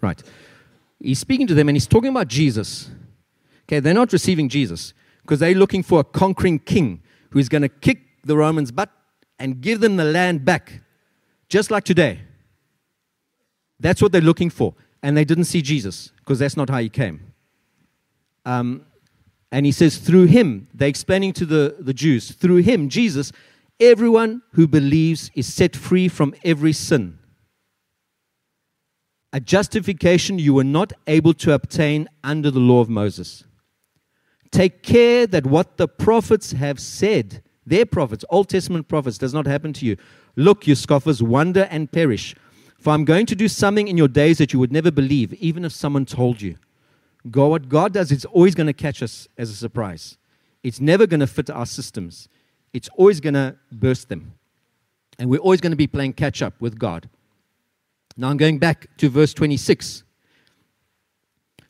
[0.00, 0.22] Right.
[1.00, 2.90] He's speaking to them and he's talking about Jesus.
[3.68, 7.68] Okay, they're not receiving Jesus because they're looking for a conquering king who's going to
[7.68, 8.90] kick the Romans' butt
[9.38, 10.82] and give them the land back,
[11.52, 12.18] just like today.
[13.78, 14.74] That's what they're looking for.
[15.02, 17.34] And they didn't see Jesus because that's not how he came.
[18.46, 18.86] Um,
[19.50, 23.32] and he says, through him, they're explaining to the, the Jews, through him, Jesus,
[23.78, 27.18] everyone who believes is set free from every sin.
[29.34, 33.44] A justification you were not able to obtain under the law of Moses.
[34.50, 39.46] Take care that what the prophets have said, their prophets, Old Testament prophets, does not
[39.46, 39.96] happen to you.
[40.36, 42.34] Look, you scoffers, wonder and perish.
[42.78, 45.64] For I'm going to do something in your days that you would never believe, even
[45.64, 46.56] if someone told you.
[47.30, 50.18] God, what God does, it's always going to catch us as a surprise.
[50.62, 52.28] It's never going to fit our systems.
[52.72, 54.34] It's always going to burst them.
[55.18, 57.08] And we're always going to be playing catch up with God.
[58.16, 60.02] Now I'm going back to verse 26.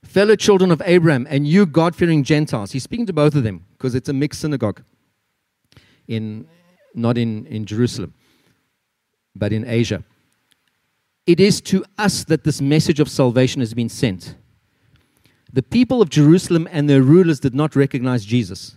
[0.02, 2.72] Fellow children of Abraham and you God fearing Gentiles.
[2.72, 4.82] He's speaking to both of them because it's a mixed synagogue,
[6.08, 6.46] in,
[6.94, 8.14] not in, in Jerusalem,
[9.34, 10.04] but in Asia.
[11.26, 14.34] It is to us that this message of salvation has been sent.
[15.52, 18.76] The people of Jerusalem and their rulers did not recognize Jesus.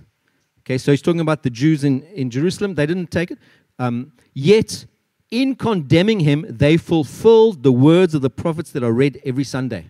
[0.59, 2.76] Okay, so he's talking about the Jews in, in Jerusalem.
[2.76, 3.39] They didn't take it.
[3.80, 4.86] Um, yet,
[5.32, 9.88] in condemning him, they fulfilled the words of the prophets that are read every Sunday.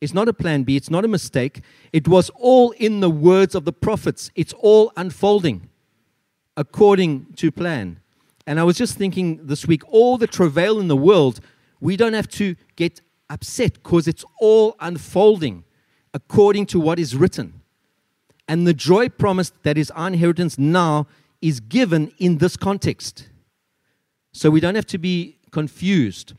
[0.00, 1.62] It's not a plan B, it's not a mistake.
[1.92, 5.68] It was all in the words of the prophets, it's all unfolding
[6.56, 8.00] according to plan.
[8.46, 11.40] And I was just thinking this week all the travail in the world,
[11.80, 13.00] we don't have to get
[13.30, 15.64] upset because it's all unfolding
[16.12, 17.62] according to what is written.
[18.48, 21.06] And the joy promised that is our inheritance now
[21.40, 23.28] is given in this context.
[24.32, 26.34] So we don't have to be confused.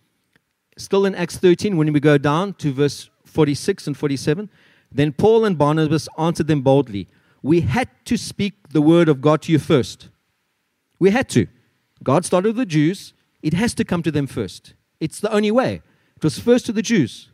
[0.77, 4.49] Still in Acts 13, when we go down to verse 46 and 47,
[4.91, 7.07] then Paul and Barnabas answered them boldly
[7.43, 10.09] We had to speak the word of God to you first.
[10.97, 11.47] We had to.
[12.01, 14.73] God started with the Jews, it has to come to them first.
[14.99, 15.81] It's the only way.
[16.15, 17.29] It was first to the Jews.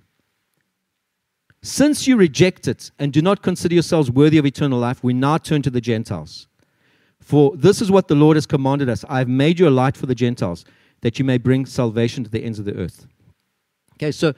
[1.61, 5.37] Since you reject it and do not consider yourselves worthy of eternal life, we now
[5.37, 6.47] turn to the Gentiles.
[7.19, 9.95] For this is what the Lord has commanded us I have made you a light
[9.95, 10.65] for the Gentiles,
[11.01, 13.05] that you may bring salvation to the ends of the earth.
[13.95, 14.33] Okay, so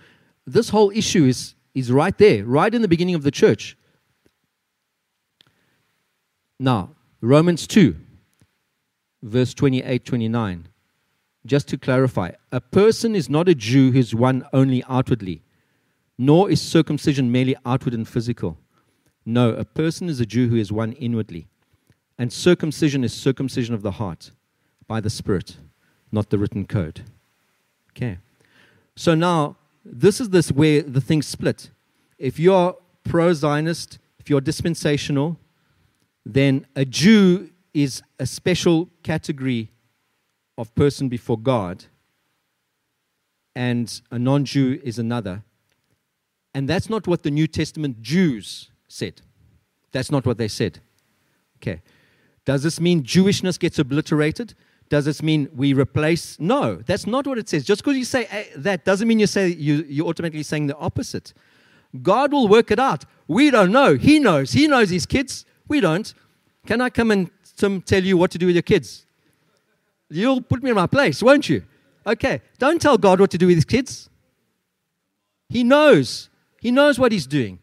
[0.45, 3.77] this whole issue is, is right there, right in the beginning of the church.
[6.61, 6.91] Now,
[7.21, 7.95] Romans 2,
[9.23, 10.67] verse 28 29.
[11.45, 15.41] Just to clarify, a person is not a Jew who is one only outwardly
[16.21, 18.55] nor is circumcision merely outward and physical.
[19.25, 21.47] No, a person is a Jew who is one inwardly.
[22.19, 24.29] And circumcision is circumcision of the heart
[24.87, 25.57] by the Spirit,
[26.11, 27.01] not the written code.
[27.89, 28.19] Okay.
[28.95, 31.71] So now, this is this where the things split.
[32.19, 35.39] If you're pro Zionist, if you're dispensational,
[36.25, 39.69] then a Jew is a special category
[40.57, 41.85] of person before God,
[43.55, 45.43] and a non Jew is another.
[46.53, 49.21] And that's not what the New Testament Jews said.
[49.91, 50.79] That's not what they said.
[51.57, 51.81] Okay.
[52.45, 54.53] Does this mean Jewishness gets obliterated?
[54.89, 56.37] Does this mean we replace?
[56.39, 57.63] No, that's not what it says.
[57.63, 60.75] Just because you say eh, that doesn't mean you say you, you're automatically saying the
[60.75, 61.33] opposite.
[62.01, 63.05] God will work it out.
[63.27, 63.95] We don't know.
[63.95, 64.51] He knows.
[64.51, 65.45] He knows his kids.
[65.71, 66.13] We don't.
[66.65, 67.29] Can I come and
[67.85, 69.05] tell you what to do with your kids?
[70.09, 71.63] You'll put me in my place, won't you?
[72.05, 72.41] Okay.
[72.59, 74.09] Don't tell God what to do with his kids.
[75.47, 76.29] He knows.
[76.59, 77.59] He knows what he's doing.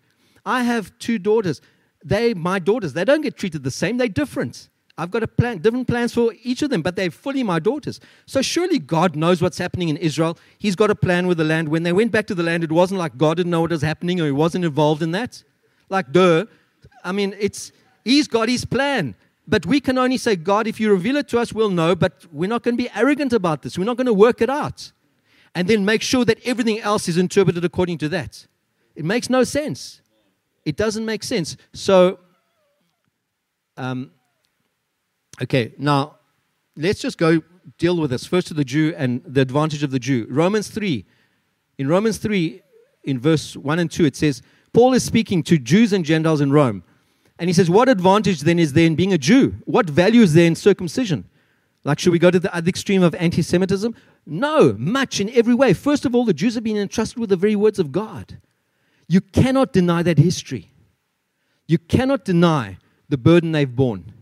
[0.47, 1.61] I have two daughters.
[2.03, 3.99] They, my daughters, they don't get treated the same.
[3.99, 4.71] They're different.
[4.97, 8.01] I've got a plan, different plans for each of them, but they're fully my daughters.
[8.25, 10.39] So surely God knows what's happening in Israel.
[10.59, 11.69] He's got a plan with the land.
[11.69, 13.83] When they went back to the land, it wasn't like God didn't know what was
[13.83, 15.43] happening or he wasn't involved in that.
[15.91, 16.47] Like, duh.
[17.05, 17.71] I mean, it's
[18.05, 19.15] He's got His plan.
[19.47, 21.95] But we can only say, God, if you reveal it to us, we'll know.
[21.95, 23.79] But we're not going to be arrogant about this.
[23.79, 24.93] We're not going to work it out.
[25.55, 28.47] And then make sure that everything else is interpreted according to that.
[28.95, 30.03] It makes no sense.
[30.67, 31.57] It doesn't make sense.
[31.73, 32.19] So,
[33.79, 34.11] um,
[35.43, 36.17] okay, now
[36.77, 37.43] let's just go
[37.79, 38.27] deal with this.
[38.27, 40.27] First to the Jew and the advantage of the Jew.
[40.29, 41.07] Romans 3.
[41.79, 42.61] In Romans 3,
[43.05, 44.43] in verse 1 and 2, it says,
[44.75, 46.83] Paul is speaking to Jews and Gentiles in Rome.
[47.39, 49.57] And he says, What advantage then is there in being a Jew?
[49.64, 51.24] What value is there in circumcision?
[51.84, 53.95] Like, should we go to the other extreme of anti Semitism?
[54.26, 55.72] No, much in every way.
[55.72, 58.39] First of all, the Jews have been entrusted with the very words of God.
[59.07, 60.70] You cannot deny that history.
[61.66, 62.78] You cannot deny
[63.09, 64.12] the burden they've borne.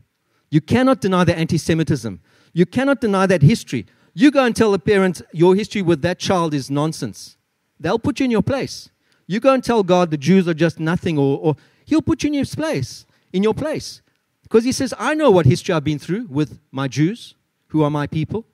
[0.51, 2.21] You cannot deny the anti Semitism.
[2.53, 3.87] You cannot deny that history.
[4.15, 7.37] You go and tell a parent your history with that child is nonsense.
[7.79, 8.91] They'll put you in your place.
[9.27, 11.57] You go and tell God the Jews are just nothing, or, or
[11.87, 14.03] He'll put you in his place, in your place.
[14.43, 17.35] Because He says, I know what history I've been through with my Jews,
[17.69, 18.45] who are my people,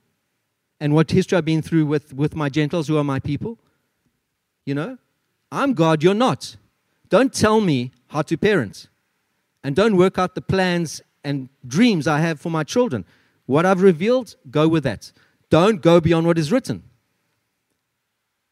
[0.78, 3.58] and what history I've been through with, with my Gentiles, who are my people.
[4.64, 4.98] You know,
[5.50, 6.56] I'm God, you're not.
[7.08, 8.88] Don't tell me how to parent.
[9.64, 13.04] And don't work out the plans and dreams I have for my children.
[13.46, 15.12] What I've revealed, go with that.
[15.50, 16.82] Don't go beyond what is written.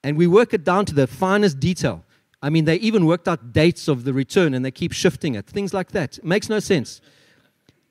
[0.03, 2.05] And we work it down to the finest detail.
[2.43, 5.47] I mean, they even worked out dates of the return and they keep shifting it.
[5.47, 6.18] Things like that.
[6.18, 7.01] It makes no sense.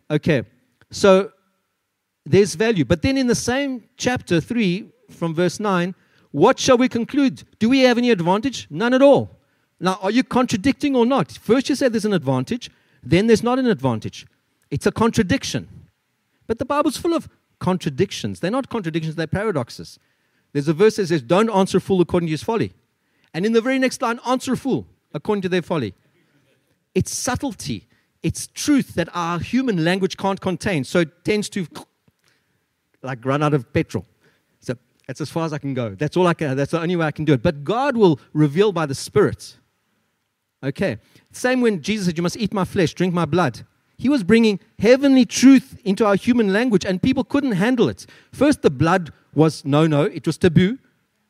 [0.10, 0.44] Okay,
[0.90, 1.32] so
[2.26, 2.84] there's value.
[2.84, 5.94] But then in the same chapter 3, from verse 9,
[6.32, 7.44] what shall we conclude?
[7.60, 8.68] Do we have any advantage?
[8.70, 9.38] None at all.
[9.80, 11.32] Now, are you contradicting or not?
[11.32, 12.70] First, you say there's an advantage,
[13.02, 14.28] then there's not an advantage.
[14.70, 15.68] It's a contradiction.
[16.48, 17.30] But the Bible's full of
[17.60, 18.40] contradictions.
[18.40, 20.00] They're not contradictions, they're paradoxes.
[20.54, 22.74] There's a verse that says, Don't answer a fool according to his folly.
[23.34, 25.94] And in the very next line, answer fool according to their folly.
[26.96, 27.88] It's subtlety,
[28.24, 30.84] it's truth that our human language can't contain.
[30.84, 31.68] So it tends to
[33.02, 34.06] like run out of petrol.
[34.60, 34.76] So
[35.08, 35.96] that's as far as I can go.
[35.96, 37.42] That's all I can, that's the only way I can do it.
[37.42, 39.58] But God will reveal by the Spirit.
[40.64, 40.98] Okay.
[41.32, 43.66] Same when Jesus said, You must eat my flesh, drink my blood.
[43.98, 48.06] He was bringing heavenly truth into our human language, and people couldn't handle it.
[48.32, 50.80] First, the blood was no, no, it was taboo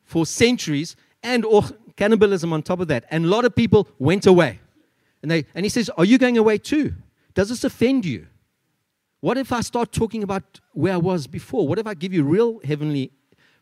[0.04, 1.64] for centuries, and or
[2.00, 3.04] cannibalism on top of that.
[3.12, 4.62] And a lot of people went away.
[5.22, 6.94] And, they, and he says, Are you going away too?
[7.34, 8.28] Does this offend you?
[9.20, 11.68] What if I start talking about where I was before?
[11.68, 13.12] What if I give you real heavenly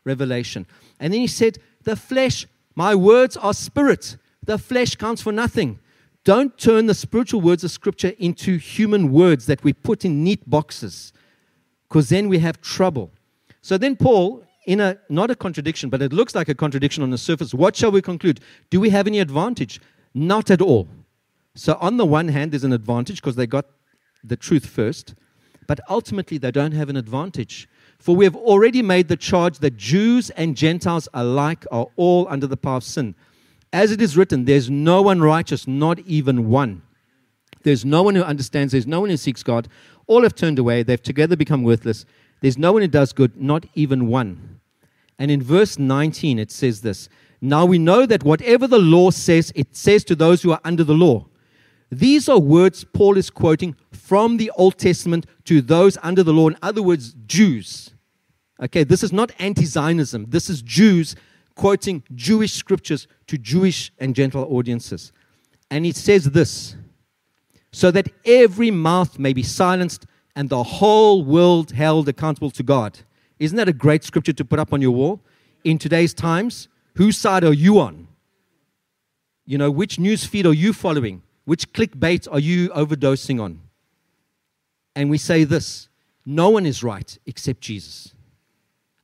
[0.04, 0.66] revelation?
[1.00, 4.16] And then he said, The flesh, my words are spirit.
[4.44, 5.80] The flesh counts for nothing.
[6.22, 10.48] Don't turn the spiritual words of Scripture into human words that we put in neat
[10.48, 11.12] boxes,
[11.88, 13.10] because then we have trouble.
[13.62, 17.08] So then, Paul, in a not a contradiction, but it looks like a contradiction on
[17.08, 18.38] the surface, what shall we conclude?
[18.68, 19.80] Do we have any advantage?
[20.12, 20.86] Not at all.
[21.54, 23.64] So, on the one hand, there's an advantage because they got
[24.22, 25.14] the truth first,
[25.66, 27.66] but ultimately, they don't have an advantage.
[27.98, 32.46] For we have already made the charge that Jews and Gentiles alike are all under
[32.46, 33.14] the power of sin.
[33.72, 36.82] As it is written, there's no one righteous, not even one.
[37.62, 39.66] There's no one who understands, there's no one who seeks God.
[40.06, 42.04] All have turned away, they've together become worthless.
[42.40, 44.57] There's no one who does good, not even one.
[45.18, 47.08] And in verse 19, it says this
[47.40, 50.84] Now we know that whatever the law says, it says to those who are under
[50.84, 51.26] the law.
[51.90, 56.48] These are words Paul is quoting from the Old Testament to those under the law.
[56.48, 57.90] In other words, Jews.
[58.60, 60.26] Okay, this is not anti Zionism.
[60.28, 61.16] This is Jews
[61.54, 65.12] quoting Jewish scriptures to Jewish and Gentile audiences.
[65.70, 66.76] And it says this
[67.72, 72.98] so that every mouth may be silenced and the whole world held accountable to God.
[73.38, 75.20] Isn't that a great scripture to put up on your wall?
[75.64, 78.08] In today's times, whose side are you on?
[79.46, 81.22] You know, which news feed are you following?
[81.44, 83.60] Which clickbait are you overdosing on?
[84.94, 85.88] And we say this
[86.26, 88.12] no one is right except Jesus.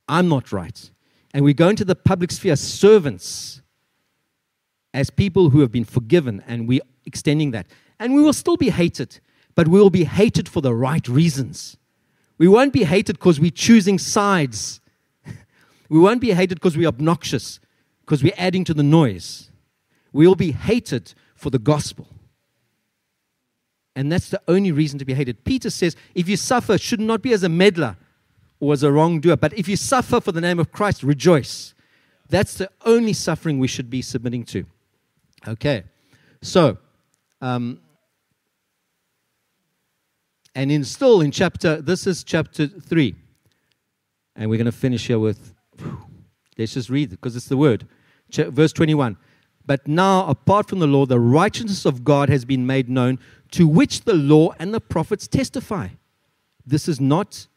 [0.07, 0.91] I'm not right
[1.35, 3.61] and we go into the public sphere as servants,
[4.93, 7.67] as people who have been forgiven, and we're extending that.
[7.99, 9.19] And we will still be hated,
[9.53, 11.75] but we will be hated for the right reasons.
[12.37, 14.81] We won't be hated because we're choosing sides.
[15.89, 17.59] we won't be hated because we're obnoxious,
[18.01, 19.49] because we're adding to the noise.
[20.11, 22.07] We will be hated for the gospel.
[23.95, 25.43] And that's the only reason to be hated.
[25.45, 27.95] Peter says, if you suffer, should not be as a meddler,
[28.59, 29.37] or as a wrongdoer.
[29.37, 31.73] But if you suffer for the name of Christ, rejoice.
[32.29, 34.65] That's the only suffering we should be submitting to.
[35.47, 35.83] Okay.
[36.41, 36.77] So,
[37.41, 37.79] um,
[40.55, 43.13] and in still in chapter, this is chapter 3.
[44.37, 45.53] And we're going to finish here with,
[46.57, 47.87] let's just read it because it's the word.
[48.33, 49.17] Verse 21.
[49.65, 53.19] But now, apart from the law, the righteousness of God has been made known,
[53.51, 55.89] to which the law and the prophets testify.
[56.65, 57.47] This is not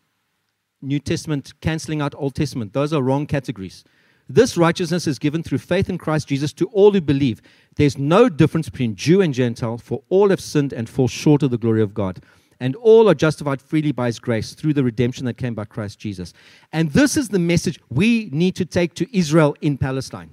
[0.81, 2.73] New Testament canceling out Old Testament.
[2.73, 3.85] Those are wrong categories.
[4.29, 7.41] This righteousness is given through faith in Christ Jesus to all who believe.
[7.77, 11.51] There's no difference between Jew and Gentile, for all have sinned and fall short of
[11.51, 12.21] the glory of God.
[12.61, 15.99] And all are justified freely by His grace through the redemption that came by Christ
[15.99, 16.33] Jesus.
[16.73, 20.31] And this is the message we need to take to Israel in Palestine.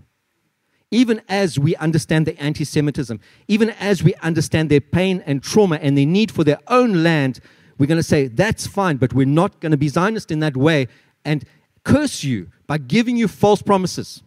[0.91, 5.75] Even as we understand the anti Semitism, even as we understand their pain and trauma
[5.75, 7.41] and their need for their own land
[7.77, 10.55] we're going to say, that's fine, but we're not going to be Zionist in that
[10.55, 10.87] way
[11.23, 11.43] and
[11.83, 14.23] curse you by giving you false promises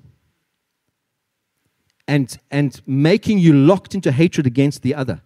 [2.07, 5.23] and, and making you locked into hatred against the other.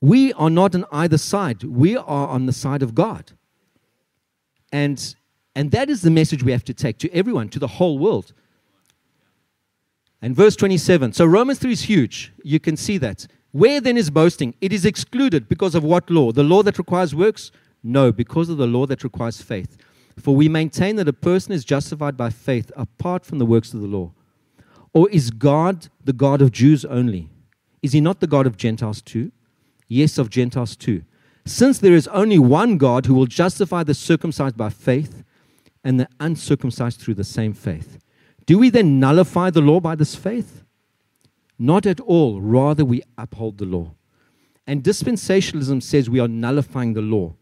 [0.00, 3.32] We are not on either side, we are on the side of God.
[4.72, 5.14] And,
[5.54, 8.32] and that is the message we have to take to everyone, to the whole world.
[10.20, 11.12] And verse 27.
[11.12, 12.32] So Romans 3 is huge.
[12.42, 13.26] You can see that.
[13.52, 14.54] Where then is boasting?
[14.60, 16.32] It is excluded because of what law?
[16.32, 17.52] The law that requires works?
[17.82, 19.76] No, because of the law that requires faith.
[20.18, 23.80] For we maintain that a person is justified by faith apart from the works of
[23.80, 24.12] the law.
[24.92, 27.30] Or is God the God of Jews only?
[27.82, 29.30] Is he not the God of Gentiles too?
[29.88, 31.02] Yes, of Gentiles too.
[31.44, 35.22] Since there is only one God who will justify the circumcised by faith
[35.84, 37.98] and the uncircumcised through the same faith.
[38.44, 40.64] Do we then nullify the law by this faith?
[41.58, 42.40] Not at all.
[42.40, 43.92] Rather, we uphold the law.
[44.66, 47.34] And dispensationalism says we are nullifying the law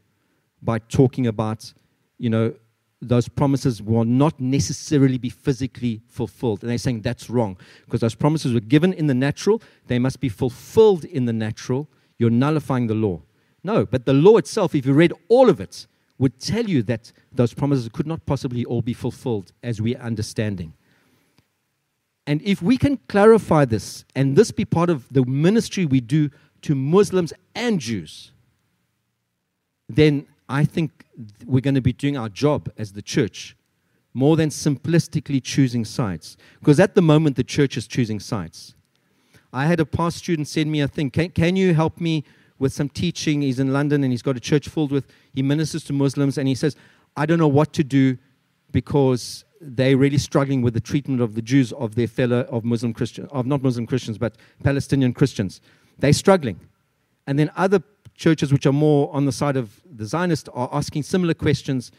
[0.63, 1.73] by talking about,
[2.19, 2.55] you know,
[3.01, 6.63] those promises will not necessarily be physically fulfilled.
[6.63, 10.21] And they're saying that's wrong because those promises were given in the natural, they must
[10.21, 11.89] be fulfilled in the natural.
[12.19, 13.23] You're nullifying the law.
[13.63, 15.87] No, but the law itself, if you read all of it,
[16.19, 20.03] would tell you that those promises could not possibly all be fulfilled as we are
[20.03, 20.75] understanding.
[22.27, 26.31] And if we can clarify this and this be part of the ministry we do
[26.63, 28.33] to Muslims and Jews,
[29.89, 31.05] then I think
[31.45, 33.57] we're going to be doing our job as the church
[34.15, 36.37] more than simplistically choosing sides.
[36.61, 38.75] Because at the moment, the church is choosing sides.
[39.55, 42.25] I had a past student send me a thing can, can you help me
[42.59, 43.41] with some teaching?
[43.41, 46.49] He's in London and he's got a church filled with, he ministers to Muslims, and
[46.49, 46.75] he says,
[47.17, 48.19] I don't know what to do
[48.73, 52.93] because they're really struggling with the treatment of the Jews of their fellow of Muslim
[52.93, 55.61] Christians, of not Muslim Christians, but Palestinian Christians.
[55.99, 56.59] They're struggling.
[57.29, 57.81] And then other
[58.17, 61.93] churches which are more on the side of the Zionists are asking similar questions,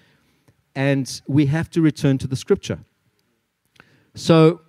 [0.75, 2.79] and we have to return to the scripture.
[4.13, 4.61] So,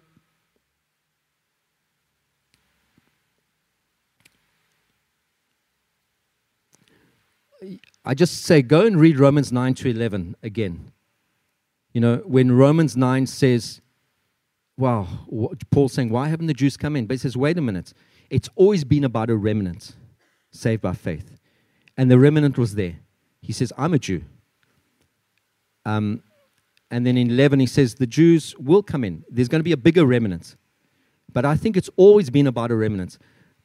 [8.04, 10.92] I just say go and read Romans 9 to 11 again.
[11.92, 13.80] You know, when Romans 9 says,
[14.76, 15.08] wow,
[15.70, 17.06] Paul's saying, why haven't the Jews come in?
[17.06, 17.94] But he says, wait a minute.
[18.28, 19.94] It's always been about a remnant
[20.50, 21.38] saved by faith.
[21.96, 22.96] And the remnant was there.
[23.40, 24.22] He says, I'm a Jew.
[25.84, 26.22] Um,
[26.90, 29.24] and then in 11, he says, the Jews will come in.
[29.30, 30.56] There's going to be a bigger remnant.
[31.32, 33.18] But I think it's always been about a remnant.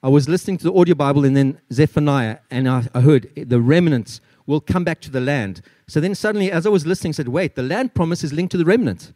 [0.04, 3.62] I was listening to the audio Bible and then Zephaniah, and I, I heard the
[3.62, 5.62] remnants will come back to the land.
[5.88, 8.52] So then suddenly, as I was listening, I said, wait, the land promise is linked
[8.54, 9.14] to the remnant.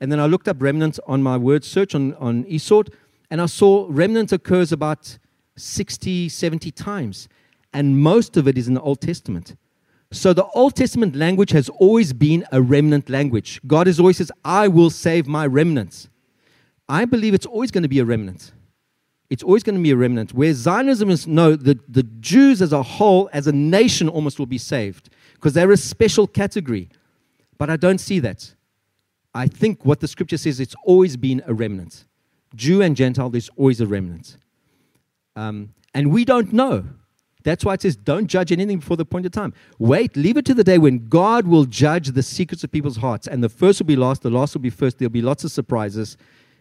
[0.00, 2.92] And then I looked up remnant on my word search on, on eSword,
[3.30, 5.18] and I saw remnant occurs about
[5.56, 7.28] 60, 70 times.
[7.72, 9.56] And most of it is in the Old Testament.
[10.12, 13.60] So the Old Testament language has always been a remnant language.
[13.66, 16.08] God has always says, I will save my remnants.
[16.88, 18.52] I believe it's always going to be a remnant.
[19.30, 20.32] It's always going to be a remnant.
[20.32, 24.46] Where Zionism is, no, the, the Jews as a whole, as a nation, almost will
[24.46, 26.88] be saved because they're a special category.
[27.58, 28.54] But I don't see that.
[29.34, 32.06] I think what the scripture says, it's always been a remnant.
[32.54, 34.38] Jew and Gentile, there's always a remnant.
[35.36, 36.84] Um, and we don't know.
[37.44, 39.54] That's why it says, don't judge anything before the point of time.
[39.78, 43.26] Wait, leave it to the day when God will judge the secrets of people's hearts.
[43.26, 44.98] And the first will be last, the last will be first.
[44.98, 46.16] There'll be lots of surprises.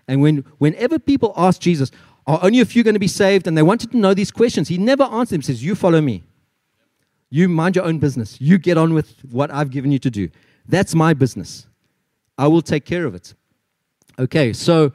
[0.07, 1.91] And when, whenever people ask Jesus,
[2.27, 3.47] are only a few going to be saved?
[3.47, 4.67] And they wanted to know these questions.
[4.67, 5.41] He never answered them.
[5.41, 6.23] He says, You follow me.
[7.29, 8.39] You mind your own business.
[8.39, 10.29] You get on with what I've given you to do.
[10.67, 11.67] That's my business.
[12.37, 13.33] I will take care of it.
[14.19, 14.93] Okay, so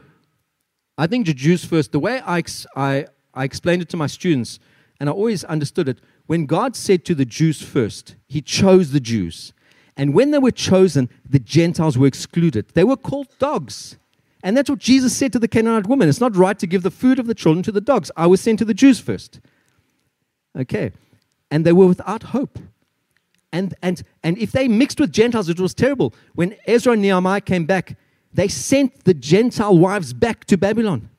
[0.96, 2.42] I think the Jews first, the way I,
[2.76, 4.59] I, I explained it to my students,
[5.00, 5.98] and I always understood it.
[6.26, 9.52] When God said to the Jews first, He chose the Jews.
[9.96, 12.68] And when they were chosen, the Gentiles were excluded.
[12.74, 13.96] They were called dogs.
[14.43, 16.09] And that's what Jesus said to the Canaanite woman.
[16.09, 18.10] It's not right to give the food of the children to the dogs.
[18.16, 19.40] I was sent to the Jews first.
[20.59, 20.93] Okay.
[21.51, 22.59] And they were without hope.
[23.52, 26.14] And, and, and if they mixed with Gentiles, it was terrible.
[26.35, 27.97] When Ezra and Nehemiah came back,
[28.32, 31.10] they sent the Gentile wives back to Babylon.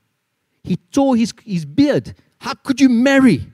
[0.64, 2.16] He tore his, his beard.
[2.40, 3.45] How could you marry?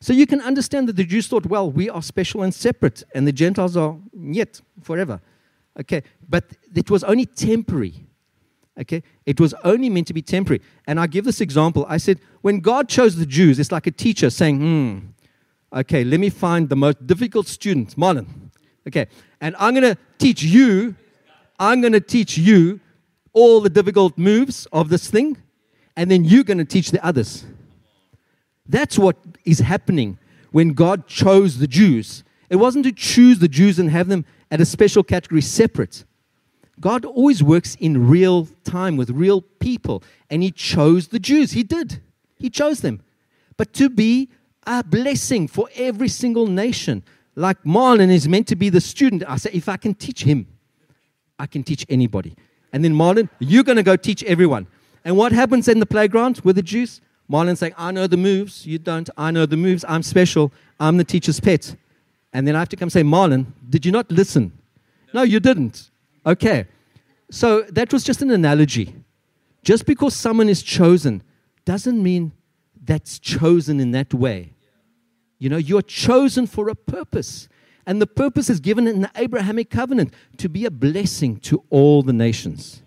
[0.00, 3.26] So you can understand that the Jews thought, well, we are special and separate, and
[3.26, 5.20] the Gentiles are yet forever.
[5.80, 8.07] Okay, but it was only temporary.
[8.78, 10.62] Okay, it was only meant to be temporary.
[10.86, 11.84] And I give this example.
[11.88, 14.98] I said, when God chose the Jews, it's like a teacher saying, hmm,
[15.76, 18.26] okay, let me find the most difficult student, Marlon.
[18.86, 19.06] Okay,
[19.40, 20.94] and I'm going to teach you,
[21.58, 22.80] I'm going to teach you
[23.32, 25.36] all the difficult moves of this thing,
[25.96, 27.44] and then you're going to teach the others.
[28.66, 30.18] That's what is happening
[30.52, 32.22] when God chose the Jews.
[32.48, 36.04] It wasn't to choose the Jews and have them at a special category separate.
[36.80, 41.52] God always works in real time with real people, and He chose the Jews.
[41.52, 42.00] He did.
[42.36, 43.00] He chose them.
[43.56, 44.28] But to be
[44.66, 47.02] a blessing for every single nation,
[47.34, 50.46] like Marlon is meant to be the student, I say, if I can teach him,
[51.38, 52.34] I can teach anybody.
[52.72, 54.66] And then Marlon, you're going to go teach everyone.
[55.04, 57.00] And what happens in the playground with the Jews?
[57.30, 58.66] Marlon's saying, I know the moves.
[58.66, 59.08] You don't.
[59.16, 59.84] I know the moves.
[59.88, 60.52] I'm special.
[60.80, 61.76] I'm the teacher's pet.
[62.32, 64.52] And then I have to come say, Marlon, did you not listen?
[65.14, 65.87] No, you didn't.
[66.28, 66.66] Okay.
[67.30, 68.94] So that was just an analogy.
[69.62, 71.22] Just because someone is chosen
[71.64, 72.32] doesn't mean
[72.84, 74.52] that's chosen in that way.
[75.38, 77.48] You know, you're chosen for a purpose.
[77.86, 82.02] And the purpose is given in the Abrahamic covenant to be a blessing to all
[82.02, 82.82] the nations.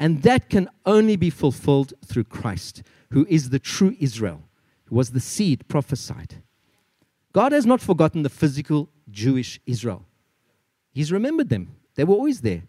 [0.00, 4.42] And that can only be fulfilled through Christ, who is the true Israel,
[4.86, 6.42] who was the seed prophesied.
[7.32, 10.06] God has not forgotten the physical Jewish Israel.
[10.92, 11.76] He's remembered them.
[11.94, 12.62] They were always there,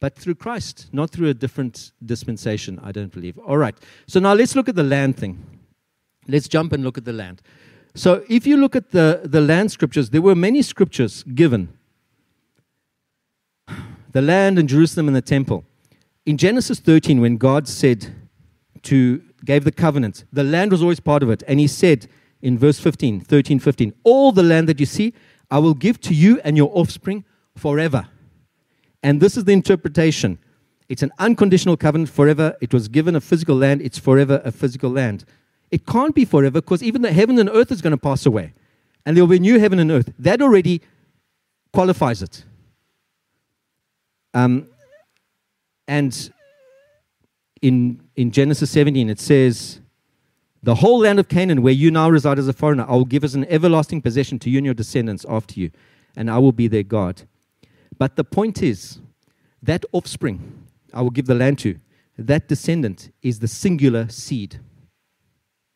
[0.00, 3.38] but through Christ, not through a different dispensation, I don't believe.
[3.38, 3.74] All right.
[4.06, 5.38] So now let's look at the land thing.
[6.26, 7.42] Let's jump and look at the land.
[7.94, 11.68] So if you look at the, the land scriptures, there were many scriptures given
[14.12, 15.64] the land and Jerusalem and the temple.
[16.24, 18.14] In Genesis 13, when God said
[18.82, 21.42] to gave the covenant, the land was always part of it.
[21.48, 22.08] And he said
[22.42, 25.14] in verse 15, 13, 15, all the land that you see,
[25.50, 27.24] I will give to you and your offspring
[27.56, 28.08] forever.
[29.02, 30.38] And this is the interpretation.
[30.88, 32.56] It's an unconditional covenant forever.
[32.60, 33.80] It was given a physical land.
[33.80, 35.24] It's forever a physical land.
[35.70, 38.52] It can't be forever because even the heaven and earth is going to pass away.
[39.06, 40.12] And there will be new heaven and earth.
[40.18, 40.82] That already
[41.72, 42.44] qualifies it.
[44.34, 44.68] Um,
[45.88, 46.30] and
[47.62, 49.80] in, in Genesis 17, it says,
[50.62, 53.24] The whole land of Canaan, where you now reside as a foreigner, I will give
[53.24, 55.70] as an everlasting possession to you and your descendants after you,
[56.16, 57.22] and I will be their God.
[58.00, 58.98] But the point is,
[59.62, 60.64] that offspring
[60.94, 61.78] I will give the land to,
[62.16, 64.58] that descendant is the singular seed.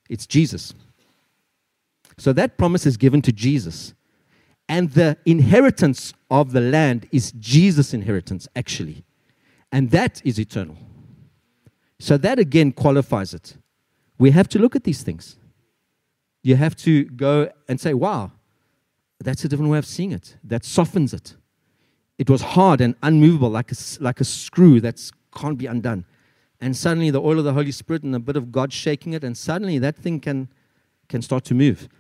[0.09, 0.73] It's Jesus.
[2.17, 3.93] So that promise is given to Jesus.
[4.71, 9.05] And the inheritance of the land is Jesus' inheritance, actually.
[9.71, 10.79] And that is eternal.
[11.99, 13.59] So that again qualifies it.
[14.19, 15.37] We have to look at these things.
[16.43, 18.33] You have to go and say, wow,
[19.21, 20.39] that's a different way of seeing it.
[20.43, 21.37] That softens it.
[22.19, 26.05] It was hard and unmovable, like a, like a screw that can't be undone
[26.65, 29.23] and suddenly the oil of the Holy Spirit and a bit of God shaking it,
[29.23, 30.49] and suddenly that thing can,
[31.11, 31.91] can start to move.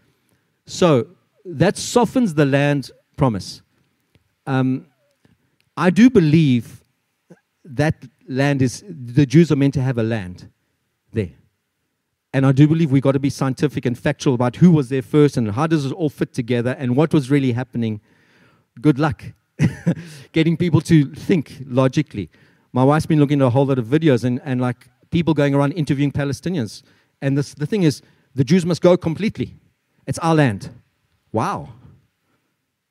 [0.64, 1.08] So
[1.44, 3.60] that softens the land promise.
[4.46, 4.86] Um,
[5.76, 6.82] I do believe
[7.62, 10.50] that land is, the Jews are meant to have a land
[11.12, 11.32] there.
[12.32, 15.02] And I do believe we've got to be scientific and factual about who was there
[15.02, 18.00] first and how does it all fit together and what was really happening.
[18.80, 19.24] Good luck
[20.32, 22.30] getting people to think logically
[22.74, 25.54] my wife's been looking at a whole lot of videos and, and like people going
[25.54, 26.82] around interviewing Palestinians.
[27.22, 28.02] And this, the thing is,
[28.34, 29.54] the Jews must go completely.
[30.08, 30.70] It's our land.
[31.30, 31.68] Wow.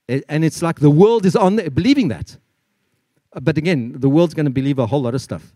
[0.07, 2.37] And it's like the world is on believing that.
[3.33, 5.53] Uh, but again, the world's going to believe a whole lot of stuff.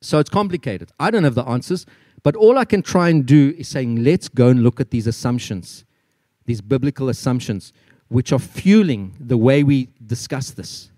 [0.00, 0.92] So it's complicated.
[1.00, 1.86] I don't have the answers,
[2.22, 5.08] but all I can try and do is saying, let's go and look at these
[5.08, 5.84] assumptions,
[6.46, 7.72] these biblical assumptions,
[8.08, 10.90] which are fueling the way we discuss this.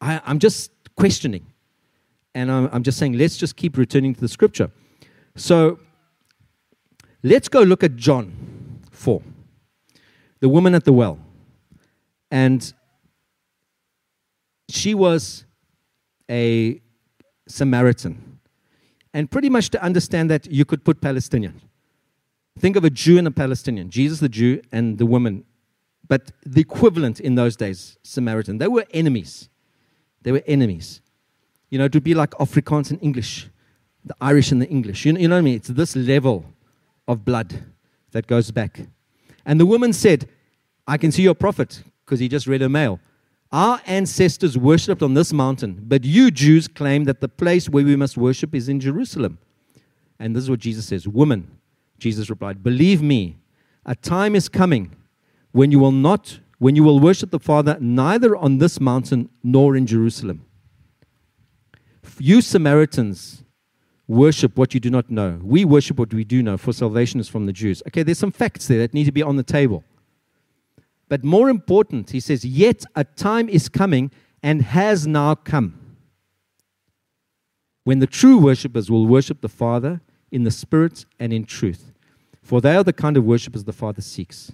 [0.00, 1.46] I, I'm just questioning.
[2.34, 4.70] And I'm, I'm just saying, let's just keep returning to the scripture.
[5.36, 5.80] So
[7.22, 8.32] let's go look at John
[8.90, 9.22] 4,
[10.40, 11.18] the woman at the well.
[12.30, 12.72] And
[14.68, 15.44] she was
[16.30, 16.80] a
[17.48, 18.38] Samaritan.
[19.12, 21.60] And pretty much to understand that, you could put Palestinian.
[22.58, 25.44] Think of a Jew and a Palestinian, Jesus the Jew and the woman.
[26.10, 28.58] But the equivalent in those days, Samaritan.
[28.58, 29.48] They were enemies.
[30.22, 31.00] They were enemies.
[31.68, 33.48] You know, it would be like Afrikaans and English,
[34.04, 35.06] the Irish and the English.
[35.06, 35.54] You know, you know what I mean?
[35.54, 36.44] It's this level
[37.06, 37.62] of blood
[38.10, 38.80] that goes back.
[39.46, 40.28] And the woman said,
[40.84, 42.98] I can see your prophet, because he just read a mail.
[43.52, 47.94] Our ancestors worshipped on this mountain, but you Jews claim that the place where we
[47.94, 49.38] must worship is in Jerusalem.
[50.18, 51.56] And this is what Jesus says Woman,
[51.98, 53.36] Jesus replied, Believe me,
[53.86, 54.96] a time is coming
[55.52, 59.74] when you will not when you will worship the Father neither on this mountain nor
[59.74, 60.44] in Jerusalem.
[62.18, 63.44] You Samaritans
[64.06, 65.40] worship what you do not know.
[65.42, 67.82] We worship what we do know, for salvation is from the Jews.
[67.86, 69.84] Okay, there's some facts there that need to be on the table.
[71.08, 74.10] But more important, he says, Yet a time is coming
[74.42, 75.96] and has now come
[77.84, 80.00] when the true worshippers will worship the Father
[80.30, 81.92] in the Spirit and in truth.
[82.42, 84.52] For they are the kind of worshippers the Father seeks.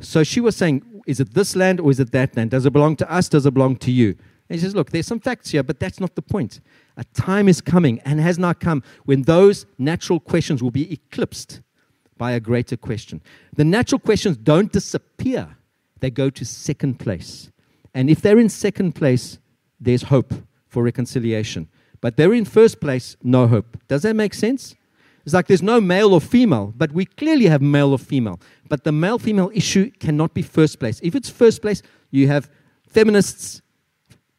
[0.00, 2.50] So she was saying, Is it this land or is it that land?
[2.50, 3.28] Does it belong to us?
[3.28, 4.16] Does it belong to you?
[4.48, 6.60] And he says, Look, there's some facts here, but that's not the point.
[6.96, 11.60] A time is coming and has not come when those natural questions will be eclipsed
[12.18, 13.22] by a greater question.
[13.54, 15.56] The natural questions don't disappear,
[16.00, 17.50] they go to second place.
[17.94, 19.38] And if they're in second place,
[19.80, 20.34] there's hope
[20.68, 21.68] for reconciliation.
[22.00, 23.76] But they're in first place, no hope.
[23.88, 24.74] Does that make sense?
[25.30, 28.40] It's like there's no male or female, but we clearly have male or female.
[28.68, 30.98] But the male female issue cannot be first place.
[31.04, 32.50] If it's first place, you have
[32.88, 33.62] feminists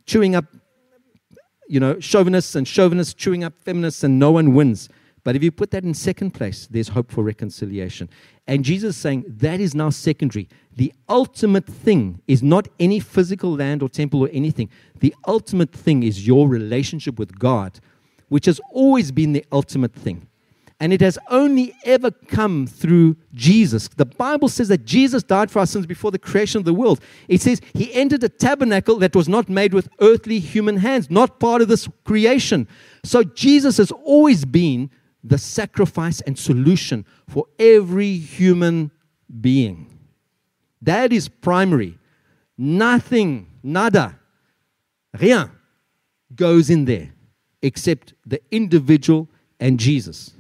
[0.06, 0.44] chewing up
[1.70, 4.90] you know, chauvinists and chauvinists chewing up feminists and no one wins.
[5.24, 8.10] But if you put that in second place, there's hope for reconciliation.
[8.46, 10.50] And Jesus is saying that is now secondary.
[10.76, 14.68] The ultimate thing is not any physical land or temple or anything.
[15.00, 17.80] The ultimate thing is your relationship with God,
[18.28, 20.28] which has always been the ultimate thing.
[20.82, 23.88] And it has only ever come through Jesus.
[23.88, 27.00] The Bible says that Jesus died for our sins before the creation of the world.
[27.28, 31.40] It says he entered a tabernacle that was not made with earthly human hands, not
[31.40, 32.68] part of this creation.
[33.06, 34.90] So Jesus has always been
[35.24, 38.90] the sacrifice and solution for every human
[39.40, 40.00] being.
[40.82, 42.00] That is primary.
[42.58, 44.18] Nothing, nada,
[45.14, 45.52] rien
[46.36, 47.12] goes in there
[47.62, 49.30] except the individual
[49.60, 50.34] and Jesus.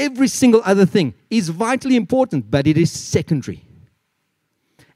[0.00, 3.62] Every single other thing is vitally important, but it is secondary.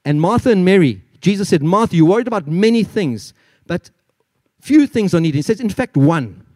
[0.02, 3.34] And Martha and Mary, Jesus said, Martha, you're worried about many things,
[3.66, 3.90] but
[4.62, 5.36] few things are needed.
[5.36, 6.46] He says, in fact, one.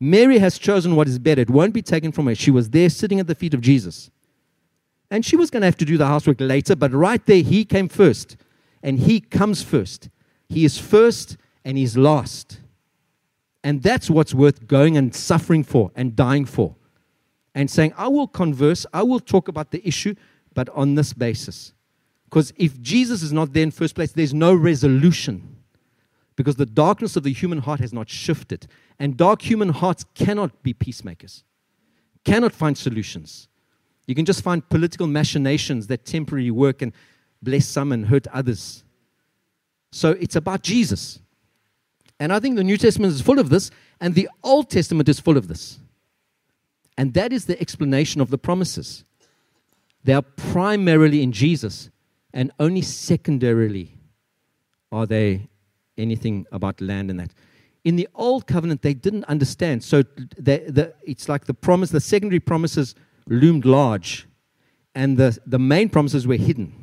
[0.00, 1.42] Mary has chosen what is better.
[1.42, 2.34] It won't be taken from her.
[2.34, 4.10] She was there sitting at the feet of Jesus.
[5.08, 7.64] And she was going to have to do the housework later, but right there, he
[7.64, 8.36] came first.
[8.82, 10.08] And he comes first.
[10.48, 12.58] He is first and he's last.
[13.62, 16.74] And that's what's worth going and suffering for and dying for.
[17.60, 20.14] And saying, I will converse, I will talk about the issue,
[20.54, 21.74] but on this basis.
[22.24, 25.58] Because if Jesus is not there in first place, there's no resolution
[26.36, 28.66] because the darkness of the human heart has not shifted.
[28.98, 31.44] And dark human hearts cannot be peacemakers,
[32.24, 33.48] cannot find solutions.
[34.06, 36.94] You can just find political machinations that temporarily work and
[37.42, 38.84] bless some and hurt others.
[39.92, 41.20] So it's about Jesus.
[42.18, 43.70] And I think the New Testament is full of this,
[44.00, 45.78] and the Old Testament is full of this.
[47.00, 49.04] And that is the explanation of the promises.
[50.04, 51.88] They are primarily in Jesus,
[52.34, 53.94] and only secondarily
[54.92, 55.48] are they
[55.96, 57.32] anything about land and that.
[57.84, 59.82] In the old covenant, they didn't understand.
[59.82, 60.02] So
[60.36, 62.94] they, the, it's like the promise, the secondary promises
[63.26, 64.28] loomed large,
[64.94, 66.74] and the, the main promises were hidden.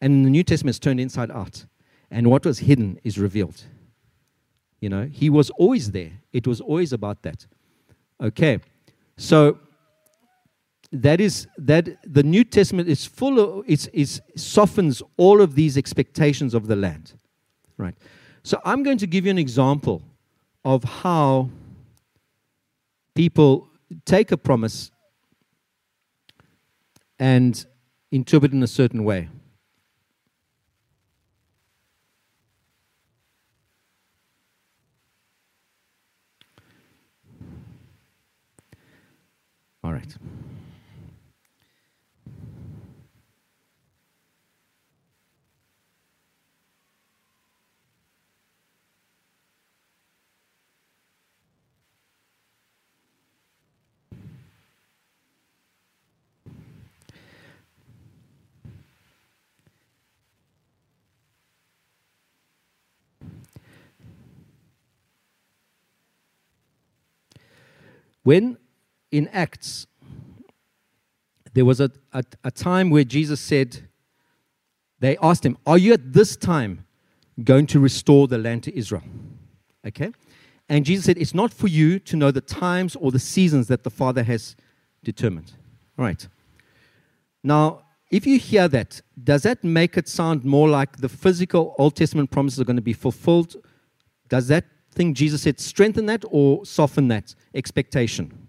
[0.00, 1.66] And the New Testament, it's turned inside out.
[2.10, 3.62] And what was hidden is revealed.
[4.80, 6.14] You know, he was always there.
[6.32, 7.46] It was always about that.
[8.20, 8.58] Okay.
[9.16, 9.58] So
[10.92, 15.76] that is that the New Testament is full of it, it softens all of these
[15.76, 17.14] expectations of the land.
[17.76, 17.94] Right.
[18.42, 20.02] So I'm going to give you an example
[20.64, 21.50] of how
[23.14, 23.68] people
[24.04, 24.90] take a promise
[27.18, 27.64] and
[28.10, 29.28] interpret it in a certain way.
[39.84, 40.16] All right.
[68.22, 68.56] When
[69.14, 69.86] in Acts,
[71.52, 73.88] there was a, a, a, time where Jesus said,
[74.98, 76.84] they asked him, Are you at this time
[77.42, 79.04] going to restore the land to Israel?
[79.86, 80.10] Okay?
[80.68, 83.84] And Jesus said, It's not for you to know the times or the seasons that
[83.84, 84.56] the Father has
[85.04, 85.52] determined.
[85.96, 86.26] All right.
[87.44, 91.94] Now, if you hear that, does that make it sound more like the physical Old
[91.94, 93.54] Testament promises are going to be fulfilled?
[94.28, 98.43] Does that thing Jesus said strengthen that or soften that expectation?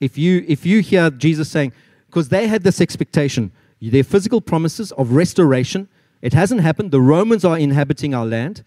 [0.00, 1.72] If you, if you hear Jesus saying,
[2.06, 5.88] because they had this expectation, their physical promises of restoration,
[6.22, 6.90] it hasn't happened.
[6.90, 8.64] The Romans are inhabiting our land.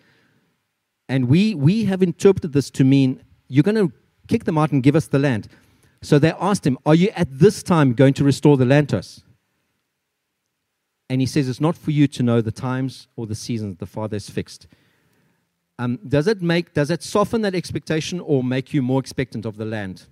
[1.10, 3.92] And we, we have interpreted this to mean you're going to
[4.28, 5.48] kick them out and give us the land.
[6.02, 9.00] So they asked him, Are you at this time going to restore the land to
[9.00, 9.22] us?
[11.10, 13.86] And he says, It's not for you to know the times or the seasons the
[13.86, 14.68] Father has fixed.
[15.80, 19.58] Um, does it make does it soften that expectation or make you more expectant of
[19.58, 20.06] the land?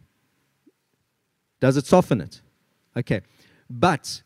[1.61, 2.41] Does it soften it?
[2.97, 3.21] Okay.
[3.69, 4.21] But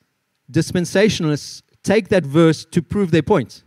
[0.51, 3.63] dispensationalists take that verse to prove their point.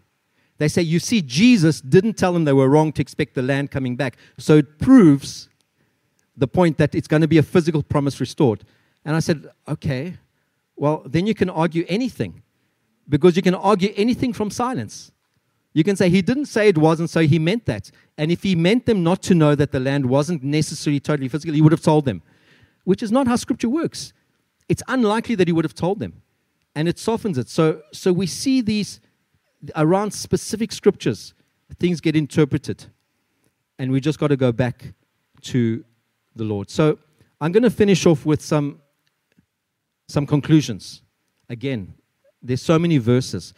[0.56, 3.70] They say, you see, Jesus didn't tell them they were wrong to expect the land
[3.70, 4.16] coming back.
[4.38, 5.48] So it proves
[6.36, 8.64] the point that it's going to be a physical promise restored.
[9.04, 10.16] And I said, okay,
[10.74, 12.42] well, then you can argue anything
[13.08, 15.12] because you can argue anything from silence.
[15.74, 17.90] You can say he didn't say it wasn't, so he meant that.
[18.16, 21.54] And if he meant them not to know that the land wasn't necessarily totally physical,
[21.54, 22.22] he would have told them,
[22.88, 24.14] which is not how scripture works.
[24.66, 26.22] It's unlikely that he would have told them.
[26.74, 27.48] And it softens it.
[27.50, 29.00] So, so we see these
[29.76, 31.34] around specific scriptures,
[31.78, 32.86] things get interpreted.
[33.78, 34.94] and we just got to go back
[35.42, 35.84] to
[36.34, 36.70] the Lord.
[36.70, 36.98] So
[37.40, 38.80] I'm going to finish off with some
[40.08, 41.02] some conclusions.
[41.50, 41.92] Again,
[42.42, 43.52] there's so many verses,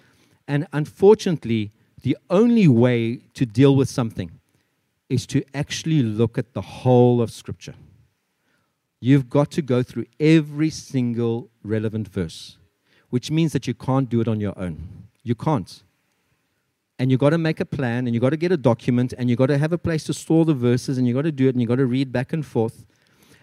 [0.48, 1.70] and unfortunately,
[2.02, 4.32] the only way to deal with something
[5.08, 7.74] is to actually look at the whole of Scripture.
[9.00, 12.58] You've got to go through every single relevant verse,
[13.08, 15.06] which means that you can't do it on your own.
[15.22, 15.82] You can't.
[16.98, 19.30] And you've got to make a plan, and you've got to get a document, and
[19.30, 21.46] you've got to have a place to store the verses, and you've got to do
[21.46, 22.84] it, and you've got to read back and forth.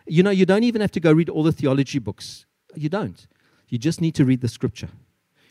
[0.06, 2.46] You know, you don't even have to go read all the theology books.
[2.76, 3.26] You don't.
[3.68, 4.90] You just need to read the scripture.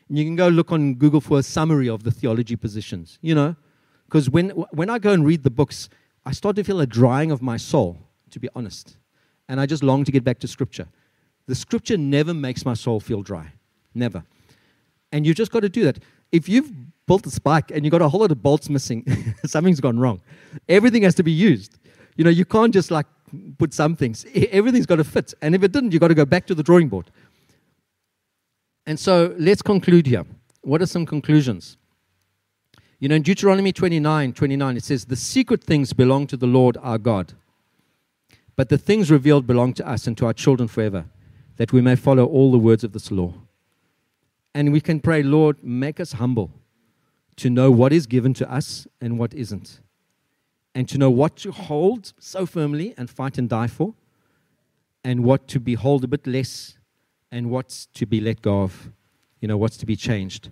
[0.08, 3.34] And you can go look on Google for a summary of the theology positions, you
[3.34, 3.56] know,
[4.06, 5.88] because when, when I go and read the books,
[6.24, 7.98] I start to feel a drying of my soul,
[8.30, 8.96] to be honest.
[9.48, 10.89] And I just long to get back to scripture.
[11.47, 13.52] The scripture never makes my soul feel dry.
[13.94, 14.24] Never.
[15.12, 15.98] And you've just got to do that.
[16.32, 16.73] If you've
[17.06, 20.20] built a spike and you've got a whole lot of bolts missing, something's gone wrong.
[20.68, 21.78] Everything has to be used.
[22.16, 23.06] You know, you can't just like
[23.59, 24.27] put some things.
[24.51, 25.35] Everything's got to fit.
[25.40, 27.10] And if it didn't, you've got to go back to the drawing board.
[28.86, 30.24] And so let's conclude here.
[30.62, 31.77] What are some conclusions?
[32.98, 36.77] You know, in Deuteronomy 29 29, it says, The secret things belong to the Lord
[36.82, 37.35] our God,
[38.56, 41.04] but the things revealed belong to us and to our children forever,
[41.56, 43.34] that we may follow all the words of this law.
[44.54, 46.50] And we can pray, Lord, make us humble
[47.36, 49.80] to know what is given to us and what isn't
[50.76, 53.94] and to know what to hold so firmly and fight and die for,
[55.02, 56.76] and what to behold a bit less,
[57.32, 58.90] and what's to be let go of,
[59.40, 60.50] you know, what's to be changed.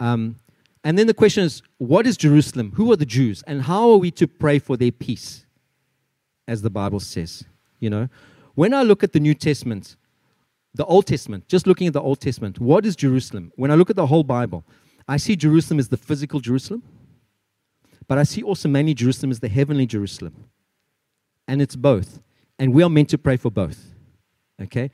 [0.00, 0.34] Um,
[0.82, 2.72] and then the question is what is Jerusalem?
[2.74, 3.44] Who are the Jews?
[3.46, 5.45] And how are we to pray for their peace,
[6.46, 7.44] as the Bible says?
[7.80, 8.08] You know,
[8.54, 9.96] when I look at the New Testament,
[10.74, 13.52] the Old Testament, just looking at the Old Testament, what is Jerusalem?
[13.56, 14.64] When I look at the whole Bible,
[15.08, 16.82] I see Jerusalem as the physical Jerusalem.
[18.08, 20.48] But I see also mainly Jerusalem as the heavenly Jerusalem.
[21.48, 22.20] And it's both.
[22.58, 23.84] And we are meant to pray for both.
[24.60, 24.90] Okay?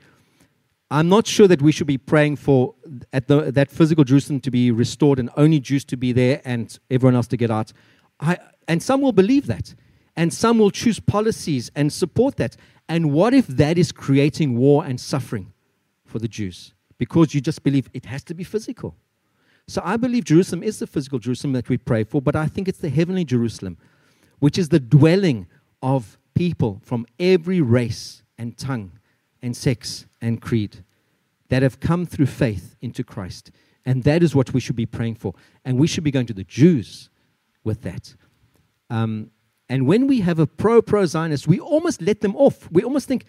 [0.91, 2.75] I'm not sure that we should be praying for
[3.11, 6.77] at the, that physical Jerusalem to be restored and only Jews to be there and
[6.91, 7.73] everyone else to get out.
[8.19, 9.73] I, and some will believe that.
[10.15, 12.55] And some will choose policies and support that.
[12.87, 15.53] And what if that is creating war and suffering
[16.05, 16.73] for the Jews?
[16.97, 18.95] Because you just believe it has to be physical.
[19.67, 22.67] So I believe Jerusalem is the physical Jerusalem that we pray for, but I think
[22.67, 23.77] it's the heavenly Jerusalem,
[24.39, 25.47] which is the dwelling
[25.81, 28.91] of people from every race and tongue
[29.41, 30.83] and sex and creed
[31.49, 33.51] that have come through faith into Christ.
[33.85, 35.33] And that is what we should be praying for.
[35.65, 37.09] And we should be going to the Jews
[37.63, 38.15] with that.
[38.89, 39.31] Um,
[39.73, 42.71] and when we have a pro pro Zionist, we almost let them off.
[42.71, 43.25] We almost think,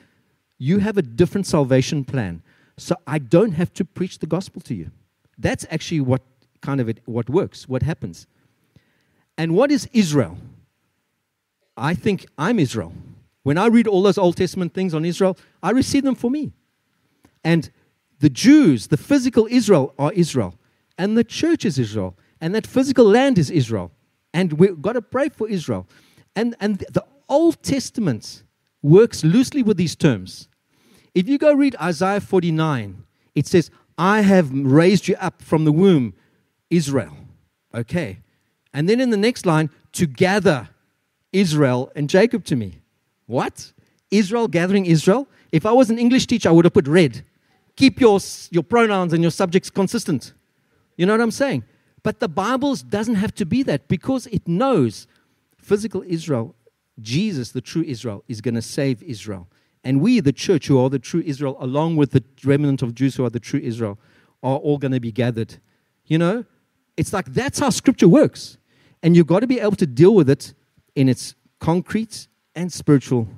[0.58, 2.42] you have a different salvation plan.
[2.76, 4.90] So I don't have to preach the gospel to you.
[5.38, 6.20] That's actually what
[6.60, 8.26] kind of it, what works, what happens.
[9.38, 10.36] And what is Israel?
[11.78, 12.92] I think I'm Israel.
[13.42, 16.52] When I read all those Old Testament things on Israel, I receive them for me.
[17.42, 17.70] And
[18.18, 20.58] the Jews, the physical Israel, are Israel.
[20.98, 22.18] And the church is Israel.
[22.38, 23.92] And that physical land is Israel.
[24.34, 25.86] And we've got to pray for Israel.
[26.36, 28.42] And, and the Old Testament
[28.82, 30.48] works loosely with these terms.
[31.14, 33.04] If you go read Isaiah 49,
[33.34, 36.14] it says, I have raised you up from the womb,
[36.70, 37.16] Israel.
[37.74, 38.18] Okay.
[38.72, 40.68] And then in the next line, to gather
[41.32, 42.80] Israel and Jacob to me.
[43.26, 43.72] What?
[44.10, 45.28] Israel gathering Israel?
[45.52, 47.24] If I was an English teacher, I would have put red.
[47.76, 48.18] Keep your,
[48.50, 50.32] your pronouns and your subjects consistent.
[50.96, 51.64] You know what I'm saying?
[52.02, 55.06] But the Bible doesn't have to be that because it knows
[55.64, 56.54] physical Israel,
[57.00, 59.48] Jesus, the true Israel, is going to save Israel.
[59.82, 63.16] And we, the church, who are the true Israel, along with the remnant of Jews
[63.16, 63.98] who are the true Israel,
[64.42, 65.56] are all going to be gathered.
[66.06, 66.44] You know,
[66.96, 68.58] it's like that's how scripture works.
[69.02, 70.54] And you've got to be able to deal with it
[70.94, 73.28] in its concrete and spiritual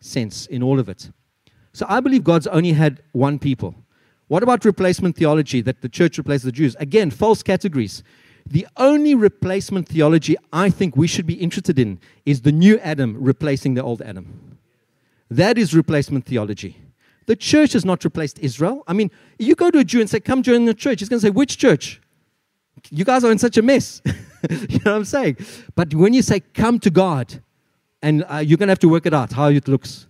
[0.00, 1.10] sense, in all of it.
[1.72, 3.74] So I believe God's only had one people.
[4.28, 6.76] What about replacement theology that the church replaced the Jews?
[6.80, 8.02] Again, false categories.
[8.46, 13.16] The only replacement theology I think we should be interested in is the new Adam
[13.18, 14.58] replacing the old Adam.
[15.30, 16.76] That is replacement theology.
[17.26, 18.84] The church has not replaced Israel.
[18.86, 21.00] I mean, you go to a Jew and say, Come join the church.
[21.00, 22.00] He's going to say, Which church?
[22.90, 24.02] You guys are in such a mess.
[24.50, 25.38] you know what I'm saying?
[25.74, 27.40] But when you say, Come to God,
[28.04, 30.06] and uh, you're going to have to work it out how it looks,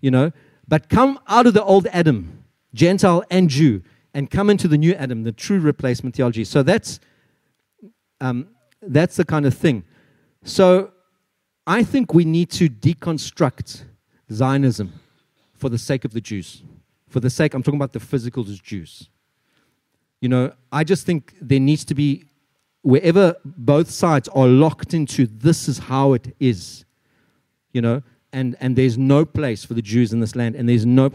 [0.00, 0.32] you know,
[0.66, 2.42] but come out of the old Adam,
[2.72, 3.82] Gentile and Jew,
[4.14, 6.44] and come into the new Adam, the true replacement theology.
[6.44, 6.98] So that's,
[8.20, 8.48] um,
[8.82, 9.84] that's the kind of thing.
[10.44, 10.92] So
[11.66, 13.84] I think we need to deconstruct
[14.32, 14.92] Zionism
[15.54, 16.62] for the sake of the Jews.
[17.08, 19.08] For the sake, I'm talking about the physical Jews.
[20.20, 22.24] You know, I just think there needs to be,
[22.82, 26.84] wherever both sides are locked into this is how it is,
[27.72, 28.02] you know,
[28.32, 31.10] and, and there's no place for the Jews in this land, and there's no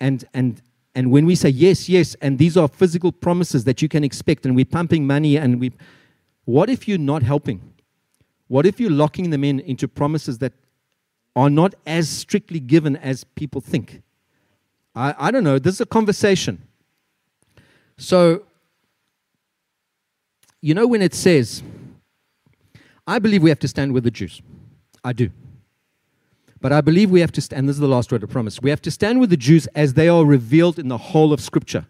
[0.00, 0.62] and and
[0.94, 4.46] and when we say yes, yes, and these are physical promises that you can expect,
[4.46, 5.72] and we're pumping money, and we,
[6.46, 7.60] what if you're not helping?
[8.48, 10.54] What if you're locking them in into promises that
[11.34, 14.00] are not as strictly given as people think?
[14.94, 15.58] I, I don't know.
[15.58, 16.62] This is a conversation.
[17.98, 18.44] So,
[20.62, 21.62] you know, when it says,
[23.06, 24.40] I believe we have to stand with the Jews.
[25.04, 25.30] I do.
[26.60, 28.62] But I believe we have to stand, this is the last word of promise.
[28.62, 31.40] We have to stand with the Jews as they are revealed in the whole of
[31.40, 31.86] Scripture.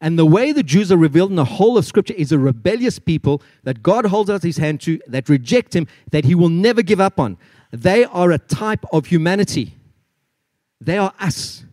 [0.00, 2.98] And the way the Jews are revealed in the whole of Scripture is a rebellious
[2.98, 6.82] people that God holds out his hand to, that reject him, that he will never
[6.82, 7.38] give up on.
[7.72, 9.74] They are a type of humanity.
[10.80, 11.64] They are us.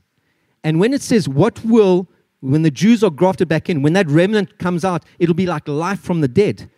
[0.63, 2.07] And when it says, What will,
[2.39, 5.67] when the Jews are grafted back in, when that remnant comes out, it'll be like
[5.67, 6.69] life from the dead.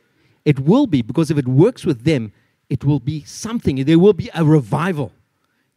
[0.44, 2.32] It will be, because if it works with them,
[2.70, 3.84] it will be something.
[3.84, 5.12] There will be a revival.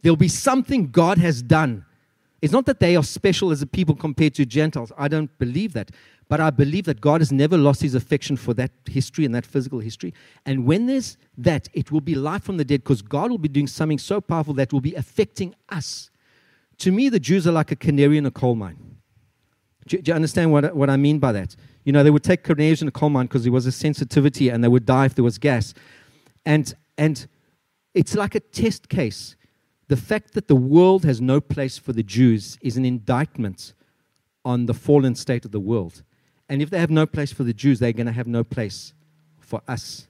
[0.01, 1.85] There'll be something God has done.
[2.41, 4.91] It's not that they are special as a people compared to Gentiles.
[4.97, 5.91] I don't believe that.
[6.29, 9.45] But I believe that God has never lost his affection for that history and that
[9.45, 10.13] physical history.
[10.45, 13.49] And when there's that, it will be life from the dead because God will be
[13.49, 16.11] doing something so powerful that will be affecting us.
[16.77, 18.77] To me, the Jews are like a canary in a coal mine.
[19.87, 21.55] Do, do you understand what, what I mean by that?
[21.83, 24.49] You know, they would take canaries in a coal mine because there was a sensitivity
[24.49, 25.73] and they would die if there was gas.
[26.45, 27.27] And, and
[27.95, 29.35] it's like a test case
[29.89, 33.73] the fact that the world has no place for the Jews is an indictment
[34.45, 36.03] on the fallen state of the world.
[36.47, 38.93] And if they have no place for the Jews, they're going to have no place
[39.39, 40.07] for us.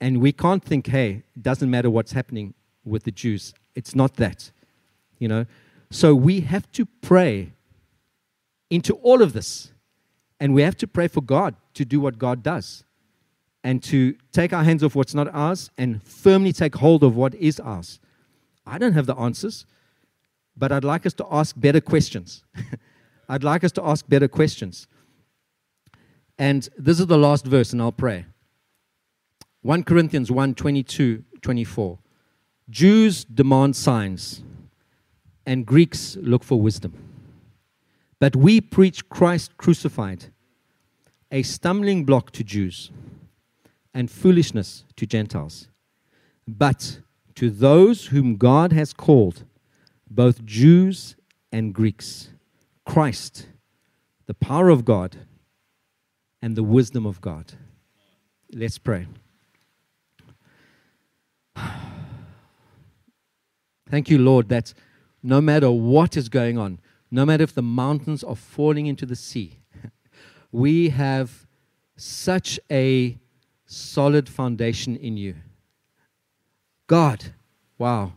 [0.00, 2.54] And we can't think, hey, it doesn't matter what's happening
[2.84, 3.52] with the Jews.
[3.74, 4.52] It's not that.
[5.18, 5.46] You know?
[5.90, 7.52] So we have to pray
[8.70, 9.72] into all of this.
[10.38, 12.84] And we have to pray for God to do what God does
[13.62, 17.34] and to take our hands off what's not ours and firmly take hold of what
[17.34, 17.98] is ours.
[18.66, 19.66] I don't have the answers,
[20.56, 22.44] but I'd like us to ask better questions.
[23.28, 24.86] I'd like us to ask better questions.
[26.38, 28.26] And this is the last verse, and I'll pray.
[29.62, 31.98] 1 Corinthians 1 22, 24.
[32.70, 34.42] Jews demand signs,
[35.44, 36.94] and Greeks look for wisdom.
[38.18, 40.26] But we preach Christ crucified,
[41.30, 42.90] a stumbling block to Jews
[43.92, 45.68] and foolishness to Gentiles.
[46.46, 47.00] But
[47.36, 49.44] to those whom God has called,
[50.10, 51.16] both Jews
[51.52, 52.30] and Greeks,
[52.84, 53.46] Christ,
[54.26, 55.16] the power of God,
[56.42, 57.52] and the wisdom of God.
[58.52, 59.06] Let's pray.
[63.88, 64.72] Thank you, Lord, that
[65.22, 66.80] no matter what is going on,
[67.10, 69.58] no matter if the mountains are falling into the sea,
[70.52, 71.46] we have
[71.96, 73.18] such a
[73.66, 75.34] solid foundation in you.
[76.90, 77.34] God,
[77.78, 78.14] wow,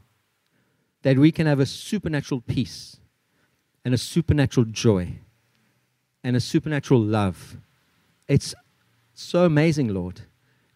[1.03, 2.97] that we can have a supernatural peace
[3.85, 5.19] and a supernatural joy
[6.23, 7.57] and a supernatural love.
[8.27, 8.55] It's
[9.13, 10.21] so amazing, Lord.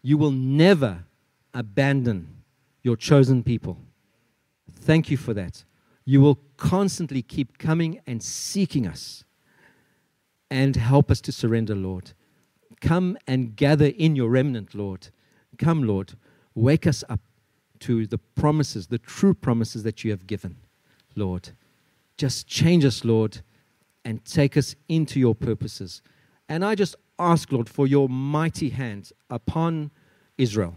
[0.00, 1.06] You will never
[1.52, 2.36] abandon
[2.84, 3.78] your chosen people.
[4.70, 5.64] Thank you for that.
[6.04, 9.24] You will constantly keep coming and seeking us
[10.48, 12.12] and help us to surrender, Lord.
[12.80, 15.08] Come and gather in your remnant, Lord.
[15.58, 16.12] Come, Lord.
[16.54, 17.18] Wake us up
[17.80, 20.56] to the promises, the true promises that you have given,
[21.14, 21.50] Lord.
[22.16, 23.40] Just change us, Lord,
[24.04, 26.02] and take us into your purposes.
[26.48, 29.90] And I just ask, Lord, for your mighty hand upon
[30.36, 30.76] Israel,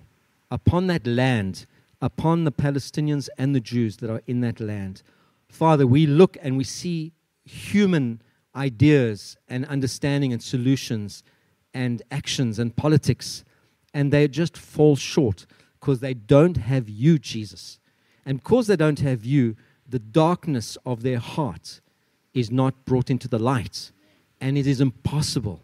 [0.49, 1.65] upon that land,
[2.01, 5.03] upon the Palestinians and the Jews that are in that land.
[5.49, 7.13] Father, we look and we see
[7.45, 8.21] human
[8.55, 11.23] ideas and understanding and solutions
[11.73, 13.43] and actions and politics,
[13.93, 15.45] and they just fall short
[15.81, 17.79] because they don't have you, Jesus.
[18.23, 19.57] And because they don't have you,
[19.89, 21.81] the darkness of their heart
[22.33, 23.91] is not brought into the light,
[24.39, 25.63] and it is impossible.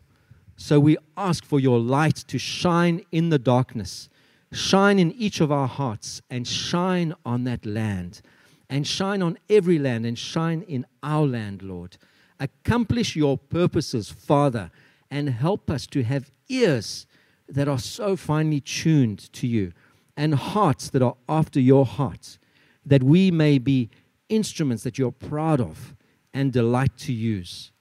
[0.57, 4.09] So we ask for your light to shine in the darkness,
[4.51, 8.21] shine in each of our hearts, and shine on that land,
[8.69, 11.97] and shine on every land, and shine in our land, Lord.
[12.39, 14.71] Accomplish your purposes, Father,
[15.11, 17.05] and help us to have ears
[17.47, 19.73] that are so finely tuned to you
[20.17, 22.39] and hearts that are after your heart,
[22.85, 23.89] that we may be
[24.27, 25.95] instruments that you're proud of
[26.33, 27.71] and delight to use.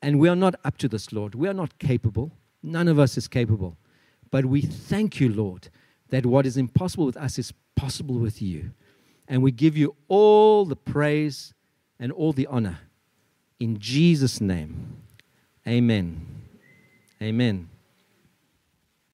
[0.00, 1.34] And we are not up to this, Lord.
[1.34, 2.32] We are not capable.
[2.62, 3.76] None of us is capable.
[4.30, 5.68] But we thank you, Lord,
[6.08, 8.70] that what is impossible with us is possible with you.
[9.28, 11.52] And we give you all the praise
[11.98, 12.78] and all the honor.
[13.60, 14.96] In Jesus' name,
[15.66, 16.26] amen.
[17.20, 17.68] Amen.